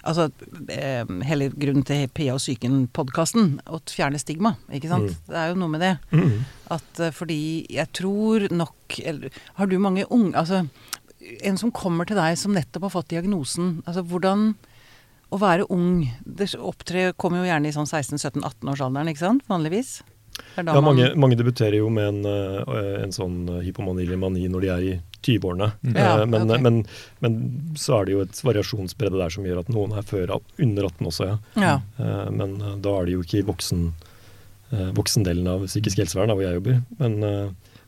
Altså, 0.03 0.27
eh, 0.67 1.05
hele 1.23 1.47
grunnen 1.55 1.85
til 1.87 2.09
Pia 2.11 2.33
og 2.35 2.41
psyken-podkasten, 2.41 3.53
å 3.71 3.79
fjerne 3.87 4.19
stigma, 4.19 4.57
ikke 4.75 4.91
sant. 4.91 5.13
Mm. 5.13 5.29
Det 5.29 5.37
er 5.39 5.53
jo 5.53 5.59
noe 5.61 5.71
med 5.71 5.83
det. 5.85 5.93
Mm. 6.11 6.33
At 6.75 6.99
eh, 6.99 7.13
fordi 7.15 7.39
jeg 7.71 7.87
tror 7.95 8.49
nok 8.51 8.99
eller, 8.99 9.39
Har 9.57 9.67
du 9.71 9.77
mange 9.79 10.05
unge 10.11 10.35
Altså, 10.37 10.65
en 11.43 11.57
som 11.57 11.71
kommer 11.71 12.05
til 12.05 12.19
deg 12.19 12.35
som 12.37 12.53
nettopp 12.55 12.89
har 12.89 12.95
fått 12.97 13.13
diagnosen, 13.13 13.77
altså 13.87 14.03
hvordan 14.03 14.51
å 15.33 15.39
være 15.41 15.65
ung 15.73 16.03
Det 16.21 16.51
opptre 16.59 17.11
kommer 17.17 17.41
jo 17.41 17.47
gjerne 17.49 17.69
i 17.69 17.75
sånn 17.75 17.89
16-17-18-årsalderen, 17.89 19.09
ikke 19.09 19.23
sant? 19.23 19.47
Vanligvis. 19.49 20.01
Ja, 20.55 20.81
mange, 20.81 21.09
mange, 21.17 21.37
debuterer 21.37 21.79
jo 21.79 21.89
med 21.89 22.09
en, 22.11 22.25
eh, 22.29 23.01
en 23.01 23.13
sånn 23.13 23.47
hypomani 23.65 24.05
eller 24.05 24.21
mani 24.21 24.45
når 24.51 24.65
de 24.65 24.69
er 24.69 24.85
i 24.85 24.93
20-årene. 25.25 25.69
Mm. 25.81 25.93
Ja, 25.97 26.09
eh, 26.21 26.25
men, 26.29 26.45
okay. 26.45 26.61
men, 26.61 26.79
men, 27.25 27.37
så 27.79 27.97
er 27.97 28.07
det 28.07 28.15
jo 28.15 28.23
et 28.25 28.41
variasjonsbredde 28.45 29.21
der 29.21 29.33
som 29.33 29.47
gjør 29.47 29.63
at 29.63 29.71
noen 29.73 29.95
er 29.97 30.05
før, 30.05 30.35
under 30.61 30.89
18 30.89 31.09
også, 31.09 31.29
ja. 31.31 31.37
ja. 31.63 31.75
Eh, 31.97 32.25
men 32.37 32.57
da 32.85 32.97
er 32.99 33.09
det 33.09 33.17
jo 33.17 33.25
ikke 33.25 33.41
i 33.41 33.47
voksen, 33.47 33.87
voksendelen 34.97 35.45
av 35.45 35.67
psykisk 35.67 35.99
helsevern, 36.01 36.31
der 36.31 36.37
hvor 36.37 36.47
jeg 36.47 36.57
jobber. 36.57 36.79
Men 36.97 37.19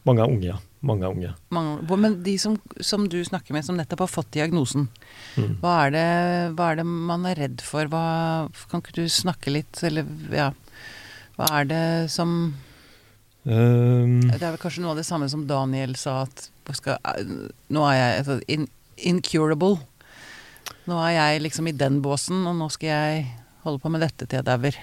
mange 0.05 0.21
er 0.21 0.29
unge, 0.29 0.49
ja. 0.51 0.57
Mange 0.85 1.07
er 1.07 1.15
unge. 1.15 1.31
Mange, 1.55 1.97
men 1.97 2.19
de 2.21 2.35
som, 2.37 2.59
som, 2.77 3.07
du 3.09 3.17
snakker 3.25 3.55
med, 3.55 3.65
som 3.65 3.77
nettopp 3.77 4.03
har 4.03 4.11
fått 4.11 4.29
diagnosen, 4.35 4.85
mm. 5.33 5.55
hva, 5.63 5.79
er 5.87 5.95
det, 5.95 6.09
hva, 6.53 6.67
er 6.69 6.77
det, 6.81 6.85
man 6.85 7.25
er 7.25 7.41
redd 7.41 7.63
for? 7.65 7.89
Hva, 7.89 8.03
kan 8.69 8.83
ikke 8.83 8.99
du 8.99 9.09
snakke 9.09 9.53
litt, 9.55 9.81
eller 9.85 10.05
ja 10.29 10.51
hva 11.35 11.49
er 11.59 11.67
det 11.67 11.85
som 12.13 12.31
um, 13.43 14.19
Det 14.31 14.39
er 14.39 14.53
vel 14.53 14.61
kanskje 14.61 14.83
noe 14.83 14.93
av 14.95 15.01
det 15.01 15.07
samme 15.07 15.27
som 15.31 15.45
Daniel 15.49 15.95
sa, 15.99 16.23
at 16.23 16.49
skal, 16.77 16.99
nå 17.69 17.85
er 17.89 17.95
jeg 17.97 18.21
altså, 18.21 18.37
in, 18.51 18.67
incurable. 18.97 19.77
Nå 20.89 20.97
er 21.03 21.15
jeg 21.17 21.43
liksom 21.45 21.69
i 21.69 21.75
den 21.75 21.99
båsen, 22.05 22.45
og 22.47 22.55
nå 22.57 22.69
skal 22.73 22.91
jeg 22.91 23.25
holde 23.65 23.81
på 23.81 23.91
med 23.91 24.05
dette 24.05 24.27
til 24.27 24.39
jeg 24.39 24.47
dauer. 24.47 24.79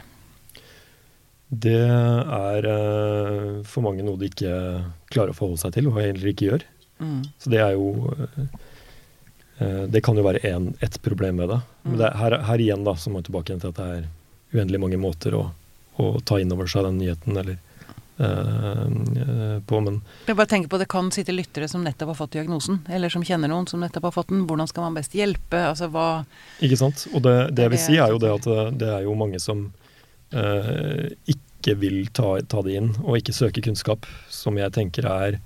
Det 1.52 1.78
er 1.78 2.68
uh, 2.68 3.62
for 3.68 3.84
mange 3.84 4.04
noe 4.04 4.20
de 4.20 4.30
ikke 4.30 4.52
klarer 5.12 5.34
å 5.34 5.36
forholde 5.36 5.60
seg 5.64 5.74
til, 5.76 5.90
og 5.90 5.98
heller 6.00 6.30
ikke 6.32 6.48
gjør. 6.50 6.66
Mm. 7.02 7.18
Så 7.40 7.50
det 7.50 7.58
er 7.58 7.72
jo 7.74 7.88
uh, 8.12 9.84
Det 9.90 10.00
kan 10.04 10.16
jo 10.16 10.24
være 10.26 10.44
en, 10.52 10.70
ett 10.84 11.00
problem 11.02 11.40
med 11.42 11.50
det. 11.52 11.58
Men 11.86 11.98
det 12.00 12.06
er, 12.08 12.16
her, 12.20 12.38
her, 12.48 12.62
igjen 12.62 12.86
da, 12.86 12.96
så 12.98 13.10
må 13.10 13.20
vi 13.20 13.30
tilbake 13.30 13.52
igjen 13.52 13.64
til 13.64 13.74
at 13.74 13.80
det 13.80 13.88
er 13.96 14.08
uendelig 14.52 14.80
mange 14.84 15.00
måter 15.00 15.36
å 15.38 15.42
å 16.00 16.16
ta 16.24 16.40
inn 16.40 16.52
over 16.54 16.68
seg 16.70 16.86
den 16.86 16.98
nyheten, 17.00 17.36
eller 17.36 17.58
uh, 18.22 19.58
på, 19.66 19.80
men 19.84 20.00
Jeg 20.28 20.38
bare 20.38 20.48
tenker 20.48 20.70
på 20.72 20.80
Det 20.80 20.88
kan 20.90 21.10
sitte 21.14 21.34
lyttere 21.34 21.68
som 21.68 21.84
nettopp 21.84 22.14
har 22.14 22.20
fått 22.22 22.36
diagnosen, 22.38 22.80
eller 22.88 23.12
som 23.12 23.24
kjenner 23.26 23.52
noen 23.52 23.68
som 23.70 23.82
nettopp 23.82 24.08
har 24.10 24.16
fått 24.16 24.32
den. 24.32 24.46
Hvordan 24.48 24.70
skal 24.70 24.88
man 24.88 24.98
best 24.98 25.16
hjelpe? 25.16 25.60
Altså 25.60 25.90
hva 25.92 26.24
Ikke 26.64 26.80
sant. 26.80 27.06
Og 27.12 27.24
det, 27.26 27.36
det 27.56 27.68
jeg 27.68 27.74
vil 27.76 27.84
si, 27.86 27.96
er 28.00 28.14
jo 28.14 28.20
det 28.22 28.34
at 28.38 28.50
det 28.80 28.90
er 28.96 29.06
jo 29.06 29.16
mange 29.18 29.40
som 29.42 29.66
eh, 30.32 31.12
ikke 31.28 31.76
vil 31.78 32.04
ta, 32.14 32.34
ta, 32.48 32.64
det 32.66 32.78
inn, 32.78 32.92
og 33.04 33.20
ikke 33.20 33.36
søke 33.36 33.62
kunnskap, 33.64 34.08
som 34.32 34.58
jeg 34.58 34.74
tenker 34.74 35.06
er 35.06 35.40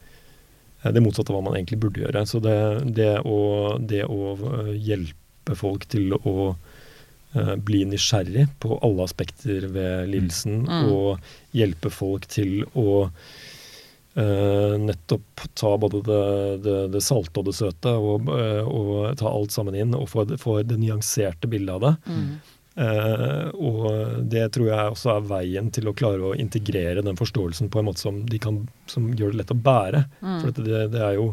det 0.86 1.02
motsatte 1.02 1.32
av 1.32 1.40
hva 1.40 1.48
man 1.48 1.56
egentlig 1.58 1.80
burde 1.82 2.04
gjøre. 2.04 2.22
Så 2.30 2.38
det, 2.44 2.56
det, 2.94 3.16
å, 3.26 3.76
det 3.82 4.04
å 4.06 4.36
hjelpe 4.78 5.56
folk 5.58 5.88
til 5.90 6.14
å 6.16 6.54
Eh, 6.54 6.75
bli 7.66 7.84
nysgjerrig 7.88 8.46
på 8.62 8.78
alle 8.84 9.04
aspekter 9.04 9.68
ved 9.72 10.08
lidelsen 10.12 10.62
mm. 10.64 10.72
mm. 10.72 10.88
og 10.92 11.56
hjelpe 11.56 11.92
folk 11.92 12.26
til 12.32 12.62
å 12.74 13.06
uh, 14.16 14.74
nettopp 14.80 15.46
ta 15.54 15.76
både 15.78 16.02
det, 16.06 16.24
det, 16.64 16.76
det, 16.96 17.02
salte 17.04 17.40
og 17.40 17.48
det 17.48 17.56
søte 17.58 17.94
og, 17.96 18.28
uh, 18.30 18.64
og, 18.66 18.92
ta 19.20 19.30
alt 19.30 19.54
sammen 19.54 19.76
inn 19.78 19.96
og 19.96 20.08
få, 20.12 20.26
få 20.40 20.60
det 20.66 20.78
nyanserte 20.80 21.50
bildet 21.50 21.76
av 21.76 21.84
det. 21.86 21.94
Mm. 22.10 22.28
Uh, 22.76 23.46
og 23.56 23.84
det 24.28 24.50
tror 24.52 24.66
jeg 24.68 24.92
også 24.92 25.14
er 25.14 25.28
veien 25.30 25.70
til 25.72 25.88
å 25.88 25.94
klare 25.96 26.32
å 26.32 26.34
integrere 26.36 27.04
den 27.04 27.16
forståelsen 27.16 27.70
på 27.72 27.80
en 27.80 27.88
måte 27.88 28.04
som, 28.04 28.20
kan, 28.42 28.66
som 28.90 29.08
gjør 29.16 29.32
det 29.32 29.42
lett 29.42 29.54
å 29.54 29.62
bære. 29.68 30.04
Mm. 30.20 30.34
For 30.42 30.60
det, 30.60 30.82
det 30.92 31.06
er 31.06 31.16
jo 31.16 31.30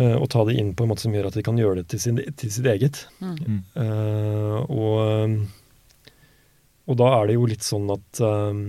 og 0.00 0.28
ta 0.32 0.44
det 0.48 0.56
inn 0.60 0.74
på 0.76 0.84
en 0.84 0.92
måte 0.92 1.04
som 1.04 1.14
gjør 1.14 1.28
at 1.30 1.36
de 1.36 1.44
kan 1.44 1.58
gjøre 1.58 1.80
det 1.80 1.90
til, 1.92 2.00
sin, 2.02 2.20
til 2.38 2.52
sitt 2.52 2.66
eget. 2.70 3.02
Mm. 3.20 3.62
Uh, 3.74 4.58
og, 4.70 4.94
og, 6.86 6.94
da 7.00 7.08
er 7.18 7.28
det 7.28 7.38
jo 7.38 7.48
litt 7.50 7.66
sånn 7.66 7.90
at 7.92 8.22
um, 8.24 8.62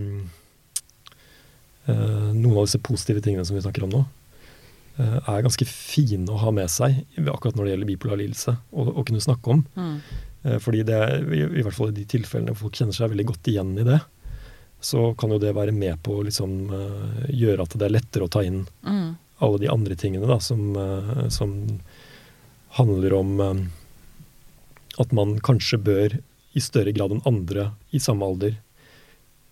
uh, 1.87 2.31
noen 2.33 2.57
av 2.57 2.65
disse 2.65 2.81
positive 2.83 3.23
tingene 3.23 3.45
som 3.47 3.57
vi 3.57 3.63
snakker 3.63 3.87
om 3.87 3.95
nå, 3.99 4.07
er 5.01 5.41
ganske 5.41 5.65
fine 5.65 6.29
å 6.29 6.37
ha 6.37 6.51
med 6.53 6.69
seg 6.69 6.99
akkurat 7.31 7.55
når 7.55 7.65
det 7.65 7.71
gjelder 7.71 7.87
bipolar 7.89 8.19
lidelse, 8.19 8.51
å 8.75 9.01
kunne 9.07 9.23
snakke 9.23 9.53
om. 9.55 9.61
Mm. 9.73 10.59
fordi 10.61 10.83
det 10.85 10.99
i, 11.31 11.39
i, 11.47 11.63
hvert 11.63 11.73
fall 11.73 11.89
i 11.89 11.95
de 11.95 12.03
tilfellene 12.11 12.53
folk 12.59 12.75
kjenner 12.77 12.93
seg 12.93 13.09
veldig 13.09 13.25
godt 13.31 13.49
igjen 13.49 13.71
i 13.81 13.85
det, 13.87 13.97
så 14.83 15.07
kan 15.17 15.33
jo 15.33 15.39
det 15.41 15.55
være 15.57 15.73
med 15.73 15.97
på 16.05 16.19
å 16.19 16.27
liksom, 16.27 16.53
gjøre 17.33 17.65
at 17.65 17.79
det 17.79 17.87
er 17.87 17.95
lettere 17.95 18.27
å 18.27 18.33
ta 18.35 18.43
inn 18.45 18.61
mm 18.83 19.09
alle 19.41 19.61
de 19.61 19.69
andre 19.71 19.97
tingene 19.97 20.27
da, 20.29 20.39
som, 20.39 20.71
eh, 20.77 21.27
som 21.33 21.53
handler 22.77 23.15
om 23.17 23.39
eh, 23.39 23.61
at 25.01 25.15
man 25.15 25.37
kanskje 25.43 25.79
bør 25.81 26.17
i 26.53 26.63
større 26.63 26.93
grad 26.95 27.15
enn 27.15 27.25
andre 27.27 27.71
i 27.95 28.01
samme 28.03 28.27
alder 28.27 28.57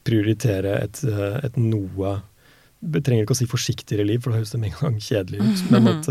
prioritere 0.07 0.77
et, 0.83 1.03
eh, 1.07 1.39
et 1.47 1.59
noe 1.59 2.19
Vi 2.79 3.01
trenger 3.03 3.25
ikke 3.25 3.35
å 3.35 3.37
si 3.41 3.45
forsiktigere 3.49 4.05
liv, 4.07 4.21
for 4.23 4.31
det 4.31 4.39
høres 4.39 4.53
det 4.53 4.59
med 4.61 4.69
en 4.71 4.77
gang 4.79 4.99
kjedelig 5.03 5.39
ut. 5.43 5.63
Men 5.73 5.87
at, 5.91 6.05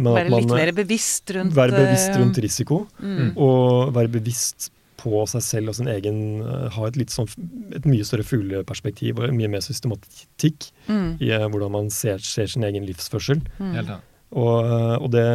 men 0.00 0.14
være 0.16 0.30
litt 0.32 0.52
mer 0.54 0.70
bevisst 0.72 1.32
rundt 1.36 1.52
Være 1.52 1.74
bevisst 1.76 2.14
rundt 2.16 2.38
risiko. 2.40 2.78
Mm. 3.02 3.34
Og 3.36 3.90
være 3.92 4.08
bevisst 4.14 4.70
på 5.00 5.24
seg 5.32 5.42
selv 5.42 5.72
og 5.72 5.78
sin 5.80 5.88
egen 5.90 6.20
eh, 6.44 6.68
Ha 6.76 6.86
et 6.90 6.96
litt 7.00 7.10
sånn 7.14 7.28
et 7.74 7.88
mye 7.88 8.04
større 8.06 8.26
fugleperspektiv 8.28 9.18
og 9.24 9.32
mye 9.36 9.50
mer 9.56 9.64
systematikk 9.64 10.70
Mm. 10.90 11.16
i 11.22 11.28
eh, 11.34 11.46
hvordan 11.48 11.70
man 11.72 11.90
ser, 11.94 12.18
ser 12.24 12.46
sin 12.50 12.64
egen 12.66 12.84
livsførsel. 12.88 13.40
Mm. 13.58 13.90
Og, 14.30 14.64
og, 15.00 15.08
det, 15.10 15.26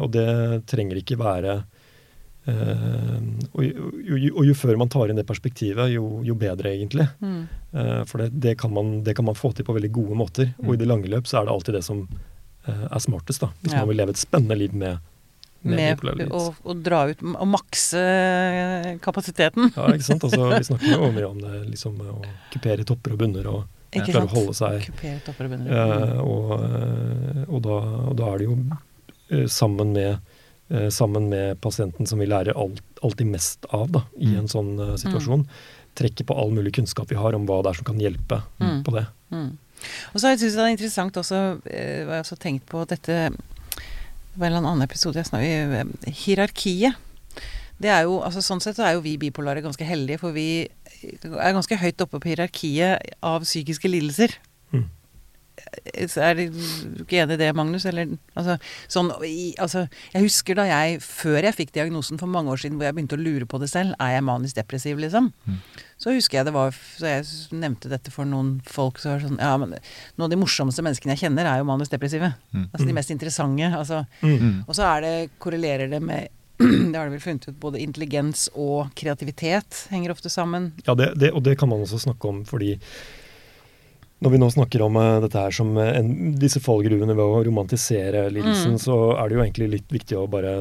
og 0.00 0.10
det 0.14 0.28
trenger 0.70 1.00
ikke 1.02 1.18
være 1.20 1.62
Uh, 2.44 3.22
og, 3.56 3.62
jo, 3.64 4.16
jo, 4.20 4.30
og 4.36 4.44
jo 4.50 4.54
før 4.58 4.76
man 4.76 4.90
tar 4.92 5.08
inn 5.08 5.16
det 5.16 5.24
perspektivet, 5.24 5.88
jo, 5.94 6.18
jo 6.28 6.34
bedre, 6.36 6.74
egentlig. 6.76 7.06
Mm. 7.24 7.38
Uh, 7.72 8.02
for 8.04 8.20
det, 8.20 8.26
det, 8.44 8.52
kan 8.60 8.68
man, 8.74 8.98
det 9.06 9.14
kan 9.16 9.24
man 9.24 9.38
få 9.38 9.54
til 9.56 9.64
på 9.64 9.72
veldig 9.72 9.88
gode 9.96 10.18
måter. 10.20 10.50
Og 10.60 10.74
i 10.74 10.80
det 10.82 10.88
lange 10.90 11.08
løp 11.08 11.24
så 11.30 11.40
er 11.40 11.48
det 11.48 11.54
alltid 11.54 11.78
det 11.78 11.84
som 11.86 12.02
uh, 12.04 12.84
er 12.90 13.00
smartest, 13.00 13.40
da. 13.46 13.48
Hvis 13.62 13.72
Ja. 13.72 13.80
man 13.80 13.88
vil 13.94 14.00
leve 14.02 14.12
et 14.12 14.20
spennende 14.20 14.58
liv 14.60 14.76
med, 14.76 15.00
med, 15.64 16.00
å, 16.30 16.42
å 16.64 16.74
dra 16.76 17.02
ut 17.10 17.22
og 17.24 17.46
makse 17.48 18.02
kapasiteten. 19.04 19.70
Ja, 19.76 19.88
ikke 19.94 20.06
sant. 20.06 20.24
Altså, 20.26 20.50
vi 20.52 20.64
snakker 20.70 20.92
jo 20.94 21.10
mye 21.14 21.28
om 21.30 21.40
det, 21.42 21.54
liksom 21.72 21.96
å 22.04 22.18
kupere 22.52 22.84
topper 22.88 23.14
og 23.16 23.22
bunner 23.24 23.48
og 23.50 23.62
Ikke 23.94 24.10
klare 24.12 24.24
sant? 24.26 24.32
å 24.32 24.38
holde 24.40 24.54
seg 24.58 24.86
Kupere 24.90 25.20
topper 25.26 25.48
og 25.48 25.54
bunner. 25.54 25.70
Eh, 25.78 26.18
og, 26.24 26.52
eh, 26.68 27.42
og, 27.48 27.60
da, 27.66 27.78
og 28.10 28.16
da 28.20 28.30
er 28.34 28.42
det 28.42 28.48
jo 28.48 28.56
eh, 29.30 29.46
sammen 29.50 29.92
med, 29.96 30.18
eh, 30.74 30.88
sammen 30.94 31.28
med 31.32 31.60
pasienten 31.64 32.06
som 32.10 32.20
vi 32.22 32.28
lærer 32.30 32.56
alt, 32.58 32.82
alltid 33.04 33.30
mest 33.32 33.68
av 33.70 33.88
da, 33.94 34.04
i 34.18 34.32
Mm. 34.34 34.38
en 34.44 34.48
sånn 34.50 34.72
uh, 34.80 34.94
situasjon. 35.00 35.46
Trekke 35.94 36.24
på 36.26 36.34
all 36.34 36.50
mulig 36.50 36.72
kunnskap 36.74 37.06
vi 37.12 37.16
har 37.20 37.36
om 37.36 37.44
hva 37.46 37.60
det 37.62 37.70
er 37.74 37.80
som 37.82 37.86
kan 37.92 38.00
hjelpe 38.02 38.42
Mm. 38.60 38.82
på 38.86 38.94
det. 38.98 39.06
Mm. 39.30 39.50
Og 40.14 40.16
så 40.20 40.26
har 40.26 40.32
jeg 40.34 40.40
syntes 40.44 40.54
det 40.56 40.64
er 40.64 40.72
interessant 40.74 41.16
også, 41.20 41.40
eh, 41.68 42.04
har 42.08 42.14
jeg 42.18 42.24
også 42.24 42.38
tenkt 42.40 42.64
på 42.70 42.84
dette 42.88 43.18
Det 44.34 44.40
var 44.40 44.48
en 44.48 44.56
eller 44.56 44.66
annen 44.66 44.82
episode 44.82 45.20
jeg 45.20 45.28
snakket 45.28 45.76
om 45.78 45.92
hierarkiet. 46.10 46.96
Det 47.78 47.90
er 47.90 48.00
jo, 48.08 48.16
altså 48.26 48.42
Sånn 48.42 48.62
sett 48.62 48.74
så 48.74 48.82
er 48.86 48.96
jo 48.96 49.04
vi 49.04 49.14
bipolare 49.20 49.62
ganske 49.62 49.86
heldige, 49.86 50.18
for 50.18 50.34
vi 50.34 50.66
er 50.66 51.54
ganske 51.54 51.78
høyt 51.78 52.02
oppe 52.02 52.18
på 52.18 52.32
hierarkiet 52.32 53.14
av 53.22 53.46
psykiske 53.46 53.90
lidelser. 53.90 54.34
Mm. 54.74 54.88
Så 56.10 56.20
er 56.24 56.34
du 56.38 56.42
ikke 57.04 57.20
enig 57.22 57.36
i 57.36 57.40
det, 57.40 57.48
Magnus? 57.56 57.84
Eller, 57.86 58.10
altså, 58.34 58.56
sånn, 58.90 59.10
i, 59.26 59.52
altså, 59.62 59.84
jeg 60.14 60.24
husker 60.26 60.58
da 60.58 60.64
jeg, 60.66 60.98
før 61.04 61.46
jeg 61.46 61.56
fikk 61.58 61.72
diagnosen 61.76 62.18
for 62.20 62.30
mange 62.30 62.50
år 62.50 62.60
siden, 62.62 62.76
hvor 62.80 62.88
jeg 62.88 62.96
begynte 62.96 63.18
å 63.18 63.22
lure 63.22 63.46
på 63.50 63.60
det 63.62 63.68
selv, 63.70 63.94
er 64.02 64.16
jeg 64.16 64.24
manisk 64.26 64.58
depressiv, 64.58 64.98
liksom? 65.02 65.30
Mm. 65.46 65.58
Så 66.02 66.12
husker 66.16 66.40
jeg 66.40 66.48
det 66.48 66.52
var 66.56 66.74
Så 66.74 67.06
jeg 67.06 67.24
nevnte 67.54 67.88
dette 67.88 68.10
for 68.12 68.26
noen 68.28 68.56
folk, 68.66 68.98
så 69.00 69.12
var 69.12 69.22
sånn 69.22 69.38
Ja, 69.38 69.52
men 69.62 69.76
noen 70.18 70.26
av 70.26 70.32
de 70.32 70.38
morsomste 70.40 70.82
menneskene 70.84 71.14
jeg 71.14 71.22
kjenner, 71.28 71.46
er 71.48 71.62
jo 71.62 71.68
manisk 71.70 71.94
depressive. 71.94 72.32
Mm. 72.52 72.64
Altså 72.72 72.88
de 72.90 72.96
mest 72.98 73.12
interessante. 73.14 73.70
Altså, 73.70 74.02
Mm. 74.24 74.64
og 74.66 74.74
så 74.74 74.82
er 74.96 75.00
det, 75.04 75.12
korrelerer 75.38 75.90
det 75.90 76.02
med 76.02 76.28
Det 76.58 76.94
har 76.94 77.08
de 77.08 77.14
vel 77.16 77.20
funnet 77.22 77.48
ut. 77.48 77.56
Både 77.60 77.80
intelligens 77.82 78.48
og 78.54 78.92
kreativitet 78.94 79.86
henger 79.90 80.12
ofte 80.14 80.30
sammen. 80.30 80.72
Ja, 80.86 80.94
det, 80.94 81.12
det, 81.18 81.32
og 81.34 81.42
det 81.46 81.56
kan 81.58 81.68
man 81.68 81.82
også 81.82 81.98
snakke 82.04 82.28
om 82.30 82.44
fordi 82.46 82.76
når 84.24 84.32
vi 84.32 84.40
nå 84.40 84.46
snakker 84.54 84.82
om 84.86 84.96
uh, 84.96 85.20
dette 85.20 85.36
her 85.36 85.52
som 85.52 85.74
eh, 85.76 85.90
en, 85.98 86.08
disse 86.40 86.60
fallgruvene 86.64 87.12
ved 87.12 87.24
å 87.24 87.42
romantisere 87.44 88.26
lidelsen, 88.32 88.74
Mm. 88.74 88.80
så 88.80 88.94
er 89.18 89.28
det 89.28 89.36
jo 89.36 89.42
egentlig 89.42 89.66
litt 89.74 89.90
viktig 89.92 90.16
å 90.16 90.24
bare 90.30 90.54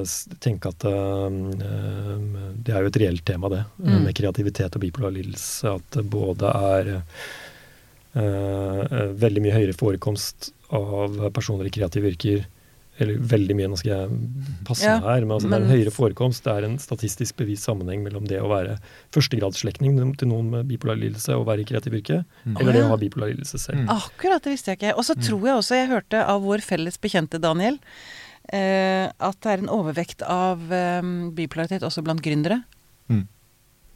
tenke 0.43 0.71
at 0.73 0.83
uh, 0.83 1.29
det 1.31 2.73
er 2.73 2.83
jo 2.83 2.91
et 2.91 2.99
reelt 2.99 3.23
tema, 3.25 3.49
det. 3.53 3.61
Mm. 3.79 4.01
Med 4.07 4.15
kreativitet 4.17 4.75
og 4.75 4.83
bipolar 4.83 5.13
lidelse. 5.15 5.77
At 5.77 5.95
det 5.95 6.03
både 6.11 6.51
er 6.73 6.91
uh, 8.17 8.81
veldig 9.23 9.45
mye 9.45 9.55
høyere 9.55 9.77
forekomst 9.77 10.51
av 10.73 11.21
personer 11.35 11.69
i 11.69 11.73
kreative 11.73 12.11
yrker 12.11 12.43
eller 13.01 13.17
veldig 13.17 13.55
mye, 13.57 13.67
nå 13.71 13.77
skal 13.79 13.91
jeg 13.93 14.17
passe 14.67 14.85
Ja, 14.85 14.99
her, 15.01 15.23
men 15.25 15.31
altså 15.37 15.49
det 15.49 15.57
er 15.57 15.63
en 15.65 15.71
høyere 15.71 15.93
forekomst. 15.95 16.43
Det 16.45 16.51
er 16.53 16.67
en 16.67 16.75
statistisk 16.77 17.35
bevist 17.39 17.65
sammenheng 17.65 18.03
mellom 18.05 18.27
det 18.29 18.37
å 18.43 18.49
være 18.51 18.75
førstegradsslektning 19.15 19.97
til 20.19 20.29
noen 20.29 20.51
med 20.51 20.67
bipolar 20.69 20.99
lidelse 21.01 21.33
og 21.37 21.47
være 21.49 21.63
i 21.65 21.69
kreativ 21.71 21.93
yrke, 21.99 22.19
Mm. 22.45 22.57
eller 22.59 22.73
det 22.73 22.81
Å, 22.83 22.85
å 22.85 22.89
ha 22.93 22.97
bipolar 23.01 23.31
lidelse 23.31 23.57
selv. 23.57 23.79
Mm. 23.85 23.89
Akkurat, 23.89 24.43
det 24.43 24.51
visste 24.53 24.71
jeg 24.71 24.77
ikke. 24.81 24.93
Og 24.97 25.05
så 25.07 25.15
tror 25.17 25.45
jeg 25.47 25.55
også 25.57 25.75
jeg 25.79 25.89
hørte 25.89 26.21
av 26.27 26.41
vår 26.43 26.61
felles 26.61 26.97
bekjente 27.01 27.39
Daniel 27.41 27.79
eh, 28.51 29.07
at 29.09 29.37
det 29.41 29.51
er 29.53 29.63
en 29.63 29.71
overvekt 29.71 30.21
av 30.27 30.59
eh, 30.71 31.01
bipolaritet 31.33 31.81
også 31.87 32.03
blant 32.05 32.21
gründere. 32.21 32.61
Mm. 33.09 33.25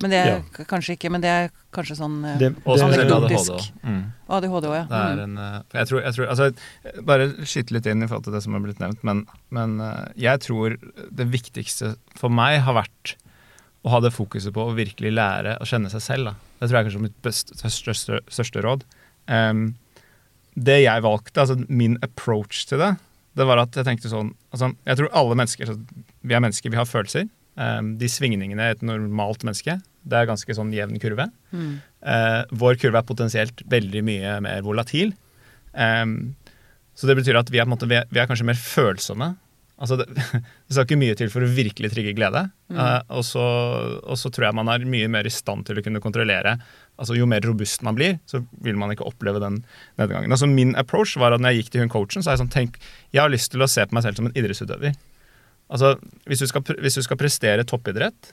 Men 0.02 0.12
det 0.14 0.18
er 0.20 0.28
Ja. 0.28 0.64
kanskje 0.70 0.94
ikke 0.98 1.10
Men 1.10 1.22
det 1.22 1.30
er 1.30 1.48
kanskje 1.74 1.96
sånn 1.98 2.18
eh, 2.26 2.38
Det, 2.38 2.56
Og 2.66 2.78
ADHD 2.78 3.00
anekdotisk. 3.10 3.52
òg. 3.52 3.72
Mm. 3.84 4.04
ADHD 4.30 4.66
òg, 4.70 4.76
ja. 4.76 4.84
Det 4.84 5.00
er 5.00 5.16
Mm. 5.16 5.24
en, 5.24 5.38
eh, 5.38 5.62
jeg 5.74 5.88
tror, 5.88 6.02
jeg 6.04 6.14
tror 6.14 6.28
altså, 6.28 7.04
Bare 7.04 7.28
skyte 7.46 7.72
litt 7.72 7.86
inn 7.88 8.04
i 8.04 8.08
forhold 8.08 8.24
til 8.26 8.34
det 8.34 8.44
som 8.44 8.54
har 8.54 8.62
blitt 8.62 8.80
nevnt, 8.80 9.04
men, 9.04 9.26
men 9.50 9.80
eh, 9.82 10.08
jeg 10.18 10.40
tror 10.42 10.78
det 11.12 11.28
viktigste 11.32 11.96
for 12.16 12.30
meg 12.30 12.62
har 12.62 12.74
vært 12.76 13.16
å 13.86 13.90
ha 13.90 14.00
det 14.02 14.12
fokuset 14.14 14.52
på 14.54 14.68
å 14.70 14.76
virkelig 14.76 15.14
lære 15.16 15.58
å 15.62 15.66
kjenne 15.66 15.90
seg 15.90 16.02
selv. 16.02 16.26
Da. 16.26 16.34
Det 16.60 16.70
tror 16.70 16.78
jeg 16.78 16.86
er 16.86 16.90
kanskje 16.90 17.02
mitt 17.02 17.22
best, 17.24 17.54
største, 17.56 18.20
største 18.28 18.62
råd. 18.66 18.82
Um, 19.30 19.76
det 20.58 20.84
jeg 20.84 21.02
valgte, 21.06 21.38
altså 21.40 21.58
min 21.70 21.98
approach 22.04 22.66
til 22.68 22.80
det, 22.80 22.98
det 23.38 23.46
var 23.46 23.60
at 23.62 23.72
jeg 23.78 23.86
tenkte 23.86 24.10
sånn 24.10 24.34
altså, 24.52 24.76
Jeg 24.86 24.98
tror 24.98 25.10
alle 25.14 25.36
mennesker 25.38 25.66
så 25.70 25.76
Vi 26.26 26.34
er 26.34 26.40
mennesker, 26.42 26.70
vi 26.72 26.76
har 26.78 26.86
følelser. 26.90 27.30
Em, 27.58 27.96
de 27.98 28.10
svingningene 28.12 28.72
et 28.74 28.84
normalt 28.86 29.42
menneske, 29.48 29.80
det 30.08 30.18
er 30.18 30.30
ganske 30.30 30.56
sånn 30.56 30.70
jevn 30.76 31.00
kurve. 31.02 31.30
Mm. 31.52 31.72
Eh, 32.06 32.42
vår 32.54 32.78
kurve 32.82 33.02
er 33.02 33.08
potensielt 33.08 33.64
veldig 33.70 34.04
mye 34.06 34.36
mer 34.46 34.62
volatil. 34.66 35.16
Så 36.98 37.06
det 37.06 37.18
betyr 37.20 37.38
at 37.38 37.52
vi 37.54 37.60
er, 37.62 37.68
måte, 37.70 37.86
vi 37.90 37.98
er, 38.00 38.26
kanskje 38.30 38.48
mer 38.48 38.58
følsomme. 38.58 39.36
Altså 39.78 40.00
det, 40.00 40.08
det 40.66 40.74
skal 40.74 40.88
ikke 40.88 40.98
mye 40.98 41.18
til 41.18 41.30
for 41.30 41.46
å 41.46 41.50
virkelig 41.50 41.92
trigge 41.94 42.16
glede. 42.18 42.48
Eh, 42.74 43.02
og, 43.14 43.22
så, 43.28 43.44
og 44.02 44.18
så 44.18 44.32
tror 44.34 44.48
jeg 44.48 44.58
man 44.58 44.72
er 44.74 44.88
mye 44.90 45.10
mer 45.14 45.30
i 45.30 45.34
stand 45.34 45.68
til 45.68 45.78
å 45.78 45.84
kunne 45.86 46.02
kontrollere. 46.02 46.56
Altså 46.98 47.18
Jo 47.18 47.28
mer 47.30 47.46
robust 47.46 47.86
man 47.86 47.98
blir, 47.98 48.18
så 48.26 48.42
vil 48.66 48.80
man 48.82 48.94
ikke 48.94 49.06
oppleve 49.06 49.42
den 49.44 49.62
nedgangen. 50.02 50.34
Altså 50.34 50.50
Min 50.50 50.74
approach 50.82 51.14
var 51.22 51.36
at 51.36 51.44
når 51.44 51.54
jeg 51.54 51.64
gikk 51.64 51.76
til 51.76 51.86
hun 51.86 51.94
coachen, 51.94 52.26
så 52.26 52.32
er 52.32 52.38
jeg 52.38 52.46
sånn 52.46 52.56
Tenk, 52.56 52.82
jeg 53.14 53.22
har 53.22 53.34
lyst 53.34 53.54
til 53.54 53.62
å 53.62 53.70
se 53.70 53.86
på 53.86 53.98
meg 53.98 54.08
selv 54.08 54.18
som 54.18 54.32
en 54.32 54.38
idrettsutøver. 54.38 54.98
Altså, 55.68 55.96
hvis 56.28 56.44
du 56.44 56.48
skal, 56.50 56.64
hvis 56.84 56.98
du 57.00 57.04
skal 57.06 57.20
prestere 57.20 57.66
toppidrett, 57.68 58.32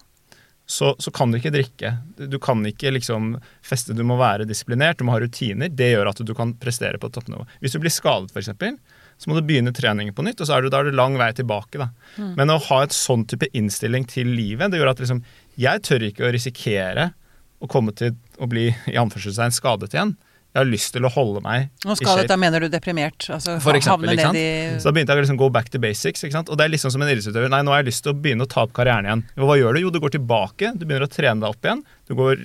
så, 0.67 0.95
så 0.99 1.11
kan 1.13 1.31
du 1.31 1.39
ikke 1.39 1.53
drikke. 1.53 1.91
Du, 2.17 2.39
kan 2.41 2.63
ikke 2.67 2.95
liksom 2.95 3.35
feste, 3.65 3.93
du 3.97 4.05
må 4.07 4.17
være 4.17 4.47
disiplinert, 4.49 4.99
du 4.99 5.05
må 5.05 5.13
ha 5.13 5.21
rutiner. 5.21 5.69
Det 5.69 5.91
gjør 5.93 6.09
at 6.15 6.23
du 6.25 6.33
kan 6.37 6.55
prestere 6.61 7.01
på 7.01 7.11
toppnivå. 7.13 7.45
Hvis 7.61 7.77
du 7.77 7.83
blir 7.83 7.93
skadet, 7.93 8.33
f.eks., 8.33 8.55
så 9.21 9.31
må 9.31 9.37
du 9.37 9.45
begynne 9.47 9.71
treningen 9.75 10.15
på 10.17 10.25
nytt, 10.27 10.41
og 10.43 10.49
så 10.49 10.57
er 10.57 10.65
du, 10.65 10.71
da 10.73 10.81
er 10.81 10.89
du 10.89 10.97
lang 10.97 11.19
vei 11.21 11.29
tilbake. 11.37 11.79
da. 11.79 11.91
Men 12.39 12.51
å 12.51 12.59
ha 12.71 12.81
et 12.83 12.97
sånn 12.97 13.23
type 13.31 13.47
innstilling 13.55 14.09
til 14.11 14.33
livet, 14.35 14.73
det 14.73 14.81
gjør 14.81 14.91
at 14.91 15.03
liksom, 15.05 15.21
jeg 15.61 15.85
tør 15.87 16.09
ikke 16.09 16.27
å 16.27 16.33
risikere 16.35 17.11
å 17.63 17.69
komme 17.71 17.95
til 17.97 18.17
å 18.43 18.49
bli 18.51 18.71
i 18.91 18.97
anførselstegn 19.01 19.55
skadet 19.55 19.95
igjen. 19.95 20.17
Jeg 20.55 20.61
har 20.63 20.69
lyst 20.71 20.93
til 20.95 21.03
å 21.03 21.11
holde 21.11 21.41
meg 21.43 21.65
Nå 21.83 21.97
i 21.97 21.99
skal 21.99 22.21
shape. 22.21 22.29
Da 22.31 22.37
mener 22.39 22.63
du 22.63 22.69
deprimert? 22.71 23.27
Altså 23.35 23.57
For 23.63 23.75
eksempel, 23.75 24.13
ikke 24.13 24.29
sant? 24.29 24.39
i 24.39 24.77
Så 24.79 24.87
da 24.87 24.93
begynte 24.95 25.11
jeg 25.11 25.19
å 25.19 25.25
liksom 25.25 25.39
go 25.41 25.49
back 25.51 25.73
to 25.75 25.81
basics. 25.83 26.23
ikke 26.23 26.37
sant? 26.37 26.53
Og 26.53 26.61
det 26.61 26.69
er 26.69 26.71
liksom 26.77 26.93
som 26.95 27.03
en 27.03 27.11
idrettsutøver. 27.11 27.51
Nei, 27.51 27.65
nå 27.67 27.75
har 27.75 27.83
jeg 27.83 27.89
lyst 27.89 28.05
til 28.07 28.13
å 28.15 28.21
begynne 28.23 28.47
å 28.47 28.51
ta 28.53 28.63
opp 28.63 28.75
karrieren 28.77 29.09
igjen. 29.09 29.25
Jo, 29.35 29.49
hva 29.51 29.57
gjør 29.59 29.75
du? 29.75 29.81
Jo, 29.83 29.91
du 29.91 29.99
går 30.05 30.15
tilbake. 30.15 30.71
Du 30.79 30.85
begynner 30.87 31.09
å 31.09 31.11
trene 31.11 31.43
deg 31.43 31.49
opp 31.51 31.67
igjen. 31.67 31.83
Du 32.07 32.15
går, 32.21 32.45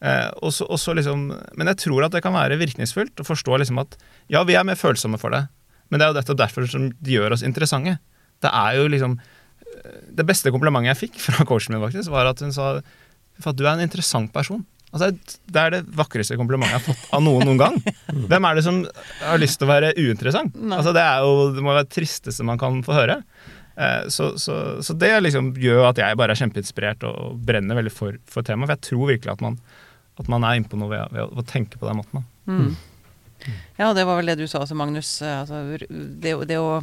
eh, 0.00 0.30
og 0.40 0.56
så, 0.56 0.64
og 0.64 0.80
så 0.80 0.96
liksom, 0.96 1.28
men 1.60 1.72
jeg 1.74 1.82
tror 1.84 2.08
at 2.08 2.16
det 2.16 2.24
kan 2.24 2.32
være 2.38 2.56
virkningsfullt 2.62 3.20
å 3.20 3.28
forstå 3.28 3.60
liksom 3.60 3.84
at 3.84 4.00
ja, 4.32 4.46
vi 4.48 4.56
er 4.56 4.64
mer 4.64 4.80
følsomme 4.80 5.20
for 5.20 5.36
det, 5.36 5.44
men 5.92 6.00
det 6.00 6.08
er 6.08 6.14
jo 6.14 6.20
dette 6.22 6.40
derfor 6.40 6.72
som 6.72 6.88
de 6.88 7.18
gjør 7.18 7.36
oss 7.36 7.44
interessante. 7.44 7.98
Det 8.40 8.48
er 8.48 8.80
jo 8.80 8.88
liksom 8.88 9.20
eh, 9.20 10.02
Det 10.08 10.24
beste 10.24 10.48
komplimentet 10.56 10.94
jeg 10.94 11.02
fikk 11.04 11.20
fra 11.28 11.44
coachen 11.44 11.76
min, 11.76 11.84
faktisk, 11.84 12.08
var 12.16 12.32
at 12.32 12.40
hun 12.40 12.56
sa 12.56 12.78
at 13.42 13.56
du 13.58 13.66
er 13.66 13.74
en 13.74 13.84
interessant 13.84 14.32
person. 14.32 14.64
Altså, 14.92 15.08
Det 15.48 15.56
er 15.62 15.70
det 15.72 15.80
vakreste 15.96 16.36
komplimentet 16.36 16.74
jeg 16.74 16.80
har 16.82 16.84
fått 16.94 17.12
av 17.16 17.22
noen 17.24 17.46
noen 17.48 17.58
gang. 17.62 17.78
Hvem 18.28 18.44
er 18.50 18.58
det 18.58 18.64
som 18.66 18.82
har 19.22 19.40
lyst 19.40 19.56
til 19.58 19.66
å 19.68 19.72
være 19.72 19.94
uinteressant? 19.96 20.54
Altså, 20.68 20.92
det, 20.92 21.00
er 21.00 21.24
jo, 21.24 21.50
det 21.56 21.64
må 21.64 21.72
være 21.72 21.86
det 21.86 21.94
tristeste 21.96 22.44
man 22.44 22.60
kan 22.60 22.82
få 22.84 22.92
høre. 22.98 23.22
Eh, 23.72 24.04
Så, 24.12 24.34
så, 24.36 24.58
så 24.84 24.92
det 25.00 25.08
liksom 25.24 25.54
gjør 25.56 25.86
at 25.88 26.02
jeg 26.02 26.18
bare 26.20 26.36
er 26.36 26.40
kjempeinspirert 26.42 27.06
og 27.08 27.38
brenner 27.48 27.78
veldig 27.80 27.92
for, 27.96 28.18
for 28.28 28.44
temaet. 28.44 28.68
For 28.68 28.76
jeg 28.76 28.84
tror 28.90 29.08
virkelig 29.14 29.32
at 29.32 29.40
man, 29.48 29.56
at 30.20 30.28
man 30.28 30.44
er 30.44 30.60
innpå 30.60 30.76
noe 30.76 30.92
ved, 30.92 31.06
ved, 31.16 31.24
å- 31.24 31.30
ved 31.32 31.40
å 31.46 31.48
tenke 31.54 31.80
på 31.80 31.88
den 31.88 32.00
måten. 32.02 32.26
Mm. 32.44 32.74
Ja, 33.80 33.88
det 33.96 34.04
var 34.06 34.20
vel 34.20 34.28
det 34.28 34.36
du 34.38 34.44
sa 34.46 34.60
også, 34.62 34.76
Magnus. 34.78 35.14
Altså, 35.24 35.62
det, 36.22 36.36
det 36.52 36.60
å 36.60 36.82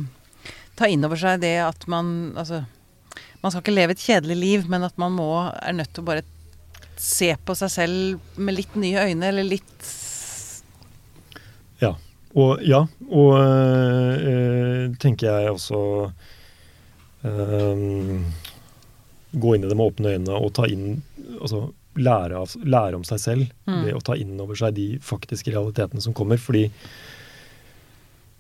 ta 0.80 0.90
inn 0.90 1.06
over 1.06 1.20
seg 1.20 1.40
det 1.46 1.54
at 1.62 1.86
man 1.92 2.34
Altså, 2.40 2.64
man 3.44 3.52
skal 3.54 3.62
ikke 3.64 3.78
leve 3.78 3.94
et 3.96 4.02
kjedelig 4.04 4.36
liv, 4.42 4.66
men 4.68 4.84
at 4.84 4.98
man 5.00 5.14
må, 5.16 5.30
er 5.62 5.78
nødt 5.78 5.94
til 5.94 6.04
å 6.04 6.10
bare 6.10 6.26
se 7.00 7.32
på 7.48 7.56
seg 7.56 7.72
selv 7.72 8.40
med 8.44 8.58
litt 8.58 8.74
nye 8.80 9.06
øyne, 9.08 9.30
eller 9.32 9.48
litt 9.48 9.88
Ja. 11.80 11.94
Og, 12.36 12.60
ja, 12.68 12.84
og 13.10 13.32
øh, 13.40 14.90
tenker 15.02 15.32
jeg 15.32 15.54
også 15.56 15.80
øh, 17.26 18.20
Gå 19.32 19.54
inn 19.56 19.64
i 19.66 19.70
det 19.70 19.78
med 19.80 19.86
åpne 19.88 20.14
øyne 20.18 20.36
og 20.38 20.52
ta 20.58 20.68
inn 20.70 21.00
Altså 21.40 21.64
lære, 22.00 22.38
av, 22.38 22.54
lære 22.64 23.00
om 23.00 23.04
seg 23.08 23.20
selv 23.24 23.48
Mm. 23.70 23.84
ved 23.86 23.94
å 23.98 24.02
ta 24.02 24.16
inn 24.18 24.40
over 24.42 24.58
seg 24.58 24.74
de 24.78 24.86
faktiske 25.04 25.52
realitetene 25.54 26.02
som 26.02 26.14
kommer. 26.18 26.40
Fordi 26.42 26.64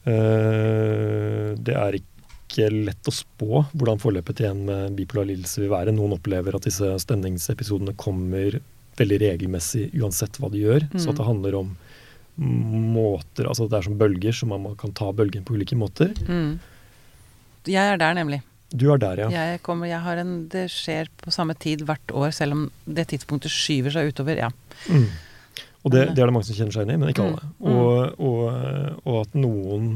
øh, 0.09 1.55
det 1.57 1.75
er 1.75 1.97
ikke 1.99 2.18
ikke 2.49 2.67
lett 2.89 3.07
å 3.07 3.13
spå 3.13 3.61
hvordan 3.77 4.01
forløpet 4.01 4.39
til 4.41 4.49
en 4.49 4.65
med 4.65 4.95
bipolar 4.97 5.29
lidelse 5.29 5.61
vil 5.61 5.69
være. 5.71 5.93
Noen 5.95 6.17
opplever 6.17 6.57
at 6.57 6.65
disse 6.65 6.89
stemningsepisodene 7.05 7.93
kommer 7.95 8.57
veldig 8.99 9.19
regelmessig 9.21 9.85
uansett 10.01 10.35
hva 10.41 10.49
de 10.51 10.65
gjør. 10.65 10.89
Så 10.97 11.05
Mm. 11.07 11.11
at 11.13 11.17
det 11.21 11.27
handler 11.29 11.55
om 11.61 11.69
måter 12.39 13.47
Altså 13.49 13.67
det 13.69 13.77
er 13.79 13.87
som 13.87 13.97
bølger, 13.99 14.31
så 14.35 14.47
man 14.47 14.75
kan 14.79 14.93
ta 14.95 15.11
bølgen 15.11 15.43
på 15.45 15.55
ulike 15.57 15.75
måter. 15.75 16.13
Mm. 16.27 16.59
Jeg 17.67 17.93
er 17.93 17.97
der, 17.99 18.13
nemlig. 18.15 18.41
Du 18.71 18.91
er 18.93 18.97
der, 19.01 19.17
ja. 19.25 19.29
Jeg 19.33 19.61
kommer, 19.65 19.87
jeg 19.89 19.99
har 20.05 20.17
en, 20.21 20.47
det 20.51 20.67
skjer 20.71 21.09
på 21.19 21.31
samme 21.33 21.55
tid 21.59 21.81
hvert 21.87 22.13
år, 22.13 22.31
selv 22.31 22.53
om 22.55 22.71
det 22.87 23.07
tidspunktet 23.11 23.51
skyver 23.51 23.91
seg 23.91 24.11
utover. 24.13 24.37
Ja. 24.37 24.49
Mm. 24.87 25.07
Og 25.83 25.91
det, 25.91 26.05
det 26.15 26.21
er 26.23 26.27
det 26.29 26.33
mange 26.35 26.45
som 26.47 26.55
kjenner 26.55 26.75
seg 26.75 26.85
inn 26.87 26.93
i, 26.95 26.99
men 27.01 27.09
ikke 27.11 27.25
Mm, 27.25 27.33
alle. 27.33 27.49
Og, 27.59 28.19
og, 28.19 29.01
og 29.05 29.19
at 29.25 29.35
noen 29.39 29.89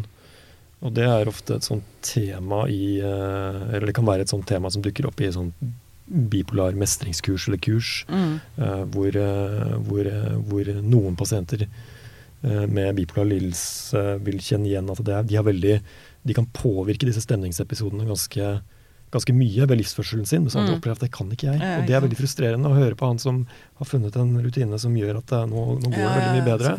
Og 0.84 0.92
det 0.94 1.06
er 1.08 1.30
ofte 1.32 1.56
et 1.56 1.64
sånt 1.64 1.86
tema 2.04 2.66
i 2.68 2.98
eh, 3.00 3.62
Eller 3.74 3.88
det 3.88 3.96
kan 3.96 4.06
være 4.06 4.26
et 4.26 4.32
sånt 4.34 4.46
tema 4.50 4.70
som 4.74 4.84
dukker 4.84 5.08
opp 5.08 5.22
i 5.24 5.30
sånn 5.32 5.54
bipolar 6.30 6.76
mestringskurs 6.76 7.48
eller 7.48 7.58
kurs, 7.64 8.06
Mm. 8.12 8.34
eh, 8.60 8.84
hvor, 8.92 9.16
eh, 9.16 9.78
hvor, 9.88 10.10
hvor 10.50 10.72
noen 10.84 11.16
pasienter 11.16 11.68
med 12.44 12.96
bipolar 12.98 13.30
lidelse 13.30 14.20
vil 14.26 14.36
kjenne 14.44 14.68
igjen 14.68 14.90
at 14.92 15.00
det 15.08 15.14
er, 15.16 15.24
de, 15.24 15.36
har 15.40 15.46
veldig, 15.48 15.78
de 16.28 16.34
kan 16.36 16.46
påvirke 16.52 17.08
disse 17.08 17.24
stemningsepisodene 17.24 18.04
ganske, 18.10 18.50
ganske 19.16 19.32
mye 19.38 19.64
ved 19.70 19.80
livsførselen 19.80 20.28
sin. 20.28 20.44
Mens 20.44 20.58
andre 20.60 20.74
Mm. 20.76 20.82
opplever 20.82 20.98
at 21.00 21.06
det 21.08 21.12
kan 21.16 21.30
ikke 21.32 21.54
jeg. 21.54 21.62
Og 21.80 21.88
det 21.88 21.96
er 21.96 22.02
veldig 22.04 22.20
frustrerende 22.20 22.68
å 22.68 22.76
høre 22.76 22.98
på 23.00 23.08
han 23.08 23.18
som 23.24 23.46
har 23.80 23.86
funnet 23.88 24.18
en 24.20 24.36
rutine 24.44 24.78
som 24.78 24.94
gjør 24.94 25.22
at 25.22 25.28
det, 25.32 25.40
nå, 25.54 25.64
nå 25.80 25.88
går 25.88 26.04
det 26.04 26.16
veldig 26.20 26.36
mye 26.36 26.50
bedre. 26.52 26.76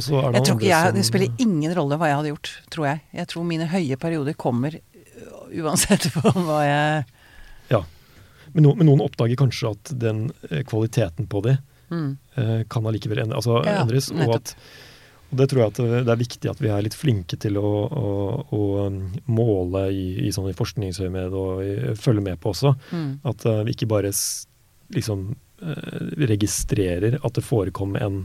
Jeg 0.00 0.44
tror 0.46 0.58
ikke 0.58 0.70
jeg, 0.70 0.94
Det 0.96 1.04
spiller 1.08 1.42
ingen 1.42 1.74
rolle 1.76 1.98
hva 2.00 2.10
jeg 2.10 2.20
hadde 2.20 2.32
gjort, 2.34 2.50
tror 2.74 2.88
jeg. 2.90 3.04
Jeg 3.20 3.30
tror 3.32 3.46
mine 3.48 3.68
høye 3.70 4.00
perioder 4.00 4.36
kommer 4.38 4.76
øh, 4.76 5.62
uansett 5.62 6.08
på 6.16 6.32
hva 6.34 6.60
jeg 6.66 7.06
Ja. 7.72 7.84
Men, 8.52 8.64
no, 8.64 8.74
men 8.78 8.88
noen 8.88 9.04
oppdager 9.04 9.36
kanskje 9.36 9.72
at 9.74 9.94
den 10.00 10.28
eh, 10.50 10.62
kvaliteten 10.68 11.26
på 11.28 11.42
det 11.44 11.58
mm. 11.92 12.10
eh, 12.34 12.60
kan 12.72 12.86
allikevel 12.88 13.24
endre, 13.24 13.40
altså, 13.40 13.60
Ja, 13.66 13.82
endres. 13.82 14.10
Og, 14.14 14.36
at, 14.38 14.54
og 15.30 15.40
det 15.40 15.48
tror 15.50 15.62
jeg 15.62 15.72
at 15.72 15.80
det, 15.80 16.02
det 16.06 16.14
er 16.14 16.20
viktig 16.20 16.50
at 16.50 16.62
vi 16.62 16.70
er 16.70 16.84
litt 16.86 16.96
flinke 16.96 17.38
til 17.42 17.58
å, 17.58 17.70
å, 17.86 18.12
å 18.54 18.62
um, 18.86 19.00
måle 19.26 19.88
i, 19.90 20.06
i, 20.26 20.32
sånn, 20.34 20.50
i 20.52 20.56
forskningsøyemed 20.56 21.34
og 21.36 21.64
i, 21.64 21.74
følge 21.98 22.24
med 22.28 22.40
på 22.42 22.52
også. 22.54 22.76
Mm. 22.92 23.10
At 23.26 23.46
eh, 23.48 23.64
vi 23.66 23.74
ikke 23.76 23.90
bare 23.90 24.12
liksom 24.94 25.28
eh, 25.34 25.98
registrerer 26.30 27.18
at 27.22 27.38
det 27.38 27.44
forekommer 27.44 28.06
en 28.06 28.22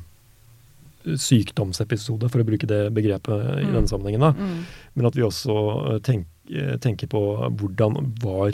sykdomsepisode, 1.06 2.30
for 2.32 2.42
å 2.42 2.46
bruke 2.48 2.68
det 2.68 2.94
begrepet 2.94 3.60
i 3.62 3.66
Mm. 3.66 3.74
denne 3.74 3.88
sammenhengen. 3.88 4.20
da. 4.20 4.32
Mm. 4.34 4.66
Men 4.96 5.06
at 5.06 5.16
vi 5.16 5.22
også 5.22 5.94
eh, 5.96 6.00
tenk, 6.00 6.26
eh, 6.54 6.78
tenker 6.78 7.08
på 7.08 7.22
hvordan 7.58 8.14
var 8.22 8.52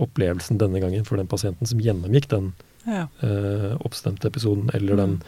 opplevelsen 0.00 0.58
denne 0.58 0.80
gangen 0.80 1.04
for 1.04 1.16
den 1.16 1.26
pasienten 1.28 1.66
som 1.66 1.78
gjennomgikk 1.80 2.28
den 2.28 2.52
Ja. 2.86 3.08
eh, 3.22 3.76
oppstemte 3.84 4.26
episoden, 4.30 4.70
eller 4.74 4.96
den 4.96 5.22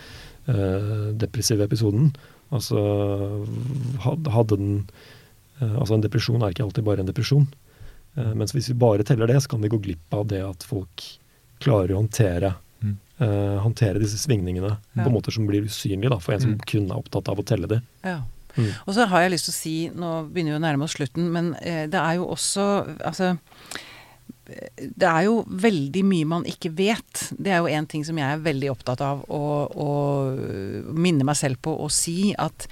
eh, 0.48 1.12
depressive 1.12 1.62
episoden. 1.68 2.14
Altså 2.50 3.46
hadde 4.00 4.56
den 4.56 4.88
eh, 5.60 5.76
Altså 5.78 5.94
en 5.94 6.00
depresjon 6.02 6.42
er 6.42 6.50
ikke 6.52 6.64
alltid 6.64 6.84
bare 6.84 7.00
en 7.00 7.06
depresjon. 7.06 7.46
Eh, 8.16 8.32
mens 8.34 8.52
hvis 8.52 8.68
vi 8.68 8.74
bare 8.74 9.04
teller 9.04 9.26
det, 9.30 9.36
så 9.42 9.48
kan 9.48 9.60
vi 9.62 9.68
gå 9.68 9.78
glipp 9.80 10.12
av 10.12 10.26
det 10.28 10.40
at 10.42 10.62
folk 10.66 11.04
klarer 11.60 11.92
å 11.94 12.00
håndtere 12.02 12.54
Eh, 13.22 13.58
håndtere 13.62 14.00
disse 14.02 14.18
svingningene 14.18 14.72
Ja. 14.96 15.04
på 15.04 15.10
måter 15.14 15.30
som 15.32 15.46
blir 15.46 15.62
usynlige 15.68 16.10
da, 16.10 16.18
for 16.18 16.34
en 16.34 16.40
som 16.40 16.54
Mm. 16.56 16.60
kun 16.66 16.90
er 16.90 16.98
opptatt 16.98 17.28
av 17.30 17.38
å 17.38 17.44
telle 17.46 17.68
det. 17.70 17.82
ja. 18.04 18.20
Mm. 18.54 18.68
Og 18.86 18.92
så 18.94 19.06
har 19.08 19.22
jeg 19.22 19.30
lyst 19.32 19.46
til 19.46 19.52
å 19.52 19.56
si, 19.56 19.90
nå 19.96 20.08
begynner 20.28 20.52
vi 20.52 20.58
å 20.58 20.64
nærme 20.66 20.84
oss 20.84 20.92
slutten, 20.98 21.30
men 21.32 21.54
eh, 21.62 21.86
det 21.88 21.96
er 21.96 22.16
jo 22.18 22.26
også 22.28 22.98
Altså 23.00 23.38
det 24.98 25.06
er 25.08 25.22
jo 25.24 25.44
veldig 25.48 26.02
mye 26.04 26.26
man 26.28 26.44
ikke 26.44 26.72
vet. 26.76 27.28
Det 27.38 27.52
er 27.54 27.62
jo 27.62 27.70
en 27.72 27.86
ting 27.86 28.04
som 28.04 28.18
jeg 28.18 28.26
er 28.26 28.42
veldig 28.42 28.70
opptatt 28.74 29.00
av 29.00 29.22
å, 29.30 29.40
å 29.70 30.92
minne 30.92 31.24
meg 31.24 31.38
selv 31.38 31.60
på 31.64 31.72
å 31.80 31.88
si 31.90 32.34
at 32.36 32.66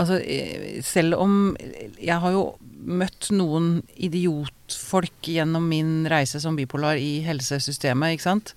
altså 0.00 0.16
eh, 0.22 0.80
selv 0.82 1.18
om 1.20 1.56
Jeg 2.00 2.18
har 2.22 2.32
jo 2.32 2.56
møtt 2.80 3.28
noen 3.36 3.82
idiotfolk 4.00 5.28
gjennom 5.28 5.66
min 5.68 6.06
reise 6.10 6.40
som 6.40 6.56
bipolar 6.56 6.96
i 6.96 7.20
helsesystemet, 7.26 8.16
ikke 8.16 8.26
sant. 8.30 8.54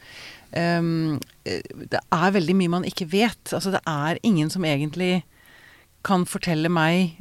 Um, 0.56 1.20
det 1.44 2.00
er 2.00 2.36
veldig 2.38 2.56
mye 2.56 2.72
man 2.78 2.88
ikke 2.88 3.10
vet. 3.12 3.52
Altså 3.52 3.74
det 3.74 3.84
er 3.90 4.22
ingen 4.24 4.52
som 4.54 4.66
egentlig 4.68 5.24
kan 6.04 6.26
fortelle 6.28 6.72
meg 6.72 7.20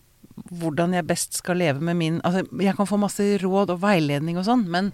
hvordan 0.53 0.95
jeg 0.97 1.07
best 1.07 1.37
skal 1.39 1.59
leve 1.61 1.83
med 1.85 1.99
min 1.99 2.21
Altså, 2.25 2.47
jeg 2.61 2.77
kan 2.79 2.89
få 2.89 2.99
masse 3.01 3.25
råd 3.43 3.75
og 3.75 3.83
veiledning 3.83 4.39
og 4.41 4.47
sånn, 4.49 4.65
men 4.71 4.93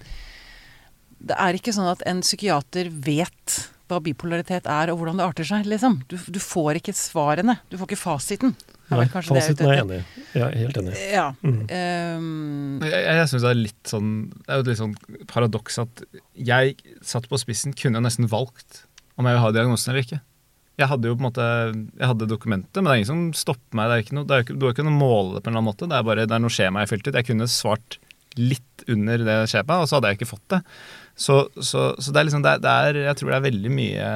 det 1.19 1.37
er 1.39 1.59
ikke 1.59 1.75
sånn 1.75 1.91
at 1.91 2.03
en 2.07 2.23
psykiater 2.23 2.91
vet 2.91 3.59
hva 3.89 3.99
bipolaritet 4.05 4.67
er, 4.69 4.93
og 4.93 5.01
hvordan 5.01 5.19
det 5.19 5.25
arter 5.25 5.47
seg, 5.49 5.65
liksom. 5.67 6.03
Du, 6.11 6.19
du 6.21 6.39
får 6.43 6.79
ikke 6.79 6.93
svarene. 6.95 7.57
Du 7.73 7.79
får 7.79 7.89
ikke 7.89 8.01
fasiten. 8.03 8.53
Nei, 8.93 9.07
fasiten 9.11 9.65
er 9.65 9.75
jeg 9.75 9.85
enig 9.85 9.97
i. 9.99 10.25
Jeg 10.37 10.45
er 10.45 10.59
helt 10.61 10.79
enig. 10.81 10.93
Ja. 11.13 11.25
Mm. 11.41 11.63
Um, 11.65 12.85
Jeg, 12.85 13.01
jeg 13.05 13.31
synes 13.33 13.45
det 13.45 13.51
er 13.51 13.59
litt 13.59 13.91
sånn 13.91 14.13
Det 14.33 14.47
er 14.47 14.61
jo 14.61 14.65
et 14.65 14.71
litt 14.71 14.81
sånn 14.81 14.95
paradoks 15.29 15.81
at 15.83 16.05
jeg 16.37 16.77
satt 17.05 17.29
på 17.29 17.41
spissen, 17.41 17.75
kunne 17.77 18.01
jeg 18.01 18.07
nesten 18.07 18.31
valgt 18.31 18.85
om 19.19 19.27
jeg 19.29 19.37
vil 19.37 19.43
ha 19.45 19.53
diagnosen 19.57 19.93
eller 19.93 20.05
ikke. 20.07 20.21
Jeg 20.79 20.87
hadde 20.93 21.09
jo 21.11 21.17
på 21.19 21.23
en 21.25 21.27
måte 21.27 21.45
Jeg 21.99 22.07
hadde 22.07 22.27
dokumentet, 22.31 22.77
men 22.79 22.87
det 22.87 22.93
er 22.93 23.01
ingen 23.01 23.09
som 23.11 23.23
stopper 23.35 23.75
meg. 23.81 23.89
Det 23.91 23.97
er 23.97 24.05
ikke 24.05 24.15
noe, 24.19 24.27
det 24.31 24.37
er 24.37 24.45
ikke, 24.47 24.55
du 24.59 24.67
har 24.69 24.77
ikke 24.77 24.87
noe 24.87 24.95
måle 25.01 25.41
på 25.41 25.49
en 25.49 25.51
eller 25.51 25.59
annen 25.59 25.71
måte. 25.73 25.89
Det 25.91 25.97
er 25.99 26.07
bare 26.07 26.27
det 26.31 26.37
er 26.37 26.45
noe 26.45 26.55
skjema 26.55 26.85
jeg 26.85 26.93
fylte 26.93 27.11
ut. 27.11 27.19
Jeg 27.19 27.27
kunne 27.33 27.49
svart 27.51 27.99
litt 28.39 28.85
under 28.95 29.25
det 29.27 29.37
skjemaet, 29.51 29.83
og 29.83 29.89
så 29.91 29.97
hadde 29.99 30.13
jeg 30.13 30.21
ikke 30.21 30.31
fått 30.31 30.45
det. 30.55 30.61
Så, 31.19 31.41
så, 31.59 31.89
så 31.99 32.13
det 32.15 32.21
er 32.21 32.29
liksom 32.29 32.45
det 32.47 32.53
er, 32.55 32.61
det 32.63 32.71
er, 32.79 32.99
Jeg 33.09 33.19
tror 33.19 33.33
det 33.33 33.39
er 33.41 33.47
veldig 33.49 33.73
mye 33.75 34.09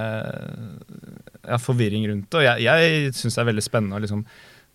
ja, 1.49 1.59
forvirring 1.61 2.07
rundt 2.11 2.29
det. 2.31 2.39
Og 2.41 2.47
jeg, 2.47 2.63
jeg 2.69 3.15
syns 3.19 3.37
det 3.39 3.43
er 3.43 3.51
veldig 3.51 3.65
spennende 3.67 3.99
å 3.99 4.03
liksom 4.05 4.25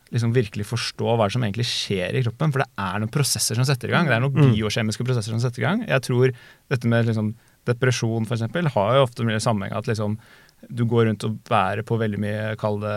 liksom 0.07 0.31
virkelig 0.31 0.63
forstå 0.69 1.15
hva 1.19 1.25
som 1.27 1.43
egentlig 1.43 1.65
skjer 1.67 2.15
i 2.15 2.21
kroppen. 2.23 2.53
For 2.55 2.63
det 2.63 2.67
er 2.79 3.01
noen 3.03 3.11
prosesser 3.11 3.57
som 3.59 3.65
setter 3.67 3.91
i 3.91 3.95
gang. 3.95 4.07
Det 4.07 4.15
er 4.15 4.21
noen 4.23 4.37
Mm. 4.39 4.53
biokjemiske 4.55 5.03
prosesser 5.03 5.33
som 5.35 5.41
setter 5.43 5.59
i 5.59 5.65
gang. 5.65 5.81
Jeg 5.83 6.03
tror 6.05 6.31
dette 6.71 6.87
med 6.87 7.09
liksom 7.09 7.33
depresjon 7.69 8.27
eksempel, 8.27 8.69
har 8.73 8.97
jo 8.97 9.05
ofte 9.07 9.25
mye 9.27 9.41
sammenheng 9.43 9.75
at 9.77 9.89
liksom 9.89 10.17
du 10.73 10.83
går 10.89 11.05
rundt 11.05 11.25
og 11.27 11.35
bærer 11.45 11.83
på 11.85 11.99
veldig 12.01 12.19
mye 12.19 12.45
kall 12.59 12.79
det 12.81 12.95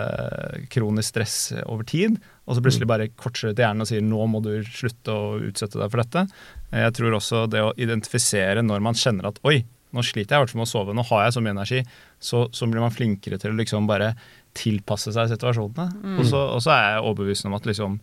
kronisk 0.73 1.13
stress 1.13 1.35
over 1.67 1.85
tid, 1.85 2.17
og 2.49 2.57
så 2.57 2.63
plutselig 2.65 2.89
bare 2.89 3.11
kortser 3.21 3.51
det 3.51 3.59
til 3.59 3.67
hjernen 3.67 3.85
og 3.85 3.91
sier 3.91 4.07
nå 4.07 4.29
må 4.33 4.41
du 4.45 4.55
slutte 4.65 5.13
å 5.13 5.35
utsette 5.51 5.79
deg 5.79 5.93
for 5.93 6.03
dette. 6.03 6.25
Jeg 6.73 6.95
tror 6.97 7.19
også 7.19 7.45
det 7.53 7.63
å 7.67 7.75
identifisere 7.77 8.65
når 8.65 8.83
man 8.87 8.97
kjenner 8.99 9.29
at 9.29 9.43
oi, 9.47 9.61
nå 9.91 10.05
sliter 10.07 10.35
jeg 10.35 10.39
i 10.39 10.45
hvert 10.45 10.55
fall 10.55 10.63
med 10.63 10.69
å 10.69 10.73
sove, 10.73 10.95
nå 10.97 11.05
har 11.11 11.27
jeg 11.27 11.37
så 11.37 11.43
mye 11.45 11.57
energi, 11.57 11.83
så, 12.23 12.45
så 12.55 12.69
blir 12.71 12.83
man 12.83 12.95
flinkere 12.95 13.41
til 13.43 13.53
å 13.53 13.59
liksom 13.61 13.91
bare 13.91 14.15
tilpasse 14.57 15.13
seg 15.15 15.31
situasjonene. 15.35 15.91
Mm. 16.01 16.17
Og, 16.17 16.25
så, 16.31 16.41
og 16.57 16.65
så 16.65 16.75
er 16.75 16.85
jeg 16.87 17.05
overbevist 17.05 17.49
om 17.49 17.57
at 17.59 17.69
liksom 17.69 17.99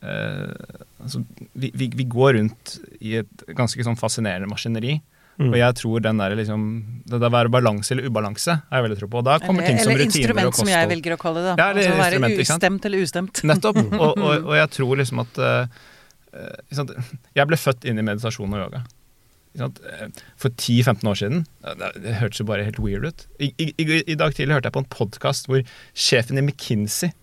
eh, 0.00 0.78
altså, 1.02 1.22
vi, 1.52 1.70
vi, 1.74 1.90
vi 1.92 2.06
går 2.10 2.38
rundt 2.38 2.78
i 3.00 3.18
et 3.20 3.44
ganske 3.52 3.86
sånn 3.86 4.00
fascinerende 4.00 4.50
maskineri. 4.50 4.96
Mm. 5.34 5.48
Og 5.50 5.56
jeg 5.58 5.74
tror 5.80 6.02
den 6.04 6.20
der 6.22 6.34
liksom 6.38 6.64
Det 7.10 7.18
der 7.18 7.30
være 7.34 7.50
balanse 7.50 7.90
eller 7.90 8.06
ubalanse 8.06 8.54
har 8.54 8.78
jeg 8.78 8.84
veldig 8.86 8.98
tro 9.00 9.08
på. 9.10 9.22
Og 9.22 9.26
da 9.26 9.38
kommer 9.42 9.64
eller 9.64 9.72
ting 9.72 9.80
som 9.82 9.90
eller 9.90 10.06
rutiner 10.06 10.30
instrument, 10.30 10.58
som 10.60 10.70
jeg 10.70 10.90
velger 10.92 11.16
å 11.16 11.20
kalle 11.20 11.42
det. 11.42 11.48
da. 11.48 11.54
Ja, 11.58 11.70
eller 11.70 11.82
altså 11.82 12.02
være 12.02 12.18
instrument, 12.20 12.34
ikke 12.38 12.50
sant? 12.50 12.62
ustemt 12.62 12.88
eller 12.90 13.06
ustemt. 13.08 13.42
Nettopp. 13.50 13.80
Og, 14.04 14.10
og, 14.14 14.50
og 14.52 14.54
jeg 14.58 14.70
tror 14.78 15.00
liksom 15.02 15.24
at 15.24 15.40
sant? 16.74 16.92
Jeg 17.34 17.50
ble 17.50 17.58
født 17.58 17.86
inn 17.88 17.98
i 17.98 18.06
meditasjon 18.06 18.54
og 18.54 18.62
yoga. 18.66 18.84
Eh, 19.54 20.08
For 20.36 20.50
10-15 20.50 21.08
år 21.08 21.14
siden. 21.14 21.46
Det, 21.62 22.16
hørtes 22.18 22.40
jo 22.42 22.48
bare 22.48 22.66
helt 22.66 22.80
weird 22.82 23.06
ut. 23.06 23.26
I, 23.38 23.52
i, 23.58 23.70
i, 23.78 24.16
dag 24.18 24.34
tidlig 24.34 24.58
hørte 24.58 24.70
jeg 24.70 24.76
på 24.76 24.82
en 24.82 24.90
podkast 24.90 25.50
hvor 25.50 25.62
sjefen 25.94 26.40
i 26.40 26.44
McKinsey 26.44 27.14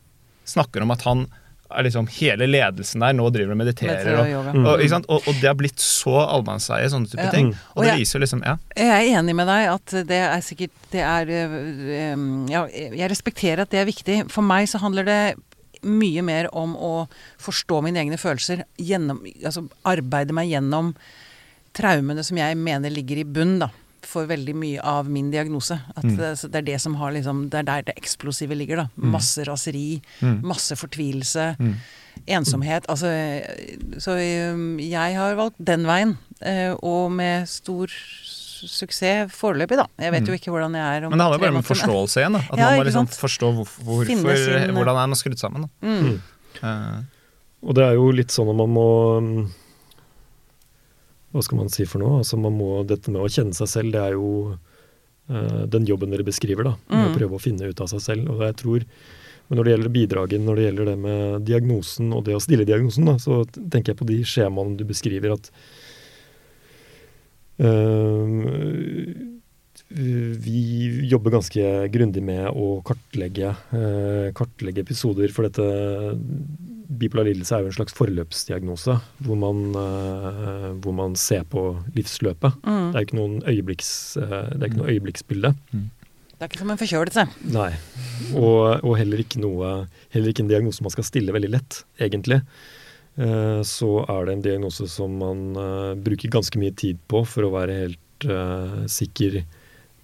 snakker 0.47 0.83
om 0.83 0.93
at 0.95 1.03
han 1.07 1.25
er 1.27 1.40
liksom 1.85 2.07
hele 2.19 2.47
ledelsen 2.47 2.99
der 3.03 3.13
nå 3.13 3.29
driver 3.31 3.51
og 3.55 3.57
mediterer. 3.61 4.11
Og 4.19 4.31
Og. 4.41 4.55
Mm. 4.55 4.65
og, 4.65 4.79
ikke 4.79 4.89
sant? 4.89 5.05
Og, 5.09 5.21
og 5.27 5.33
det 5.41 5.47
har 5.49 5.55
blitt 5.55 5.79
så 5.79 6.15
allmannseie, 6.27 6.89
sånne 6.91 7.07
type 7.09 7.23
Ja. 7.23 7.31
ting. 7.31 7.47
Mm. 7.53 7.61
Og 7.71 7.77
Og 7.77 7.83
det 7.83 7.91
jeg- 7.93 7.99
viser 7.99 8.19
liksom 8.19 8.43
Ja. 8.45 8.57
Jeg 8.75 8.89
er 8.91 9.19
enig 9.19 9.35
med 9.35 9.47
deg 9.47 9.67
at 9.69 9.85
det 10.07 10.19
er 10.21 10.41
sikkert 10.41 10.71
Det 10.91 10.99
er 10.99 11.25
øh, 11.25 12.49
Ja, 12.51 12.65
jeg 12.67 13.09
respekterer 13.09 13.61
at 13.61 13.69
det 13.69 13.79
er 13.79 13.85
viktig. 13.85 14.29
For 14.31 14.41
meg 14.41 14.67
så 14.67 14.79
handler 14.79 15.05
det 15.05 15.35
mye 15.83 16.21
mer 16.21 16.47
om 16.53 16.75
å 16.75 17.07
forstå 17.39 17.81
mine 17.83 17.97
egne 17.97 18.17
følelser. 18.19 18.63
Gjennom, 18.77 19.23
altså 19.43 19.67
arbeide 19.85 20.31
meg 20.31 20.49
gjennom 20.51 20.93
traumene 21.73 22.23
som 22.23 22.37
jeg 22.37 22.57
mener 22.59 22.89
ligger 22.93 23.17
i 23.21 23.23
bunn, 23.23 23.59
da. 23.59 23.69
For 24.03 24.25
veldig 24.25 24.55
mye 24.55 24.79
av 24.83 25.07
min 25.09 25.29
diagnose. 25.31 25.79
At 25.95 26.03
Mm. 26.03 26.15
det, 26.17 26.51
det 26.51 26.55
er 26.55 26.61
det 26.61 26.81
som 26.81 26.95
har 26.95 27.11
liksom 27.11 27.49
Det 27.49 27.59
er 27.59 27.63
der 27.63 27.81
det 27.83 27.95
eksplosive 27.97 28.55
ligger, 28.57 28.75
da. 28.77 28.87
Mm. 28.97 29.11
Masse 29.11 29.43
raseri, 29.47 30.01
Mm. 30.21 30.41
masse 30.43 30.71
fortvilelse. 30.75 31.55
Mm. 31.59 31.75
Ensomhet. 32.27 32.85
Altså 32.89 33.07
Så 33.99 34.17
jeg 34.79 35.15
har 35.15 35.35
valgt 35.35 35.55
den 35.63 35.85
veien. 35.85 36.17
øh, 36.45 36.75
Og 36.83 37.11
med 37.11 37.47
stor 37.47 37.87
suksess 38.61 39.31
foreløpig, 39.33 39.77
da. 39.77 39.85
Jeg 39.99 40.11
vet 40.11 40.21
Mm. 40.23 40.27
jo 40.27 40.33
ikke 40.33 40.51
hvordan 40.51 40.73
jeg 40.75 40.97
er 41.01 41.05
om 41.05 41.11
Men 41.11 41.17
det 41.19 41.23
handler 41.25 41.37
jo 41.37 41.51
bare 41.51 41.57
om 41.57 41.63
forståelse 41.63 42.17
igjen. 42.21 42.33
da 42.33 42.39
At 42.51 42.57
Ja, 42.59 42.69
man 42.69 42.79
må 42.79 42.83
liksom 42.85 43.07
forstå 43.07 43.53
hvorfor, 43.55 43.83
hvorfor 43.83 44.05
sin- 44.05 44.75
hvordan 44.75 44.95
er 44.97 45.07
man 45.07 45.15
skrudd 45.15 45.39
sammen. 45.39 45.61
Da. 45.81 45.87
Mm. 45.87 46.21
Eh, 46.63 47.03
Og 47.63 47.75
det 47.75 47.83
er 47.83 47.93
jo 47.93 48.11
litt 48.11 48.27
sånn 48.29 48.49
at 48.49 48.55
man 48.55 48.69
må 48.69 49.49
Hva 51.31 51.43
skal 51.45 51.61
man 51.61 51.71
si 51.71 51.85
for 51.87 52.03
noe? 52.03 52.19
Altså 52.21 52.39
man 52.39 52.55
må, 52.57 52.83
Dette 52.87 53.11
med 53.13 53.23
å 53.23 53.31
kjenne 53.31 53.55
seg 53.55 53.69
selv, 53.71 53.93
det 53.95 54.01
er 54.03 54.17
jo 54.17 54.53
uh, 55.31 55.63
den 55.71 55.87
jobben 55.87 56.11
dere 56.13 56.27
beskriver. 56.27 56.63
da, 56.67 56.75
med 56.89 57.01
Mm. 57.01 57.07
Å 57.07 57.17
prøve 57.17 57.37
å 57.37 57.43
finne 57.43 57.69
ut 57.69 57.81
av 57.81 57.87
seg 57.91 58.01
selv. 58.03 58.29
og 58.29 58.43
jeg 58.45 58.57
tror, 58.63 58.85
men 59.47 59.57
Når 59.57 59.63
det 59.63 59.71
gjelder 59.71 59.95
bidragen, 59.95 60.45
når 60.45 60.55
det 60.55 60.65
gjelder 60.67 60.85
det 60.85 60.97
med 60.97 61.45
diagnosen 61.47 62.13
og 62.13 62.23
det 62.25 62.35
å 62.35 62.43
stille 62.43 62.65
diagnosen, 62.65 63.05
da, 63.05 63.17
så 63.19 63.43
tenker 63.51 63.91
jeg 63.91 63.99
på 63.99 64.07
de 64.07 64.23
skjemaene 64.23 64.77
du 64.77 64.85
beskriver 64.87 65.33
at 65.35 65.51
uh, 67.59 69.31
vi 69.91 71.07
jobber 71.11 71.33
ganske 71.35 71.87
grundig 71.91 72.23
med 72.23 72.47
å 72.47 72.81
kartlegge, 72.85 73.51
eh, 73.75 74.31
kartlegge 74.35 74.85
episoder, 74.85 75.31
for 75.35 75.47
dette 75.47 75.65
bipolar 76.99 77.27
lidelse 77.29 77.55
er 77.55 77.63
jo 77.63 77.69
en 77.71 77.75
slags 77.77 77.95
forløpsdiagnose, 77.95 78.97
hvor 79.23 79.37
man, 79.39 79.61
uh, 79.77 80.67
hvor 80.83 80.95
man 80.97 81.15
ser 81.19 81.45
på 81.47 81.63
livsløpet. 81.95 82.57
Mm. 82.65 82.89
Det 82.91 82.99
er 82.99 83.05
ikke 83.07 83.19
noen 83.19 83.37
øyeblikks, 83.47 83.91
uh, 84.19 84.49
det 84.51 84.59
er 84.59 84.67
ikke 84.67 84.81
noe 84.81 84.91
øyeblikksbilde. 84.91 85.53
Det 85.71 86.41
er 86.41 86.49
ikke 86.49 86.61
som 86.63 86.73
en 86.73 86.81
forkjølelse. 86.81 87.25
Nei. 87.53 87.69
Og, 88.33 88.81
og 88.81 88.97
heller, 88.99 89.23
ikke 89.23 89.41
noe, 89.43 89.71
heller 90.11 90.33
ikke 90.33 90.43
en 90.45 90.51
diagnose 90.51 90.83
man 90.83 90.93
skal 90.93 91.07
stille 91.07 91.35
veldig 91.35 91.53
lett, 91.53 91.81
egentlig. 92.01 92.41
Uh, 93.15 93.61
Så 93.67 93.91
er 94.07 94.27
det 94.27 94.35
en 94.35 94.45
diagnose 94.49 94.89
som 94.91 95.15
man 95.21 95.41
bruker 96.03 96.33
ganske 96.33 96.59
mye 96.59 96.75
tid 96.75 96.99
på 97.11 97.23
for 97.29 97.47
å 97.47 97.55
være 97.55 97.79
helt 97.85 98.29
sikker 98.91 99.41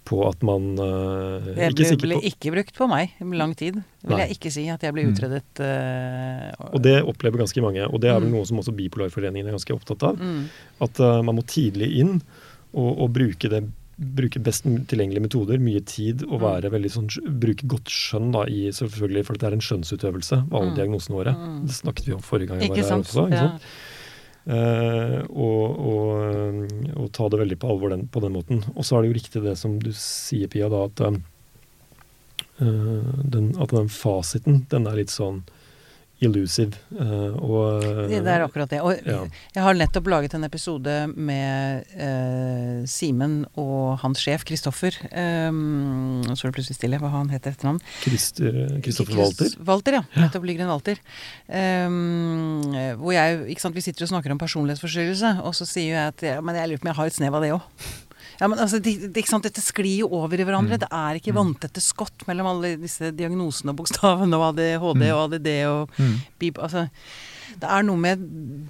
på 0.08 0.22
at 0.24 0.42
man 0.48 0.70
uh, 0.80 1.44
Det 1.44 1.58
Ikke 1.68 1.76
ble, 1.76 1.88
sikker 1.92 2.08
ble 2.08 2.20
ikke 2.30 2.52
brukt 2.56 2.78
på 2.80 2.88
meg 2.90 3.12
i 3.20 3.26
lang 3.36 3.54
tid. 3.60 3.82
Vil 4.08 4.16
Nei. 4.16 4.22
jeg 4.26 4.38
ikke 4.38 4.52
si 4.56 4.64
at 4.72 4.82
jeg 4.88 4.94
ble 4.96 5.04
Mm. 5.04 5.12
utredet 5.14 5.62
uh, 5.64 6.70
Og 6.74 6.80
det 6.86 6.96
opplever 7.04 7.42
ganske 7.44 7.62
mange, 7.66 7.84
og 7.88 8.00
det 8.02 8.10
er 8.10 8.20
vel 8.20 8.30
Mm. 8.30 8.38
noe 8.38 8.46
som 8.48 8.58
også 8.62 8.74
Bipolarforeningen 8.78 9.48
er 9.50 9.58
ganske 9.58 9.76
opptatt 9.76 10.04
av. 10.08 10.16
mm. 10.18 10.46
At 10.88 11.00
uh, 11.04 11.22
man 11.22 11.36
må 11.36 11.44
tidlig 11.46 11.92
inn 12.00 12.22
og, 12.74 12.90
og 13.04 13.12
bruke, 13.16 13.50
det, 13.52 13.62
bruke 13.98 14.40
best 14.44 14.64
tilgjengelige 14.64 15.24
metoder, 15.26 15.58
mye 15.60 15.84
tid, 15.86 16.24
og 16.30 16.40
Mm. 16.40 16.46
være 16.48 16.72
veldig 16.72 16.92
sånn, 16.94 17.08
bruke 17.40 17.66
godt 17.68 17.90
skjønn 17.90 18.32
da, 18.32 18.44
i 18.46 18.68
selvfølgelig, 18.72 19.26
for 19.26 19.34
det 19.34 19.44
er 19.50 19.54
en 19.58 19.64
skjønnsutøvelse, 19.66 20.44
alle 20.52 20.72
Mm. 20.72 20.76
diagnosene 20.78 21.16
våre. 21.18 21.34
Mm. 21.36 21.66
Det 21.68 21.76
snakket 21.82 22.06
vi 22.06 22.14
om 22.14 22.22
forrige 22.22 22.48
gang 22.48 22.60
jeg 22.62 22.70
var 22.70 22.78
Ikke 22.78 22.88
her 22.90 23.00
også. 23.04 23.28
Ikke 23.28 23.34
Ja. 23.34 23.48
sant? 23.50 23.62
Eh, 23.62 23.96
og, 24.48 25.80
og, 25.92 26.62
og 26.96 27.08
ta 27.16 27.28
det 27.28 27.40
veldig 27.42 27.58
på 27.60 27.72
alvor 27.74 27.92
den, 27.92 28.06
på 28.08 28.22
den 28.24 28.36
måten. 28.38 28.62
Og 28.76 28.86
så 28.88 28.98
er 28.98 29.04
det 29.04 29.12
jo 29.12 29.18
riktig 29.18 29.42
det 29.44 29.56
som 29.60 29.76
du 29.82 29.92
sier, 29.92 30.48
Pia, 30.52 30.70
da, 30.72 30.86
at, 30.88 31.02
eh, 32.62 33.12
den, 33.36 33.52
at 33.60 33.76
den 33.76 33.92
fasiten, 33.92 34.64
den 34.72 34.88
er 34.88 35.02
litt 35.02 35.14
sånn 35.14 35.44
elusive. 36.24 36.78
eh, 36.98 37.36
og, 37.38 37.84
Det 38.10 38.22
det 38.26 38.34
er 38.34 38.46
akkurat 38.46 38.72
det. 38.72 38.80
Og 38.82 38.96
ja. 39.06 39.20
jeg 39.54 39.64
har 39.64 39.78
nettopp 39.78 40.10
laget 40.10 40.34
en 40.38 40.48
episode 40.48 40.96
med 41.14 41.86
eh, 41.94 42.86
Simen 42.90 43.40
og 43.56 44.00
hans 44.02 44.24
sjef 44.24 44.46
Kristoffer. 44.48 44.98
Um, 45.12 46.24
så 46.34 46.48
er 46.48 46.50
det 46.50 46.56
plutselig 46.58 46.80
stille 46.80 47.02
hva 47.02 47.12
han 47.14 47.30
heter 47.34 47.54
etter 47.54 47.70
navn. 47.70 47.82
Kristoffer 48.02 49.18
Walter. 49.20 49.54
Walter, 49.68 50.00
ja. 50.00 50.04
Nettopp 50.18 50.50
ligger 50.50 50.66
en 50.66 50.74
Walter. 50.74 51.02
Um, 51.48 52.74
hvor 53.02 53.14
jeg, 53.14 53.46
ikke 53.54 53.68
sant, 53.68 53.78
Vi 53.78 53.86
sitter 53.86 54.08
og 54.08 54.14
snakker 54.16 54.34
om 54.34 54.42
personlighetsforstyrrelse, 54.42 55.38
og 55.46 55.54
så 55.58 55.70
sier 55.70 55.94
jeg 55.94 56.14
at 56.16 56.28
ja, 56.34 56.42
men 56.42 56.58
jeg 56.58 56.72
lurer 56.72 56.82
på 56.82 56.88
om 56.88 56.94
jeg 56.94 57.02
har 57.02 57.12
et 57.12 57.18
snev 57.22 57.38
av 57.38 57.46
det 57.46 57.56
òg. 57.58 58.06
Ja, 58.40 58.48
men 58.48 58.60
altså, 58.60 58.80
de, 58.84 58.92
de, 59.08 59.14
ikke 59.22 59.30
sant, 59.32 59.44
Dette 59.48 59.62
sklir 59.66 60.04
jo 60.04 60.10
over 60.14 60.38
i 60.40 60.46
hverandre. 60.46 60.78
Mm. 60.78 60.84
Det 60.84 60.90
er 60.94 61.18
ikke 61.20 61.34
vanntette 61.34 61.82
skott 61.82 62.26
mellom 62.28 62.46
alle 62.52 62.76
disse 62.78 63.10
diagnosene 63.18 63.74
og 63.74 63.80
bokstavene 63.80 64.38
og 64.38 64.52
ADHD 64.54 65.08
og 65.12 65.24
ADD 65.34 65.50
og 65.72 65.90
Mm. 65.98 66.16
bib, 66.40 66.58
altså, 66.60 66.88
Det 67.58 67.64
er 67.72 67.82
noe 67.82 67.98
med 67.98 68.20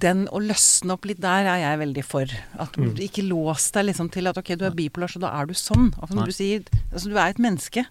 den 0.00 0.26
å 0.32 0.38
løsne 0.40 0.92
opp 0.94 1.04
litt 1.04 1.20
der 1.20 1.44
er 1.50 1.58
jeg 1.60 1.78
veldig 1.80 2.04
for. 2.04 2.24
At 2.58 2.76
Mm. 2.78 2.94
du 2.94 3.02
Ikke 3.02 3.26
lås 3.28 3.70
deg 3.72 3.86
liksom 3.86 4.08
til 4.10 4.26
at 4.28 4.38
ok, 4.38 4.54
du 4.56 4.64
er 4.64 4.70
bipolar, 4.70 5.08
så 5.10 5.18
da 5.20 5.28
er 5.40 5.46
du 5.46 5.52
sånn. 5.52 5.92
Altså, 6.00 6.24
du 6.24 6.32
sier 6.32 6.62
altså, 6.92 7.08
Du 7.10 7.16
er 7.18 7.28
et 7.28 7.36
menneske 7.38 7.84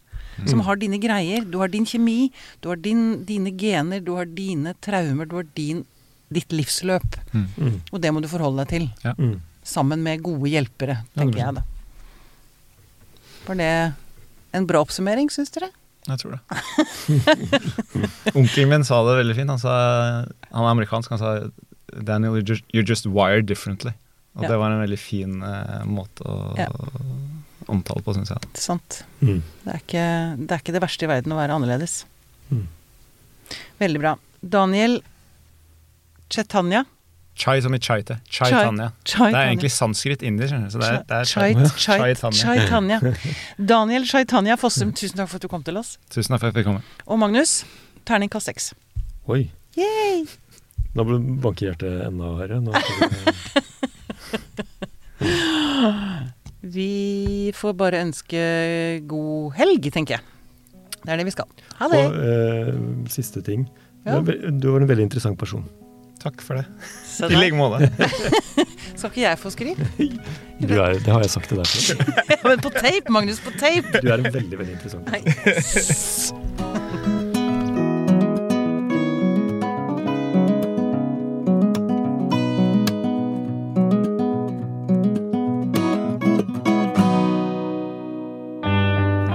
som 0.48 0.60
har 0.62 0.76
dine 0.78 0.98
greier. 1.00 1.44
Du 1.50 1.60
har 1.60 1.68
din 1.68 1.86
kjemi, 1.86 2.32
du 2.62 2.70
har 2.70 2.76
din, 2.78 3.24
dine 3.26 3.52
gener, 3.52 4.00
du 4.04 4.16
har 4.16 4.26
dine 4.26 4.74
traumer, 4.82 5.28
du 5.28 5.36
har 5.36 5.44
din, 5.56 5.86
ditt 6.32 6.50
livsløp. 6.50 7.16
Mm. 7.34 7.48
Mm. 7.60 7.82
Og 7.92 8.02
det 8.02 8.14
må 8.14 8.22
du 8.22 8.28
forholde 8.28 8.66
deg 8.66 8.68
til. 8.68 9.14
Mm. 9.18 9.42
Sammen 9.68 10.04
med 10.06 10.22
gode 10.24 10.48
hjelpere, 10.52 11.02
tenker 11.18 11.36
det 11.36 11.44
jeg 11.44 11.58
da. 11.60 11.64
Var 13.48 13.60
det 13.60 13.72
en 14.56 14.68
bra 14.70 14.80
oppsummering, 14.86 15.28
syns 15.34 15.52
dere? 15.56 15.70
Jeg 16.08 16.22
tror 16.22 16.38
det. 16.38 16.42
Onkelen 18.40 18.70
min 18.72 18.86
sa 18.88 19.02
det 19.08 19.18
veldig 19.20 19.36
fint. 19.36 19.52
Han, 19.52 19.60
sa, 19.60 19.74
han 20.54 20.64
er 20.64 20.70
amerikansk. 20.72 21.12
Han 21.12 21.20
sa 21.20 21.34
Daniel, 22.08 22.38
you're 22.40 22.48
just, 22.48 22.64
you're 22.76 22.88
just 22.88 23.06
wired 23.12 23.48
differently. 23.50 23.92
Og 24.38 24.44
Ja. 24.46 24.52
det 24.54 24.58
var 24.62 24.72
en 24.72 24.84
veldig 24.86 25.00
fin 25.02 25.42
eh, 25.44 25.84
måte 25.90 26.24
å 26.24 26.56
Ja. 26.60 26.68
omtale 27.68 28.04
på, 28.06 28.14
syns 28.16 28.30
jeg. 28.32 28.40
Sant. 28.56 29.02
Mm. 29.20 29.42
Det 29.66 29.74
er, 29.74 29.80
ikke, 29.84 30.06
det 30.48 30.52
er 30.56 30.62
ikke 30.64 30.76
det 30.78 30.84
verste 30.84 31.04
i 31.08 31.12
verden 31.12 31.34
å 31.36 31.40
være 31.40 31.56
annerledes. 31.58 32.06
Mm. 32.52 32.68
Veldig 33.80 34.00
bra. 34.04 34.16
Daniel 34.42 35.02
Chetanya. 36.30 36.86
Chai 37.38 37.60
som 37.62 37.74
i 37.74 37.78
chaite. 37.80 38.16
Chai 38.30 38.50
Chai- 38.50 38.64
Tanya. 38.66 38.88
Chai 39.06 39.30
Det 39.32 39.38
er 39.40 39.48
egentlig 39.52 39.70
sanskrit 39.72 40.22
indisk. 40.26 40.54
Så 40.74 40.78
det 40.82 40.88
er, 40.90 41.04
det 41.06 41.12
er 41.20 41.24
Chai, 41.30 41.54
chai. 41.54 41.68
chai, 41.78 42.14
Chai 42.16 42.32
chai, 42.32 42.58
Tanya. 42.72 42.98
Daniel 43.00 43.14
Daniel 43.74 44.06
Chaitanya 44.10 44.56
Fossum, 44.58 44.92
tusen 44.98 45.18
takk 45.22 45.30
for 45.30 45.36
at 45.38 45.42
du 45.46 45.50
kom 45.52 45.62
til 45.64 45.78
oss. 45.78 45.98
Tusen 46.10 46.30
takk 46.34 46.40
for 46.42 46.48
at 46.50 46.54
jeg 46.56 46.64
fikk 46.64 46.68
komme. 46.72 46.82
Og 47.06 47.20
Magnus, 47.22 47.60
terningkast 48.10 48.46
seks. 48.50 48.72
Oi. 49.30 49.44
Yay! 49.78 50.26
Nå 50.98 51.02
ble- 51.06 51.22
banker 51.44 51.68
hjertet 51.70 51.94
enda 52.08 52.26
verre. 52.40 52.58
Nå 52.64 52.72
er 52.74 52.82
Vi 56.68 57.52
får 57.56 57.74
bare 57.78 58.00
ønske 58.04 58.40
god 59.08 59.54
helg, 59.60 59.86
tenker 59.94 60.18
jeg. 60.18 60.24
Det 61.06 61.12
er 61.14 61.18
det 61.22 61.28
vi 61.30 61.34
skal. 61.36 61.48
Ha 61.80 61.86
det. 61.92 62.00
Og 62.02 62.12
eh, 62.18 62.72
siste 63.14 63.40
ting. 63.46 63.62
Ja. 64.08 64.14
Er 64.20 64.24
Du 64.58 64.66
var 64.74 64.80
en 64.82 64.90
veldig 64.90 65.06
interessant 65.08 65.38
person. 65.40 65.64
Takk 66.28 66.42
for 66.42 66.54
det. 66.60 66.66
I 67.32 67.36
like 67.40 67.56
måte. 67.56 67.88
skal 68.98 69.10
ikke 69.10 69.22
jeg 69.22 69.40
få 69.40 69.50
skryt. 69.50 69.78
Er, 70.58 70.94
det 70.94 71.06
har 71.14 71.22
jeg 71.22 71.30
sagt 71.30 71.50
til 71.50 71.58
deg 71.58 71.68
før. 71.68 72.00
Men 72.50 72.60
på 72.60 72.70
tape, 72.74 73.12
Magnus, 73.14 73.40
på 73.40 73.52
tape! 73.60 74.00
Du 74.02 74.10
er 74.10 74.18
en 74.18 74.34
veldig, 74.34 74.58
veldig 74.58 74.74
interessant 74.74 75.06
person. 75.06 76.58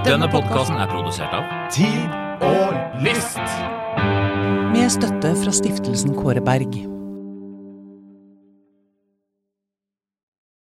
Denne 0.03 0.27
podkasten 0.27 0.75
er 0.75 0.91
produsert 0.91 1.31
av 1.31 1.47
Tid 1.71 2.43
og 2.43 3.01
list! 3.07 3.82
Med 4.83 4.91
støtte 4.91 5.29
fra 5.39 5.51
stiftelsen 5.55 6.11
Kåre 6.11 6.41
Berg. 6.43 6.92